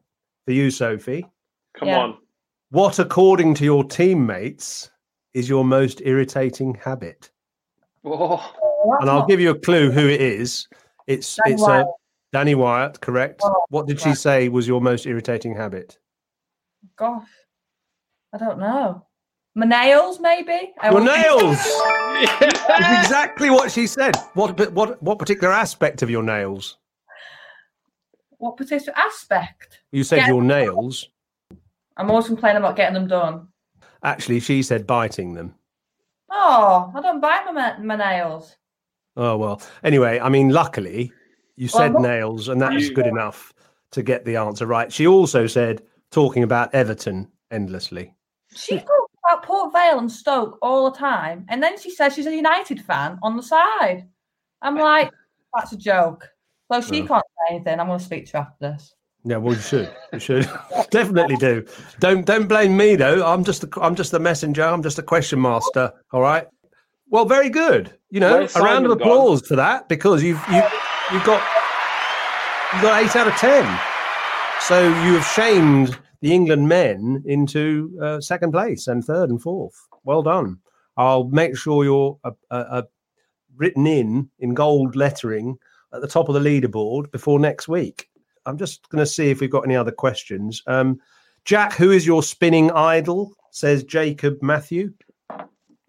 For 0.45 0.51
you, 0.51 0.71
Sophie. 0.71 1.25
Come 1.75 1.87
Yeah. 1.87 1.99
on. 1.99 2.17
What, 2.69 2.99
according 2.99 3.53
to 3.55 3.63
your 3.63 3.83
teammates, 3.83 4.89
is 5.33 5.47
your 5.47 5.63
most 5.63 6.01
irritating 6.01 6.75
habit? 6.75 7.31
Oh, 8.03 8.53
And 8.99 9.09
I'll 9.09 9.25
give 9.25 9.39
you 9.39 9.51
a 9.51 9.57
clue 9.59 9.91
who 9.91 10.07
it 10.09 10.19
is. 10.21 10.67
It's 11.07 11.37
Danni 11.39 11.53
it's 11.53 11.63
uh, 11.63 11.65
Wyatt. 11.65 11.87
Danni 12.33 12.55
Wyatt, 12.55 12.99
correct? 12.99 13.41
Oh, 13.43 13.63
what 13.69 13.87
did 13.87 14.01
she 14.01 14.13
say 14.13 14.49
was 14.49 14.67
your 14.67 14.81
most 14.81 15.05
irritating 15.05 15.55
habit? 15.55 15.97
Gosh, 16.97 17.29
I 18.33 18.37
don't 18.37 18.59
know. 18.59 19.05
My 19.55 19.65
nails, 19.67 20.19
maybe. 20.19 20.73
I 20.81 20.89
Your 20.89 21.01
nails. 21.01 21.57
That's 22.67 23.05
exactly 23.05 23.49
what 23.51 23.71
she 23.71 23.85
said. 23.85 24.15
What 24.33 24.71
what 24.73 25.01
what 25.03 25.19
particular 25.19 25.53
aspect 25.53 26.01
of 26.01 26.09
your 26.09 26.23
nails? 26.23 26.77
What 28.37 28.57
particular 28.57 28.97
aspect? 28.97 29.79
You 29.91 30.03
said 30.03 30.17
Yeah. 30.19 30.27
your 30.29 30.41
nails. 30.41 31.07
I'm 31.97 32.09
always 32.09 32.25
complaining 32.27 32.57
about 32.57 32.75
getting 32.75 32.95
them 32.95 33.07
done. 33.07 33.47
Actually, 34.03 34.39
she 34.39 34.63
said 34.63 34.87
biting 34.87 35.33
them. 35.35 35.53
Oh, 36.31 36.91
I 36.95 37.01
don't 37.01 37.21
bite 37.21 37.45
my, 37.53 37.77
my 37.77 37.95
nails. 37.95 38.55
Oh 39.15 39.37
well. 39.37 39.61
Anyway, 39.83 40.19
I 40.19 40.29
mean, 40.29 40.49
luckily 40.49 41.11
you 41.55 41.69
Well, 41.71 41.83
said 41.83 41.93
look- 41.93 42.01
nails, 42.01 42.47
and 42.49 42.59
that's 42.59 42.87
You- 42.89 42.95
good 42.95 43.05
enough 43.07 43.53
to 43.91 44.01
get 44.01 44.25
the 44.25 44.37
answer 44.37 44.65
right. 44.65 44.91
She 44.91 45.05
also 45.05 45.45
said 45.45 45.83
talking 46.09 46.41
about 46.41 46.73
Everton 46.73 47.31
endlessly. 47.51 48.15
She 48.55 48.77
talks 48.79 49.12
about 49.33 49.43
Port 49.43 49.73
Vale 49.73 49.99
and 49.99 50.11
Stoke 50.11 50.57
all 50.61 50.89
the 50.89 50.97
time, 50.97 51.45
and 51.49 51.61
then 51.61 51.77
she 51.79 51.89
says 51.89 52.13
she's 52.13 52.27
a 52.27 52.35
United 52.35 52.81
fan 52.81 53.19
on 53.23 53.35
the 53.37 53.43
side. 53.43 54.07
I'm 54.61 54.77
like, 54.77 55.11
that's 55.55 55.71
a 55.73 55.77
joke. 55.77 56.29
So 56.71 56.81
she 56.81 57.01
No. 57.01 57.07
can't 57.07 57.23
say 57.49 57.55
anything. 57.55 57.79
I'm 57.79 57.87
going 57.87 57.99
to 57.99 58.05
speak 58.05 58.27
to 58.27 58.37
her 58.37 58.39
after 58.39 58.55
this. 58.73 58.95
Yeah, 59.25 59.37
well, 59.37 59.55
you 59.55 59.61
should. 59.61 59.93
You 60.11 60.19
should 60.19 60.49
definitely 60.91 61.37
do. 61.37 61.65
Don't 61.99 62.25
don't 62.25 62.47
blame 62.47 62.75
me 62.75 62.95
though. 62.97 63.25
I'm 63.25 63.43
just 63.45 63.63
a, 63.63 63.69
I'm 63.81 63.95
just 63.95 64.13
a 64.13 64.19
messenger. 64.19 64.63
I'm 64.63 64.83
just 64.83 64.99
a 64.99 65.03
question 65.03 65.41
master. 65.41 65.93
All 66.11 66.21
right. 66.21 66.45
Well, 67.09 67.23
very 67.25 67.49
good. 67.49 67.93
You 68.09 68.19
know, 68.19 68.33
Where's 68.39 68.55
a 68.55 68.61
round 68.61 68.85
of 68.85 68.91
Simon 68.91 68.97
gone? 68.97 69.07
applause 69.07 69.47
for 69.47 69.55
that 69.55 69.87
because 69.87 70.21
you've 70.23 70.41
you 70.51 70.61
you've 71.13 71.23
got 71.23 71.41
you 72.75 72.81
got 72.81 73.01
eight 73.03 73.15
out 73.15 73.27
of 73.27 73.33
ten. 73.35 73.63
So 74.61 74.81
you 74.83 75.13
have 75.15 75.25
shamed 75.27 75.97
the 76.23 76.33
England 76.33 76.69
men 76.69 77.21
into 77.25 77.99
uh, 78.01 78.21
second 78.21 78.53
place 78.53 78.87
and 78.87 79.03
third 79.03 79.29
and 79.29 79.41
fourth. 79.41 79.75
Well 80.05 80.23
done. 80.23 80.57
I'll 80.95 81.25
make 81.25 81.57
sure 81.57 81.83
you're 81.83 82.17
uh, 82.23 82.31
uh, 82.49 82.65
uh, 82.69 82.81
written 83.57 83.85
in 83.85 84.29
in 84.39 84.53
gold 84.53 84.95
lettering 84.95 85.57
at 85.93 85.99
the 85.99 86.07
top 86.07 86.29
of 86.29 86.33
the 86.33 86.39
leaderboard 86.39 87.11
before 87.11 87.39
next 87.39 87.67
week. 87.67 88.09
I'm 88.45 88.57
just 88.57 88.87
going 88.87 89.01
to 89.01 89.05
see 89.05 89.31
if 89.31 89.41
we've 89.41 89.51
got 89.51 89.65
any 89.65 89.75
other 89.75 89.91
questions. 89.91 90.63
Um, 90.65 90.97
Jack, 91.43 91.73
who 91.73 91.91
is 91.91 92.07
your 92.07 92.23
spinning 92.23 92.71
idol? 92.71 93.33
Says 93.51 93.83
Jacob 93.83 94.41
Matthew. 94.41 94.93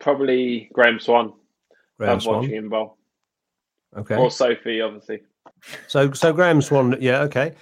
probably 0.01 0.69
Graeme 0.73 0.99
Swann. 0.99 1.33
Graeme 1.97 2.11
Love 2.11 2.23
Swann. 2.23 2.37
watching 2.39 2.57
him 2.57 2.69
bowl. 2.69 2.99
Okay. 3.97 4.17
Or 4.17 4.33
Sophie, 4.33 4.81
obviously. 4.81 5.23
So, 5.87 6.11
so 6.11 6.33
Graeme 6.33 6.61
Swann. 6.61 6.97
Yeah. 7.01 7.21
Okay. 7.21 7.55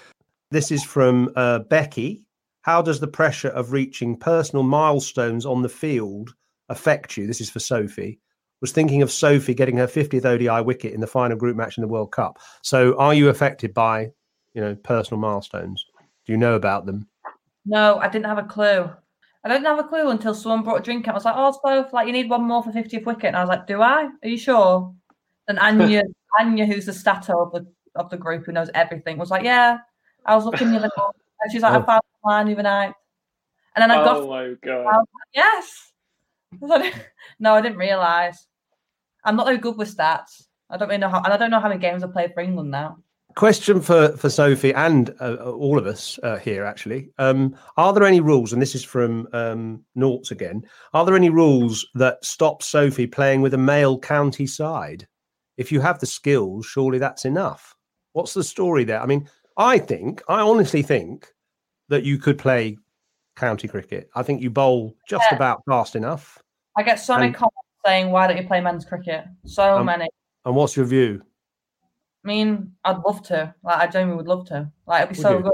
This 0.51 0.73
is 0.73 0.83
from 0.83 1.31
uh, 1.37 1.59
Becky. 1.59 2.25
How 2.63 2.81
does 2.81 3.01
the 3.01 3.09
pressure 3.09 3.49
of 3.49 3.73
reaching 3.73 4.17
personal 4.17 4.63
milestones 4.63 5.45
on 5.45 5.63
the 5.63 5.69
field 5.69 6.35
affect 6.69 7.17
you? 7.17 7.27
This 7.27 7.41
is 7.41 7.51
for 7.51 7.61
Sophie. 7.61 8.21
Was 8.61 8.71
thinking 8.71 9.03
of 9.03 9.11
Sophie 9.11 9.55
getting 9.55 9.77
her 9.79 9.89
50th 9.89 10.25
ODI 10.25 10.65
wicket 10.65 10.95
in 10.95 11.01
the 11.01 11.07
final 11.09 11.37
group 11.37 11.57
match 11.57 11.77
in 11.77 11.83
the 11.83 11.89
World 11.89 12.13
Cup. 12.13 12.39
So, 12.63 12.97
are 12.97 13.13
you 13.13 13.29
affected 13.29 13.75
by, 13.75 14.13
you 14.55 14.61
know, 14.61 14.77
personal 14.77 15.21
milestones? 15.21 15.85
Do 16.25 16.33
you 16.33 16.39
know 16.39 16.55
about 16.55 16.87
them? 16.87 17.09
No, 17.67 17.99
I 17.99 18.09
didn't 18.09 18.27
have 18.27 18.39
a 18.39 18.45
clue. 18.45 18.89
I 19.45 19.49
didn't 19.49 19.65
have 19.65 19.81
a 19.81 19.85
clue 19.85 20.11
until 20.11 20.35
someone 20.35 20.63
brought 20.63 20.81
a 20.81 20.83
drink 20.83 21.09
out. 21.09 21.15
I 21.15 21.17
was 21.17 21.25
like, 21.25 21.35
oh, 21.37 21.59
so 21.65 21.89
like 21.93 22.07
you 22.07 22.13
need 22.13 22.31
one 22.31 22.45
more 22.45 22.63
for 22.63 22.71
50th 22.71 23.05
wicket. 23.05 23.25
And 23.25 23.37
I 23.37 23.41
was 23.41 23.49
like, 23.49 23.67
do 23.67 23.83
I? 23.83 24.09
Are 24.23 24.29
you 24.29 24.39
sure? 24.39 24.95
And 25.49 25.59
Anya, 25.59 26.05
Anya, 26.39 26.65
who's 26.65 26.87
the 26.87 26.93
stato 26.93 27.43
of 27.43 27.53
the 27.53 27.67
of 27.97 28.09
the 28.11 28.17
group 28.17 28.47
who 28.47 28.53
knows 28.53 28.71
everything, 28.75 29.19
was 29.19 29.31
like, 29.31 29.43
yeah, 29.43 29.79
I 30.25 30.37
was 30.37 30.45
looking 30.45 30.71
the 30.71 30.79
other 30.79 30.91
And 31.43 31.53
she's 31.53 31.63
like, 31.63 31.73
Oh. 31.75 31.83
I 31.83 31.87
found 31.87 32.03
mine 32.25 32.47
the 32.47 32.53
other 32.53 32.63
night. 32.63 32.95
And 33.75 33.83
then 33.83 33.91
I 33.91 34.05
got 34.05 34.17
Oh 34.19 34.29
my 34.29 34.55
god. 34.63 34.85
Like, 34.85 35.05
yes. 35.35 35.93
I 36.53 36.57
was 36.61 36.71
like, 36.71 37.13
no, 37.41 37.55
I 37.55 37.61
didn't 37.61 37.79
realise. 37.79 38.47
I'm 39.25 39.37
not 39.37 39.47
very 39.47 39.59
good 39.59 39.77
with 39.77 39.95
stats. 39.95 40.47
I 40.71 40.77
don't 40.77 40.89
really 40.89 40.99
know 40.99 41.09
how, 41.09 41.23
and 41.23 41.33
I 41.33 41.37
don't 41.37 41.51
know 41.51 41.61
how 41.61 41.69
many 41.69 41.81
games 41.81 42.03
I 42.03 42.07
played 42.09 42.33
for 42.35 42.41
England 42.41 42.71
now. 42.71 42.99
question 43.35 43.81
for 43.81 44.15
for 44.17 44.29
Sophie 44.29 44.75
and 44.75 45.11
uh, 45.21 45.37
uh, 45.41 45.53
all 45.53 45.79
of 45.79 45.87
us 45.87 46.19
uh, 46.23 46.37
here 46.37 46.65
actually. 46.65 47.11
Um, 47.19 47.57
are 47.77 47.93
there 47.93 48.05
any 48.05 48.21
rules? 48.21 48.53
And 48.53 48.61
this 48.61 48.75
is 48.75 48.85
from 48.85 49.27
um, 49.33 49.85
Noughts 49.95 50.31
again. 50.31 50.63
Are 50.93 51.05
there 51.05 51.17
any 51.17 51.31
rules 51.31 51.87
that 51.95 52.25
stop 52.25 52.63
Sophie 52.63 53.07
playing 53.07 53.41
with 53.43 53.55
a 53.55 53.59
male 53.59 53.99
county 53.99 54.47
side? 54.47 55.07
If 55.57 55.71
you 55.73 55.81
have 55.81 55.99
the 55.99 56.07
skills, 56.07 56.67
surely 56.67 56.99
that's 56.99 57.25
enough. 57.25 57.75
What's 58.13 58.35
the 58.35 58.45
story 58.45 58.85
there? 58.85 59.01
I 59.01 59.07
mean, 59.07 59.29
I 59.57 59.79
think, 59.79 60.23
I 60.29 60.41
honestly 60.41 60.83
think 60.83 61.29
that 61.89 62.05
you 62.05 62.19
could 62.19 62.39
play 62.39 62.79
county 63.37 63.69
cricket. 63.69 64.09
I 64.15 64.23
think 64.23 64.43
you 64.43 64.51
bowl 64.51 64.95
just 65.09 65.25
Yeah. 65.31 65.37
about 65.37 65.63
fast 65.69 65.97
enough. 65.97 66.39
I 66.77 66.83
get 66.83 66.97
so 67.01 67.15
many 67.15 67.27
And- 67.29 67.35
comments 67.37 67.57
saying, 67.85 68.11
"Why 68.11 68.27
don't 68.27 68.37
you 68.37 68.47
play 68.47 68.61
men's 68.61 68.85
cricket?" 68.85 69.25
So 69.45 69.79
Um, 69.79 69.87
many. 69.87 70.09
And 70.45 70.55
what's 70.57 70.77
your 70.77 70.87
view? 70.87 71.23
I 72.25 72.29
mean, 72.29 72.75
I'd 72.85 72.99
love 72.99 73.23
to. 73.25 73.55
Like, 73.63 73.79
I 73.79 73.87
genuinely 73.89 74.17
would 74.17 74.29
love 74.29 74.47
to. 74.49 74.71
Like, 74.87 75.03
it'd 75.03 75.17
be 75.17 75.19
Would 75.19 75.23
so 75.23 75.37
you? 75.39 75.43
good. 75.45 75.53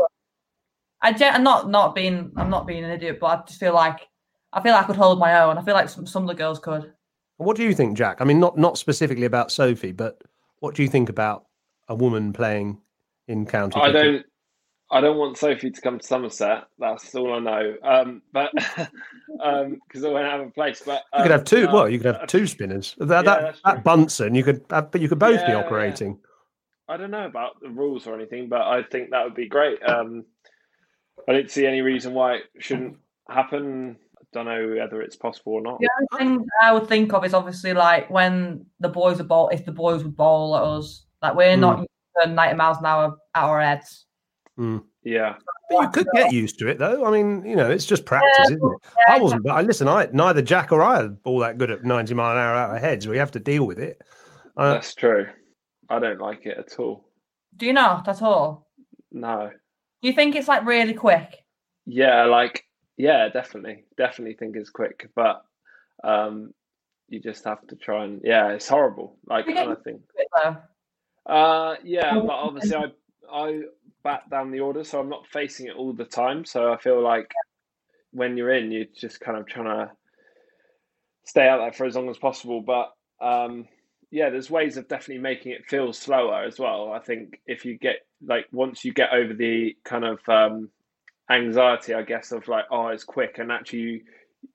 I 1.01 1.12
gen- 1.12 1.34
I'm 1.34 1.42
not 1.42 1.68
not 1.70 1.94
being. 1.94 2.32
I'm 2.36 2.51
not 2.51 2.66
being 2.66 2.84
an 2.84 2.90
idiot, 2.90 3.18
but 3.20 3.26
I 3.26 3.42
just 3.46 3.61
feel 3.61 3.72
like 3.74 4.07
I 4.53 4.61
feel 4.61 4.72
like 4.72 4.84
I 4.84 4.86
could 4.86 4.96
hold 4.96 5.18
my 5.18 5.40
own. 5.42 5.59
I 5.59 5.62
feel 5.62 5.74
like 5.74 5.88
some, 5.88 6.07
some 6.07 6.22
of 6.22 6.28
the 6.28 6.34
girls 6.34 6.59
could. 6.59 6.92
What 7.36 7.57
do 7.57 7.62
you 7.62 7.74
think, 7.74 7.96
Jack? 7.96 8.20
I 8.20 8.24
mean, 8.24 8.40
not 8.40 8.59
not 8.59 8.78
specifically 8.78 9.24
about 9.26 9.51
Sophie, 9.53 9.92
but 9.92 10.20
what 10.61 10.74
do 10.74 10.82
you 10.82 10.88
think 10.88 11.09
about 11.09 11.46
a 11.88 11.94
woman 11.94 12.32
playing 12.32 12.80
in 13.28 13.46
county? 13.46 13.80
I 13.80 13.90
cricket? 13.90 14.02
don't. 14.02 14.26
I 14.90 15.02
don't 15.02 15.18
want 15.18 15.36
Sophie 15.36 15.70
to 15.70 15.80
come 15.82 15.98
to 15.98 16.06
Somerset. 16.06 16.64
That's 16.78 17.14
all 17.14 17.34
I 17.34 17.38
know. 17.40 17.74
Um, 17.84 18.22
but 18.32 18.50
because 18.54 20.02
I 20.02 20.08
won't 20.08 20.24
have 20.26 20.40
a 20.40 20.50
place. 20.50 20.82
But 20.84 21.02
You 21.14 21.22
could 21.24 21.32
um, 21.32 21.38
have 21.38 21.44
two. 21.44 21.66
no, 21.66 21.72
well, 21.74 21.88
you 21.90 21.98
could 21.98 22.06
have 22.14 22.22
uh, 22.22 22.26
two 22.26 22.46
spinners. 22.46 22.94
That 22.98 23.06
yeah, 23.08 23.22
that, 23.22 23.40
that's 23.42 23.60
that. 23.64 23.84
Bunsen, 23.84 24.34
you 24.34 24.42
could, 24.42 24.64
have, 24.70 24.90
but 24.90 25.00
you 25.02 25.08
could 25.10 25.18
both 25.18 25.40
be 25.44 25.52
Yeah, 25.52 25.58
yeah. 25.58 25.64
operating. 25.66 26.18
I 26.88 26.96
don't 26.96 27.10
know 27.10 27.26
about 27.26 27.60
the 27.60 27.68
rules 27.68 28.06
or 28.06 28.14
anything, 28.14 28.48
but 28.48 28.62
I 28.62 28.82
think 28.82 29.10
that 29.10 29.24
would 29.24 29.34
be 29.34 29.46
great. 29.46 29.82
Um, 29.82 30.24
I 31.28 31.32
don't 31.32 31.50
see 31.50 31.66
any 31.66 31.82
reason 31.82 32.14
why 32.14 32.36
it 32.36 32.44
shouldn't 32.58 32.96
happen. 33.28 33.96
I 34.18 34.22
don't 34.32 34.46
know 34.46 34.74
whether 34.78 35.02
it's 35.02 35.16
possible 35.16 35.52
or 35.52 35.60
not. 35.60 35.80
The 35.80 35.90
only 36.18 36.38
thing 36.38 36.46
I 36.62 36.72
would 36.72 36.88
think 36.88 37.12
of 37.12 37.26
is 37.26 37.34
obviously 37.34 37.74
like 37.74 38.08
when 38.08 38.64
the 38.80 38.88
boys 38.88 39.18
would 39.18 39.28
bowl. 39.28 39.50
If 39.50 39.66
the 39.66 39.72
boys 39.72 40.02
would 40.02 40.16
bowl 40.16 40.56
at 40.56 40.62
us, 40.62 41.04
like 41.20 41.34
we're 41.34 41.56
Hmm. 41.56 41.60
not 41.60 41.86
used 42.24 42.34
90 42.34 42.56
miles 42.56 42.78
an 42.78 42.86
hour 42.86 43.16
at 43.34 43.42
our 43.42 43.60
heads. 43.60 44.06
Yeah, 45.04 45.36
But 45.70 45.80
you 45.80 45.88
could 45.90 46.08
get 46.12 46.32
used 46.32 46.58
to 46.58 46.66
it, 46.68 46.78
though. 46.78 47.04
I 47.04 47.10
mean, 47.10 47.44
you 47.44 47.54
know, 47.54 47.70
it's 47.70 47.86
just 47.86 48.04
practice, 48.04 48.46
isn't 48.46 48.60
it? 48.60 48.78
Yeah, 49.06 49.14
I 49.14 49.18
wasn't. 49.18 49.44
But 49.44 49.52
I 49.52 49.62
listen. 49.62 49.88
I 49.88 50.08
neither 50.12 50.42
Jack 50.42 50.72
or 50.72 50.82
I 50.82 51.02
are 51.02 51.16
all 51.24 51.38
that 51.38 51.58
good 51.58 51.70
at 51.70 51.84
ninety 51.84 52.14
mile 52.14 52.32
an 52.32 52.38
hour 52.38 52.54
out 52.54 52.74
of 52.74 52.80
heads. 52.82 53.06
We 53.06 53.18
have 53.18 53.30
to 53.32 53.40
deal 53.40 53.66
with 53.66 53.78
it. 53.78 54.02
Uh, 54.56 54.72
that's 54.74 54.94
true. 54.94 55.28
I 55.88 56.00
don't 56.00 56.20
like 56.20 56.44
it 56.44 56.58
at 56.58 56.78
all. 56.78 57.08
Do 57.56 57.66
you 57.66 57.72
not 57.72 58.08
at 58.08 58.20
all? 58.20 58.68
No. 59.12 59.50
Do 60.02 60.08
you 60.08 60.14
think 60.14 60.34
it's 60.34 60.48
like 60.48 60.66
really 60.66 60.94
quick? 60.94 61.36
Yeah, 61.86 62.24
like 62.24 62.64
yeah, 62.96 63.28
definitely, 63.28 63.84
definitely 63.96 64.34
think 64.34 64.56
it's 64.56 64.70
quick, 64.70 65.08
but 65.14 65.42
um, 66.02 66.52
you 67.08 67.20
just 67.20 67.44
have 67.44 67.64
to 67.68 67.76
try 67.76 68.04
and 68.04 68.20
yeah, 68.24 68.48
it's 68.50 68.68
horrible. 68.68 69.16
Like 69.26 69.46
You 69.46 69.54
get 69.54 69.68
I 69.68 69.74
think. 69.76 70.02
Uh, 71.28 71.76
yeah, 71.84 72.18
but 72.20 72.32
obviously 72.32 72.76
I 72.76 72.86
I 73.30 73.62
bat 74.02 74.30
down 74.30 74.50
the 74.50 74.60
order, 74.60 74.84
so 74.84 75.00
I'm 75.00 75.10
not 75.10 75.26
facing 75.26 75.66
it 75.66 75.76
all 75.76 75.92
the 75.92 76.04
time. 76.04 76.44
So 76.44 76.72
I 76.72 76.78
feel 76.78 77.02
like 77.02 77.30
when 78.12 78.36
you're 78.36 78.52
in, 78.54 78.70
you're 78.72 78.86
just 78.96 79.20
kind 79.20 79.36
of 79.38 79.46
trying 79.46 79.66
to 79.66 79.92
stay 81.24 81.46
out 81.46 81.58
there 81.58 81.72
for 81.72 81.86
as 81.86 81.96
long 81.96 82.08
as 82.08 82.18
possible. 82.18 82.62
But 82.62 82.92
um, 83.20 83.66
yeah, 84.10 84.30
there's 84.30 84.50
ways 84.50 84.76
of 84.78 84.88
definitely 84.88 85.22
making 85.22 85.52
it 85.52 85.66
feel 85.66 85.92
slower 85.92 86.44
as 86.44 86.58
well. 86.58 86.92
I 86.92 87.00
think 87.00 87.40
if 87.46 87.64
you 87.64 87.78
get 87.78 87.96
like 88.26 88.46
once 88.52 88.84
you 88.84 88.92
get 88.94 89.12
over 89.12 89.34
the 89.34 89.76
kind 89.84 90.04
of 90.04 90.20
um, 90.28 90.70
anxiety, 91.30 91.94
I 91.94 92.02
guess, 92.02 92.32
of 92.32 92.48
like 92.48 92.64
oh 92.70 92.88
it's 92.88 93.04
quick, 93.04 93.38
and 93.38 93.52
actually 93.52 94.02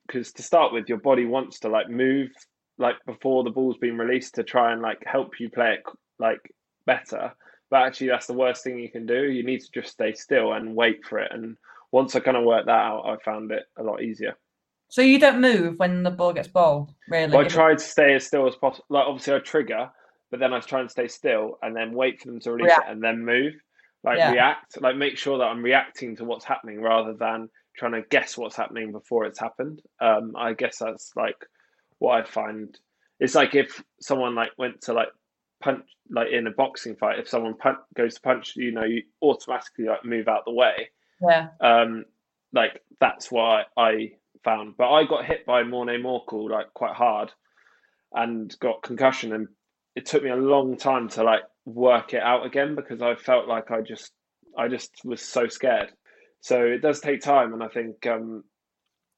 because 0.06 0.32
to 0.32 0.42
start 0.42 0.72
with, 0.72 0.88
your 0.88 0.98
body 0.98 1.26
wants 1.26 1.60
to 1.60 1.68
like 1.68 1.88
move 1.88 2.30
like 2.78 2.96
before 3.06 3.44
the 3.44 3.50
ball's 3.50 3.78
been 3.78 3.98
released 3.98 4.34
to 4.34 4.42
try 4.42 4.72
and 4.72 4.82
like 4.82 5.02
help 5.06 5.38
you 5.38 5.48
play 5.48 5.74
it 5.74 5.82
like 6.18 6.40
better. 6.86 7.32
But 7.70 7.82
actually, 7.82 8.08
that's 8.08 8.26
the 8.26 8.34
worst 8.34 8.62
thing 8.62 8.78
you 8.78 8.90
can 8.90 9.06
do. 9.06 9.24
You 9.30 9.42
need 9.42 9.60
to 9.60 9.70
just 9.72 9.92
stay 9.92 10.12
still 10.12 10.52
and 10.52 10.76
wait 10.76 11.04
for 11.04 11.18
it. 11.18 11.32
And 11.32 11.56
once 11.92 12.14
I 12.14 12.20
kind 12.20 12.36
of 12.36 12.44
worked 12.44 12.66
that 12.66 12.72
out, 12.72 13.04
I 13.06 13.16
found 13.24 13.50
it 13.50 13.64
a 13.78 13.82
lot 13.82 14.02
easier. 14.02 14.36
So 14.88 15.02
you 15.02 15.18
don't 15.18 15.40
move 15.40 15.78
when 15.78 16.02
the 16.02 16.10
ball 16.10 16.32
gets 16.32 16.46
bowled, 16.48 16.92
really? 17.08 17.32
Well, 17.32 17.44
I 17.44 17.48
tried 17.48 17.78
to 17.78 17.84
stay 17.84 18.14
as 18.14 18.26
still 18.26 18.46
as 18.46 18.54
possible. 18.54 18.84
Like 18.90 19.06
obviously, 19.06 19.34
I 19.34 19.38
trigger, 19.40 19.90
but 20.30 20.40
then 20.40 20.52
I 20.52 20.60
try 20.60 20.80
and 20.80 20.90
stay 20.90 21.08
still 21.08 21.58
and 21.62 21.74
then 21.74 21.92
wait 21.92 22.20
for 22.20 22.26
them 22.28 22.40
to 22.40 22.52
release 22.52 22.68
React. 22.68 22.88
it 22.88 22.92
and 22.92 23.02
then 23.02 23.24
move. 23.24 23.54
Like 24.04 24.18
Yeah. 24.18 24.32
react, 24.32 24.80
like 24.80 24.96
make 24.96 25.16
sure 25.16 25.38
that 25.38 25.44
I'm 25.44 25.62
reacting 25.62 26.14
to 26.16 26.24
what's 26.24 26.44
happening 26.44 26.80
rather 26.80 27.14
than 27.14 27.48
trying 27.76 27.92
to 27.92 28.02
guess 28.08 28.36
what's 28.36 28.54
happening 28.54 28.92
before 28.92 29.24
it's 29.24 29.40
happened. 29.40 29.80
Um, 30.00 30.34
I 30.36 30.52
guess 30.52 30.78
that's 30.78 31.10
like 31.16 31.38
what 31.98 32.20
I 32.20 32.24
find. 32.24 32.78
It's 33.18 33.34
like 33.34 33.54
if 33.54 33.82
someone 34.00 34.34
like 34.34 34.50
went 34.58 34.82
to 34.82 34.92
like 34.92 35.08
punch, 35.64 35.84
like 36.10 36.30
in 36.30 36.46
a 36.46 36.50
boxing 36.50 36.96
fight, 36.96 37.18
if 37.18 37.28
someone 37.28 37.56
punch, 37.56 37.78
goes 37.96 38.14
to 38.14 38.20
punch, 38.20 38.52
you 38.56 38.72
know, 38.72 38.84
you 38.84 39.02
automatically 39.22 39.86
like 39.86 40.04
move 40.04 40.28
out 40.28 40.44
the 40.44 40.52
way. 40.52 40.90
Yeah. 41.22 41.48
Um, 41.60 42.04
like 42.52 42.82
that's 43.00 43.32
what 43.32 43.66
I, 43.76 44.12
found. 44.44 44.76
But 44.76 44.90
I 44.90 45.04
got 45.04 45.24
hit 45.24 45.44
by 45.46 45.64
Morne 45.64 46.00
Morkel 46.02 46.48
like 46.50 46.72
quite 46.74 46.94
hard 46.94 47.32
and 48.12 48.54
got 48.60 48.82
concussion 48.82 49.32
and 49.32 49.48
it 49.96 50.06
took 50.06 50.22
me 50.22 50.30
a 50.30 50.36
long 50.36 50.76
time 50.76 51.08
to 51.10 51.24
like 51.24 51.42
work 51.64 52.14
it 52.14 52.22
out 52.22 52.46
again 52.46 52.74
because 52.76 53.02
I 53.02 53.14
felt 53.16 53.48
like 53.48 53.70
I 53.70 53.80
just 53.80 54.12
I 54.56 54.68
just 54.68 54.92
was 55.04 55.20
so 55.20 55.48
scared. 55.48 55.90
So 56.40 56.62
it 56.62 56.82
does 56.82 57.00
take 57.00 57.22
time 57.22 57.54
and 57.54 57.62
I 57.62 57.68
think 57.68 58.06
um 58.06 58.44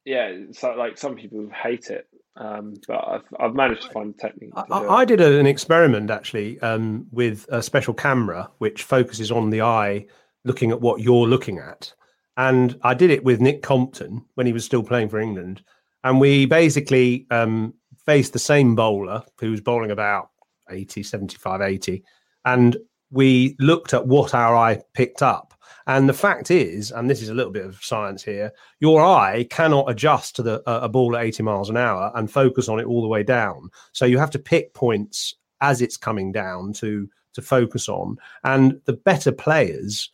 yeah, 0.05 0.33
so 0.53 0.71
like 0.75 0.97
some 0.97 1.17
people 1.17 1.49
hate 1.51 1.91
it. 1.91 2.07
Um, 2.37 2.75
but 2.87 3.03
I've 3.09 3.25
I've 3.41 3.55
managed 3.55 3.83
to 3.83 3.91
find 3.91 4.15
a 4.15 4.19
technique. 4.19 4.55
To 4.55 4.65
I. 4.71 4.99
I 4.99 5.05
did 5.05 5.21
a, 5.21 5.39
an 5.39 5.47
experiment 5.47 6.11
actually 6.11 6.61
um, 6.61 7.07
with 7.11 7.47
a 7.49 7.63
special 7.63 7.95
camera 7.95 8.51
which 8.59 8.83
focuses 8.83 9.31
on 9.31 9.51
the 9.51 9.63
eye, 9.63 10.07
looking 10.45 10.71
at 10.71 10.81
what 10.81 11.01
you're 11.01 11.27
looking 11.27 11.59
at. 11.59 11.93
And 12.37 12.79
I 12.83 12.95
did 12.95 13.11
it 13.11 13.25
with 13.25 13.41
Nick 13.41 13.63
Compton 13.63 14.25
when 14.35 14.47
he 14.47 14.53
was 14.53 14.65
still 14.65 14.83
playing 14.83 15.09
for 15.09 15.19
England. 15.19 15.63
And 16.05 16.21
we 16.21 16.47
basically 16.47 17.27
um, 17.31 17.75
faced 18.05 18.33
the 18.33 18.39
same 18.39 18.75
bowler 18.75 19.23
who 19.41 19.51
was 19.51 19.61
bowling 19.61 19.91
about 19.91 20.29
80, 20.71 21.03
75, 21.03 21.61
80. 21.63 22.05
And 22.45 22.77
we 23.11 23.57
looked 23.59 23.95
at 23.95 24.07
what 24.07 24.35
our 24.35 24.55
eye 24.57 24.83
picked 24.95 25.23
up. 25.23 25.55
And 25.87 26.09
the 26.09 26.15
fact 26.15 26.51
is, 26.51 26.91
and 26.91 27.09
this 27.09 27.23
is 27.23 27.29
a 27.29 27.35
little 27.35 27.53
bit 27.53 27.65
of 27.65 27.83
science 27.83 28.23
here, 28.23 28.53
your 28.81 29.05
eye 29.05 29.47
cannot 29.51 29.91
adjust 29.91 30.37
to 30.37 30.43
the 30.43 30.63
a 30.67 30.87
a 30.87 30.89
ball 30.89 31.17
at 31.17 31.25
80 31.25 31.43
miles 31.43 31.71
an 31.71 31.77
hour 31.77 32.13
and 32.15 32.31
focus 32.31 32.69
on 32.69 32.81
it 32.81 32.87
all 32.87 33.03
the 33.03 33.09
way 33.09 33.23
down. 33.23 33.71
So 33.93 34.05
you 34.05 34.19
have 34.19 34.31
to 34.31 34.39
pick 34.39 34.75
points 34.75 35.35
as 35.61 35.81
it's 35.81 35.97
coming 35.97 36.33
down 36.33 36.73
to 36.75 37.09
to 37.35 37.43
focus 37.43 37.89
on. 37.89 38.17
And 38.45 38.81
the 38.85 38.95
better 38.95 39.33
players 39.33 40.11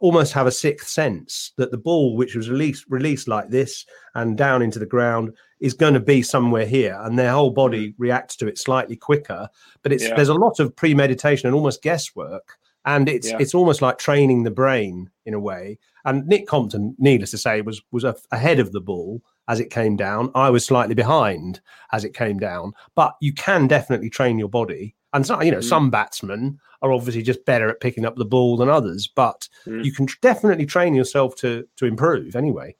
almost 0.00 0.32
have 0.34 0.46
a 0.46 0.52
sixth 0.52 0.88
sense 0.88 1.52
that 1.56 1.70
the 1.70 1.78
ball, 1.78 2.16
which 2.16 2.34
was 2.34 2.50
released 2.50 2.84
released 2.88 3.28
like 3.28 3.48
this 3.48 3.86
and 4.14 4.36
down 4.36 4.60
into 4.60 4.78
the 4.78 4.86
ground, 4.86 5.32
is 5.60 5.72
going 5.72 5.94
to 5.94 6.00
be 6.00 6.22
somewhere 6.22 6.66
here, 6.66 6.98
and 7.02 7.18
their 7.18 7.32
whole 7.32 7.50
body 7.50 7.90
hmm. 7.90 8.02
reacts 8.02 8.36
to 8.36 8.46
it 8.46 8.58
slightly 8.58 8.96
quicker. 8.96 9.48
But 9.82 9.92
it's 9.92 10.04
Yeah. 10.04 10.14
there's 10.14 10.28
a 10.28 10.34
lot 10.34 10.60
of 10.60 10.76
premeditation 10.76 11.46
and 11.46 11.54
almost 11.54 11.82
guesswork, 11.82 12.58
and 12.86 13.08
it's 13.08 13.30
Yeah. 13.30 13.38
it's 13.40 13.54
almost 13.54 13.82
like 13.82 13.98
training 13.98 14.42
the 14.44 14.50
brain 14.50 15.10
in 15.26 15.34
a 15.34 15.40
way. 15.40 15.78
And 16.04 16.26
Nick 16.26 16.46
Compton, 16.46 16.94
needless 16.98 17.30
to 17.32 17.38
say, 17.38 17.60
was 17.62 17.80
was 17.92 18.04
a- 18.04 18.16
ahead 18.30 18.58
of 18.60 18.72
the 18.72 18.80
ball 18.80 19.22
as 19.48 19.60
it 19.60 19.70
came 19.70 19.96
down. 19.96 20.30
I 20.34 20.50
was 20.50 20.64
slightly 20.64 20.94
behind 20.94 21.60
as 21.92 22.04
it 22.04 22.14
came 22.14 22.38
down, 22.38 22.72
but 22.94 23.14
you 23.20 23.32
can 23.32 23.66
definitely 23.66 24.10
train 24.10 24.38
your 24.38 24.48
body. 24.48 24.94
And 25.12 25.24
so, 25.26 25.40
you 25.42 25.50
know, 25.52 25.58
Mm. 25.58 25.64
some 25.64 25.90
batsmen 25.90 26.58
are 26.82 26.92
obviously 26.92 27.22
just 27.22 27.44
better 27.44 27.68
at 27.70 27.80
picking 27.80 28.04
up 28.04 28.16
the 28.16 28.24
ball 28.24 28.56
than 28.56 28.68
others, 28.68 29.06
but 29.06 29.48
Mm. 29.66 29.84
you 29.84 29.92
can 29.92 30.06
tr- 30.06 30.16
definitely 30.22 30.66
train 30.66 30.94
yourself 30.94 31.36
to 31.36 31.66
to 31.76 31.86
improve 31.86 32.36
anyway. 32.36 32.74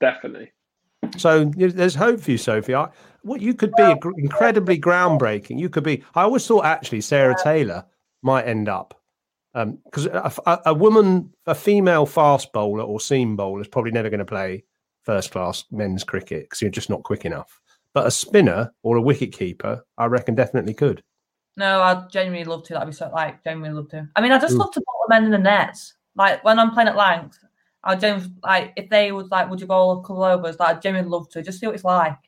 Definitely. 0.00 0.52
So 1.16 1.44
there's 1.56 1.94
hope 1.94 2.20
for 2.20 2.30
you, 2.32 2.38
Sophie. 2.38 2.74
I, 2.74 2.88
what 3.22 3.40
you 3.40 3.54
could 3.54 3.72
be 3.76 3.94
incredibly 4.18 4.78
groundbreaking. 4.78 5.58
You 5.58 5.68
could 5.68 5.84
be. 5.84 6.02
I 6.14 6.22
always 6.22 6.46
thought 6.46 6.64
actually 6.64 7.00
Sarah 7.00 7.36
Taylor 7.42 7.84
might 8.22 8.46
end 8.46 8.68
up 8.68 8.94
because 9.84 10.06
a, 10.06 10.32
a, 10.46 10.58
a 10.66 10.74
woman, 10.74 11.32
a 11.46 11.54
female 11.54 12.06
fast 12.06 12.52
bowler 12.52 12.82
or 12.82 13.00
seam 13.00 13.36
bowler 13.36 13.60
is 13.60 13.68
probably 13.68 13.90
never 13.90 14.10
going 14.10 14.18
to 14.18 14.24
play 14.24 14.64
first 15.02 15.30
class 15.30 15.64
men's 15.70 16.04
cricket 16.04 16.42
because 16.44 16.60
you're 16.60 16.70
just 16.70 16.90
not 16.90 17.02
quick 17.02 17.24
enough. 17.24 17.60
But 17.94 18.06
a 18.06 18.10
spinner 18.10 18.72
or 18.82 18.96
a 18.96 19.02
wicket 19.02 19.32
keeper, 19.32 19.84
I 19.96 20.06
reckon, 20.06 20.34
definitely 20.34 20.74
could. 20.74 21.02
No, 21.56 21.80
I'd 21.80 22.10
genuinely 22.10 22.44
love 22.44 22.64
to. 22.64 22.74
That'd 22.74 22.88
be 22.88 22.92
so 22.92 23.10
like 23.14 23.42
genuinely 23.42 23.74
love 23.74 23.88
to. 23.90 24.06
I 24.14 24.20
mean, 24.20 24.32
I 24.32 24.38
just 24.38 24.54
Mm. 24.54 24.58
love 24.58 24.72
to 24.72 24.80
bowl 24.80 25.04
the 25.08 25.14
men 25.14 25.24
in 25.24 25.30
the 25.30 25.38
nets. 25.38 25.94
Like 26.14 26.44
when 26.44 26.58
I'm 26.58 26.72
playing 26.72 26.88
at 26.88 26.96
Lancs, 26.96 27.38
I 27.82 27.96
genuinely 27.96 28.34
like 28.42 28.72
if 28.76 28.90
they 28.90 29.12
would 29.12 29.30
like, 29.30 29.48
would 29.48 29.60
you 29.60 29.66
bowl 29.66 29.92
a 29.92 30.02
couple 30.02 30.22
of 30.24 30.38
overs? 30.38 30.58
Like, 30.58 30.76
I'd 30.76 30.82
genuinely 30.82 31.10
love 31.10 31.30
to 31.30 31.42
just 31.42 31.60
see 31.60 31.66
what 31.66 31.74
it's 31.74 31.84
like. 31.84 32.18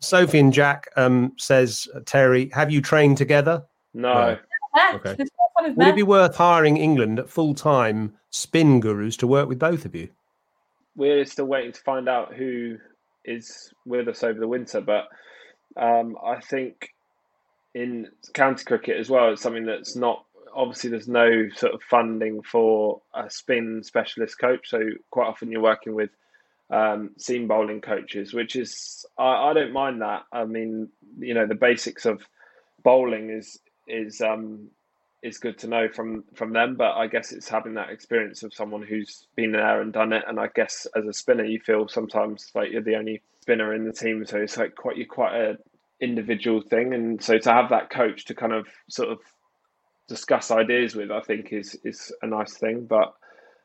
Sophie 0.00 0.40
and 0.40 0.52
Jack 0.52 0.88
um, 0.96 1.32
says, 1.38 1.86
Terry, 2.06 2.50
have 2.52 2.72
you 2.72 2.80
trained 2.82 3.18
together? 3.18 3.62
No. 3.94 4.36
No. 4.74 4.82
Yeah, 4.82 4.96
Okay. 4.96 5.16
it's 5.18 5.30
so 5.30 5.44
fun 5.58 5.68
with 5.68 5.76
Would 5.76 5.88
it 5.88 5.96
be 5.96 6.02
worth 6.02 6.36
hiring 6.36 6.76
England 6.76 7.18
at 7.18 7.28
full 7.28 7.54
time 7.54 8.14
spin 8.30 8.80
gurus 8.80 9.16
to 9.18 9.26
work 9.26 9.48
with 9.48 9.58
both 9.58 9.84
of 9.84 9.94
you? 9.94 10.08
we're 10.94 11.24
still 11.24 11.46
waiting 11.46 11.72
to 11.72 11.80
find 11.80 12.06
out 12.08 12.34
who 12.34 12.76
is 13.24 13.72
with 13.86 14.08
us 14.08 14.22
over 14.22 14.38
the 14.38 14.48
winter. 14.48 14.80
But 14.80 15.08
um, 15.76 16.16
I 16.22 16.40
think 16.40 16.90
in 17.74 18.08
county 18.34 18.64
cricket 18.64 18.98
as 18.98 19.08
well, 19.08 19.32
it's 19.32 19.40
something 19.42 19.64
that's 19.64 19.96
not 19.96 20.24
obviously 20.54 20.90
there's 20.90 21.08
no 21.08 21.48
sort 21.56 21.72
of 21.72 21.82
funding 21.82 22.42
for 22.42 23.00
a 23.14 23.30
spin 23.30 23.82
specialist 23.82 24.38
coach. 24.38 24.68
So 24.68 24.80
quite 25.10 25.28
often 25.28 25.50
you're 25.50 25.62
working 25.62 25.94
with 25.94 26.10
um, 26.70 27.12
seam 27.16 27.48
bowling 27.48 27.80
coaches, 27.80 28.34
which 28.34 28.54
is 28.54 29.06
I, 29.18 29.50
I 29.50 29.52
don't 29.54 29.72
mind 29.72 30.02
that. 30.02 30.24
I 30.30 30.44
mean, 30.44 30.90
you 31.18 31.32
know, 31.32 31.46
the 31.46 31.54
basics 31.54 32.04
of 32.04 32.20
bowling 32.84 33.30
is 33.30 33.58
is 33.86 34.20
um, 34.20 34.68
is 35.22 35.38
good 35.38 35.58
to 35.58 35.68
know 35.68 35.88
from 35.88 36.24
from 36.34 36.52
them. 36.52 36.76
But 36.76 36.92
I 36.92 37.06
guess 37.06 37.32
it's 37.32 37.48
having 37.48 37.74
that 37.74 37.90
experience 37.90 38.42
of 38.42 38.54
someone 38.54 38.82
who's 38.82 39.26
been 39.36 39.52
there 39.52 39.80
and 39.80 39.92
done 39.92 40.12
it. 40.12 40.24
And 40.26 40.38
I 40.40 40.48
guess 40.54 40.86
as 40.96 41.06
a 41.06 41.12
spinner, 41.12 41.44
you 41.44 41.60
feel 41.60 41.88
sometimes 41.88 42.50
like 42.54 42.70
you're 42.70 42.82
the 42.82 42.96
only 42.96 43.22
spinner 43.40 43.74
in 43.74 43.84
the 43.84 43.92
team, 43.92 44.24
so 44.26 44.38
it's 44.38 44.56
like 44.56 44.74
quite 44.74 44.96
you're 44.96 45.06
quite 45.06 45.34
a 45.34 45.58
individual 46.00 46.60
thing. 46.60 46.94
And 46.94 47.22
so 47.22 47.38
to 47.38 47.52
have 47.52 47.70
that 47.70 47.90
coach 47.90 48.24
to 48.26 48.34
kind 48.34 48.52
of 48.52 48.66
sort 48.88 49.10
of 49.10 49.18
discuss 50.08 50.50
ideas 50.50 50.94
with, 50.94 51.10
I 51.10 51.20
think 51.20 51.52
is 51.52 51.78
is 51.84 52.12
a 52.22 52.26
nice 52.26 52.54
thing. 52.54 52.86
But 52.86 53.14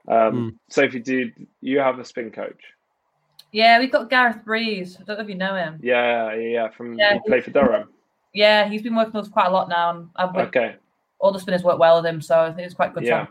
um, 0.08 0.60
Sophie, 0.70 1.00
do 1.00 1.32
you 1.62 1.80
have 1.80 2.00
a 2.00 2.06
spin 2.06 2.32
coach? 2.32 2.62
Yeah, 3.52 3.80
we've 3.80 3.92
got 3.92 4.10
Gareth 4.10 4.44
Breese. 4.44 4.98
I 5.00 5.04
don't 5.04 5.18
know 5.18 5.24
if 5.24 5.30
you 5.30 5.36
know 5.36 5.56
him. 5.56 5.80
Yeah, 5.82 6.34
yeah, 6.34 6.48
yeah. 6.48 6.70
From 6.70 7.00
Yeah, 7.00 7.18
play 7.26 7.42
for 7.42 7.52
Durham. 7.52 7.90
Yeah, 8.38 8.70
he's 8.70 8.84
been 8.84 8.96
working 8.96 9.14
with 9.14 9.26
us 9.26 9.32
quite 9.32 9.48
a 9.48 9.52
lot 9.52 9.68
now, 9.68 9.90
and 9.92 10.10
I've 10.16 10.34
worked, 10.36 10.56
Okay. 10.56 10.76
all 11.20 11.32
the 11.32 11.40
spinners 11.40 11.64
work 11.64 11.80
well 11.80 11.96
with 11.98 12.06
him, 12.06 12.22
so 12.22 12.40
I 12.40 12.52
think 12.52 12.66
it's 12.68 12.76
quite 12.76 12.94
good 12.94 13.04
Yeah. 13.04 13.20
have 13.22 13.28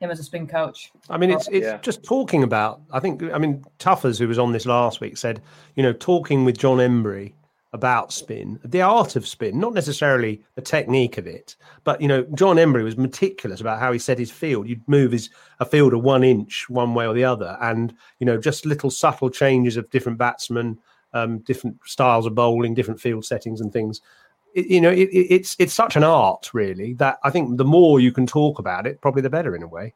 him 0.00 0.10
as 0.10 0.18
a 0.18 0.24
spin 0.24 0.46
coach. 0.48 0.90
I 1.08 1.16
mean, 1.16 1.30
it's 1.30 1.46
it's 1.48 1.66
Yeah. 1.66 1.78
just 1.78 2.02
talking 2.02 2.42
about. 2.42 2.80
I 2.90 2.98
think. 2.98 3.22
I 3.32 3.38
mean, 3.38 3.64
Tuffers, 3.78 4.18
who 4.18 4.26
was 4.26 4.38
on 4.40 4.50
this 4.52 4.66
last 4.66 5.00
week, 5.00 5.16
said, 5.16 5.40
you 5.76 5.82
know, 5.84 5.92
talking 5.92 6.44
with 6.44 6.58
John 6.58 6.78
Emburey 6.78 7.32
about 7.72 8.12
spin, 8.12 8.58
the 8.64 8.82
art 8.82 9.14
of 9.16 9.26
spin, 9.26 9.58
not 9.58 9.72
necessarily 9.72 10.42
the 10.56 10.62
technique 10.62 11.16
of 11.16 11.26
it, 11.28 11.56
but 11.84 12.00
you 12.00 12.08
know, 12.08 12.22
John 12.34 12.56
Emburey 12.56 12.82
was 12.84 12.96
meticulous 12.96 13.60
about 13.60 13.78
how 13.78 13.92
he 13.92 13.98
set 14.00 14.18
his 14.18 14.30
field. 14.32 14.68
You'd 14.68 14.86
move 14.88 15.12
his 15.12 15.30
a 15.60 15.64
fielder 15.64 15.98
one 15.98 16.24
inch 16.24 16.68
one 16.68 16.92
way 16.94 17.06
or 17.06 17.14
the 17.14 17.24
other, 17.24 17.56
and 17.60 17.94
you 18.18 18.26
know, 18.26 18.36
just 18.36 18.66
little 18.66 18.90
subtle 18.90 19.30
changes 19.30 19.76
of 19.76 19.88
different 19.90 20.18
batsmen, 20.18 20.78
um, 21.14 21.38
different 21.38 21.76
styles 21.84 22.26
of 22.26 22.34
bowling, 22.34 22.74
different 22.74 23.00
field 23.00 23.24
settings, 23.24 23.60
and 23.60 23.72
things. 23.72 24.00
You 24.54 24.80
know, 24.80 24.90
it, 24.90 25.08
it's 25.12 25.56
it's 25.58 25.74
such 25.74 25.96
an 25.96 26.04
art, 26.04 26.50
really, 26.54 26.94
that 26.94 27.18
I 27.24 27.30
think 27.30 27.58
the 27.58 27.64
more 27.64 27.98
you 27.98 28.12
can 28.12 28.26
talk 28.26 28.58
about 28.58 28.86
it, 28.86 29.00
probably 29.00 29.22
the 29.22 29.30
better 29.30 29.56
in 29.56 29.62
a 29.62 29.68
way. 29.68 29.94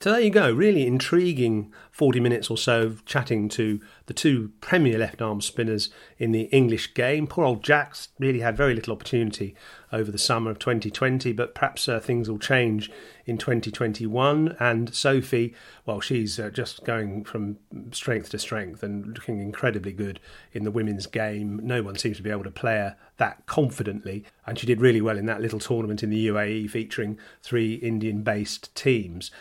So 0.00 0.12
there 0.12 0.20
you 0.20 0.30
go. 0.30 0.52
Really 0.52 0.86
intriguing 0.86 1.72
40 1.90 2.20
minutes 2.20 2.50
or 2.50 2.56
so 2.56 2.82
of 2.82 3.04
chatting 3.04 3.48
to 3.48 3.80
the 4.06 4.14
two 4.14 4.52
premier 4.60 4.96
left 4.96 5.20
arm 5.20 5.40
spinners 5.40 5.90
in 6.18 6.30
the 6.30 6.42
English 6.42 6.94
game. 6.94 7.26
Poor 7.26 7.44
old 7.44 7.64
Jack's 7.64 8.06
really 8.20 8.38
had 8.38 8.56
very 8.56 8.76
little 8.76 8.92
opportunity 8.92 9.56
over 9.92 10.12
the 10.12 10.18
summer 10.18 10.52
of 10.52 10.60
2020, 10.60 11.32
but 11.32 11.52
perhaps 11.52 11.88
uh, 11.88 11.98
things 11.98 12.30
will 12.30 12.38
change 12.38 12.92
in 13.26 13.38
2021. 13.38 14.54
And 14.60 14.94
Sophie, 14.94 15.52
well, 15.84 15.98
she's 15.98 16.38
uh, 16.38 16.50
just 16.50 16.84
going 16.84 17.24
from 17.24 17.56
strength 17.90 18.30
to 18.30 18.38
strength 18.38 18.84
and 18.84 19.04
looking 19.04 19.40
incredibly 19.40 19.92
good 19.92 20.20
in 20.52 20.62
the 20.62 20.70
women's 20.70 21.06
game. 21.06 21.58
No 21.64 21.82
one 21.82 21.96
seems 21.96 22.18
to 22.18 22.22
be 22.22 22.30
able 22.30 22.44
to 22.44 22.52
play 22.52 22.76
her 22.76 22.96
that 23.16 23.46
confidently. 23.46 24.24
And 24.46 24.60
she 24.60 24.66
did 24.66 24.80
really 24.80 25.00
well 25.00 25.18
in 25.18 25.26
that 25.26 25.40
little 25.40 25.58
tournament 25.58 26.04
in 26.04 26.10
the 26.10 26.28
UAE 26.28 26.70
featuring 26.70 27.18
three 27.42 27.74
Indian 27.74 28.22
based 28.22 28.72
teams 28.76 29.32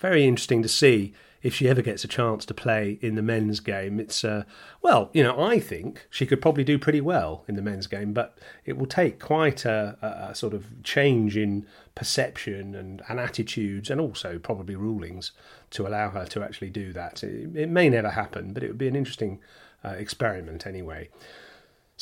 very 0.00 0.26
interesting 0.26 0.62
to 0.62 0.68
see 0.68 1.14
if 1.42 1.54
she 1.54 1.68
ever 1.68 1.80
gets 1.80 2.04
a 2.04 2.08
chance 2.08 2.44
to 2.44 2.54
play 2.54 2.98
in 3.00 3.14
the 3.14 3.22
men's 3.22 3.60
game, 3.60 3.98
it's 3.98 4.24
uh, 4.24 4.44
well, 4.82 5.08
you 5.12 5.22
know, 5.22 5.42
I 5.42 5.58
think 5.58 6.06
she 6.10 6.26
could 6.26 6.42
probably 6.42 6.64
do 6.64 6.78
pretty 6.78 7.00
well 7.00 7.44
in 7.48 7.54
the 7.54 7.62
men's 7.62 7.86
game, 7.86 8.12
but 8.12 8.36
it 8.66 8.76
will 8.76 8.86
take 8.86 9.18
quite 9.18 9.64
a, 9.64 9.96
a, 10.30 10.34
sort 10.34 10.52
of 10.52 10.82
change 10.82 11.36
in 11.36 11.66
perception 11.94 12.74
and, 12.74 13.02
and 13.08 13.18
attitudes, 13.18 13.88
and 13.88 14.00
also 14.00 14.38
probably 14.38 14.76
rulings 14.76 15.32
to 15.70 15.86
allow 15.86 16.10
her 16.10 16.26
to 16.26 16.42
actually 16.42 16.70
do 16.70 16.92
that. 16.92 17.22
It, 17.22 17.56
it 17.56 17.68
may 17.70 17.88
never 17.88 18.10
happen, 18.10 18.52
but 18.52 18.62
it 18.62 18.68
would 18.68 18.78
be 18.78 18.88
an 18.88 18.96
interesting 18.96 19.40
uh, 19.82 19.90
experiment 19.90 20.66
anyway. 20.66 21.08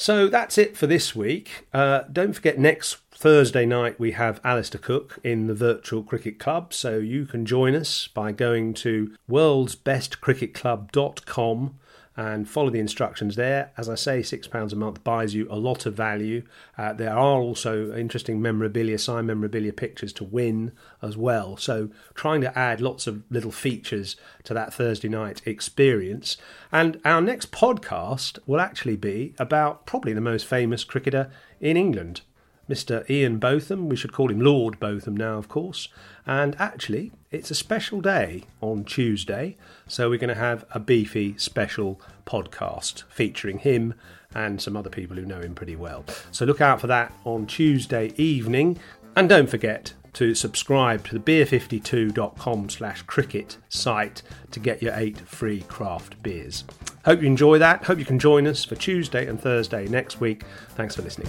So 0.01 0.29
that's 0.29 0.59
it 0.59 0.77
for 0.77 0.87
this 0.87 1.17
week. 1.17 1.67
Uh, 1.75 2.03
don't 2.13 2.33
forget, 2.33 2.57
next 2.57 2.99
Thursday 3.11 3.67
night 3.67 3.99
we 3.99 4.13
have 4.13 4.41
Alastair 4.45 4.81
Cook 4.81 5.19
in 5.25 5.49
the 5.49 5.55
Virtual 5.55 6.05
Cricket 6.05 6.39
Club. 6.39 6.73
So 6.73 6.99
you 6.99 7.27
can 7.27 7.45
join 7.45 7.75
us 7.75 8.07
by 8.07 8.31
going 8.31 8.75
to 8.75 9.17
worldsbestcricketclub.com 9.29 11.75
and 12.19 12.49
follow 12.49 12.69
the 12.69 12.81
instructions 12.81 13.37
there. 13.37 13.71
As 13.77 13.89
I 13.89 13.95
say, 13.95 14.21
£6 14.23 14.73
a 14.73 14.77
month 14.77 15.05
buys 15.05 15.37
you 15.37 15.47
a 15.49 15.57
lot 15.57 15.87
of 15.87 15.95
value. 15.95 16.43
Uh, 16.77 16.93
there 16.93 17.13
are 17.13 17.39
also 17.39 17.95
interesting 17.95 18.43
memorabilia, 18.43 18.99
signed 18.99 19.29
memorabilia 19.29 19.73
pictures 19.73 20.13
to 20.15 20.25
win 20.25 20.73
as 21.01 21.17
well. 21.17 21.57
So, 21.57 21.91
trying 22.15 22.41
to 22.41 22.59
add 22.59 22.81
lots 22.81 23.07
of 23.07 23.23
little 23.31 23.53
features 23.53 24.17
to 24.43 24.53
that 24.53 24.75
Thursday 24.75 25.09
night 25.09 25.43
experience. 25.47 26.37
And 26.73 27.01
our 27.05 27.21
next 27.21 27.53
podcast 27.53 28.41
will 28.47 28.61
actually 28.61 28.97
be 28.97 29.37
about 29.39 29.87
probably 29.87 30.13
the 30.13 30.21
most 30.21 30.45
famous 30.45 30.83
cricketer 30.83 31.31
in 31.61 31.77
England. 31.77 32.23
Mr. 32.69 33.09
Ian 33.09 33.39
Botham. 33.39 33.89
We 33.89 33.97
should 33.97 34.13
call 34.13 34.31
him 34.31 34.41
Lord 34.41 34.79
Botham 34.79 35.17
now, 35.17 35.39
of 35.39 35.49
course. 35.49 35.89
And 36.27 36.55
actually, 36.61 37.13
it's 37.31 37.51
a 37.51 37.55
special 37.55 38.01
day 38.01 38.45
on 38.61 38.85
Tuesday, 38.85 39.57
so 39.87 40.11
we're 40.11 40.19
going 40.19 40.29
to 40.29 40.35
have 40.35 40.65
a 40.73 40.81
beefy 40.81 41.37
special 41.39 42.01
podcast 42.27 43.05
featuring 43.09 43.59
him 43.59 43.95
and 44.35 44.61
some 44.61 44.77
other 44.77 44.91
people 44.91 45.17
who 45.17 45.25
know 45.25 45.41
him 45.41 45.55
pretty 45.55 45.77
well. 45.77 46.05
So 46.31 46.45
look 46.45 46.61
out 46.61 46.81
for 46.81 46.87
that 46.89 47.13
on 47.25 47.47
Tuesday 47.47 48.13
evening. 48.17 48.79
And 49.17 49.29
don't 49.29 49.49
forget 49.49 49.95
to 50.19 50.35
subscribe 50.35 51.07
to 51.07 51.17
the 51.17 51.21
beer52.com 51.21 52.69
slash 52.71 53.03
cricket 53.03 53.57
site 53.69 54.21
to 54.51 54.59
get 54.59 54.83
your 54.83 54.93
eight 54.97 55.17
free 55.17 55.61
craft 55.69 56.21
beers. 56.25 56.65
Hope 57.05 57.21
you 57.21 57.29
enjoy 57.29 57.59
that. 57.59 57.85
Hope 57.85 58.01
you 58.01 58.05
can 58.05 58.19
join 58.19 58.49
us 58.49 58.65
for 58.65 58.75
Tuesday 58.75 59.29
and 59.29 59.41
Thursday 59.41 59.87
next 59.87 60.19
week. 60.19 60.43
Thanks 60.71 60.97
for 60.97 61.03
listening. 61.03 61.29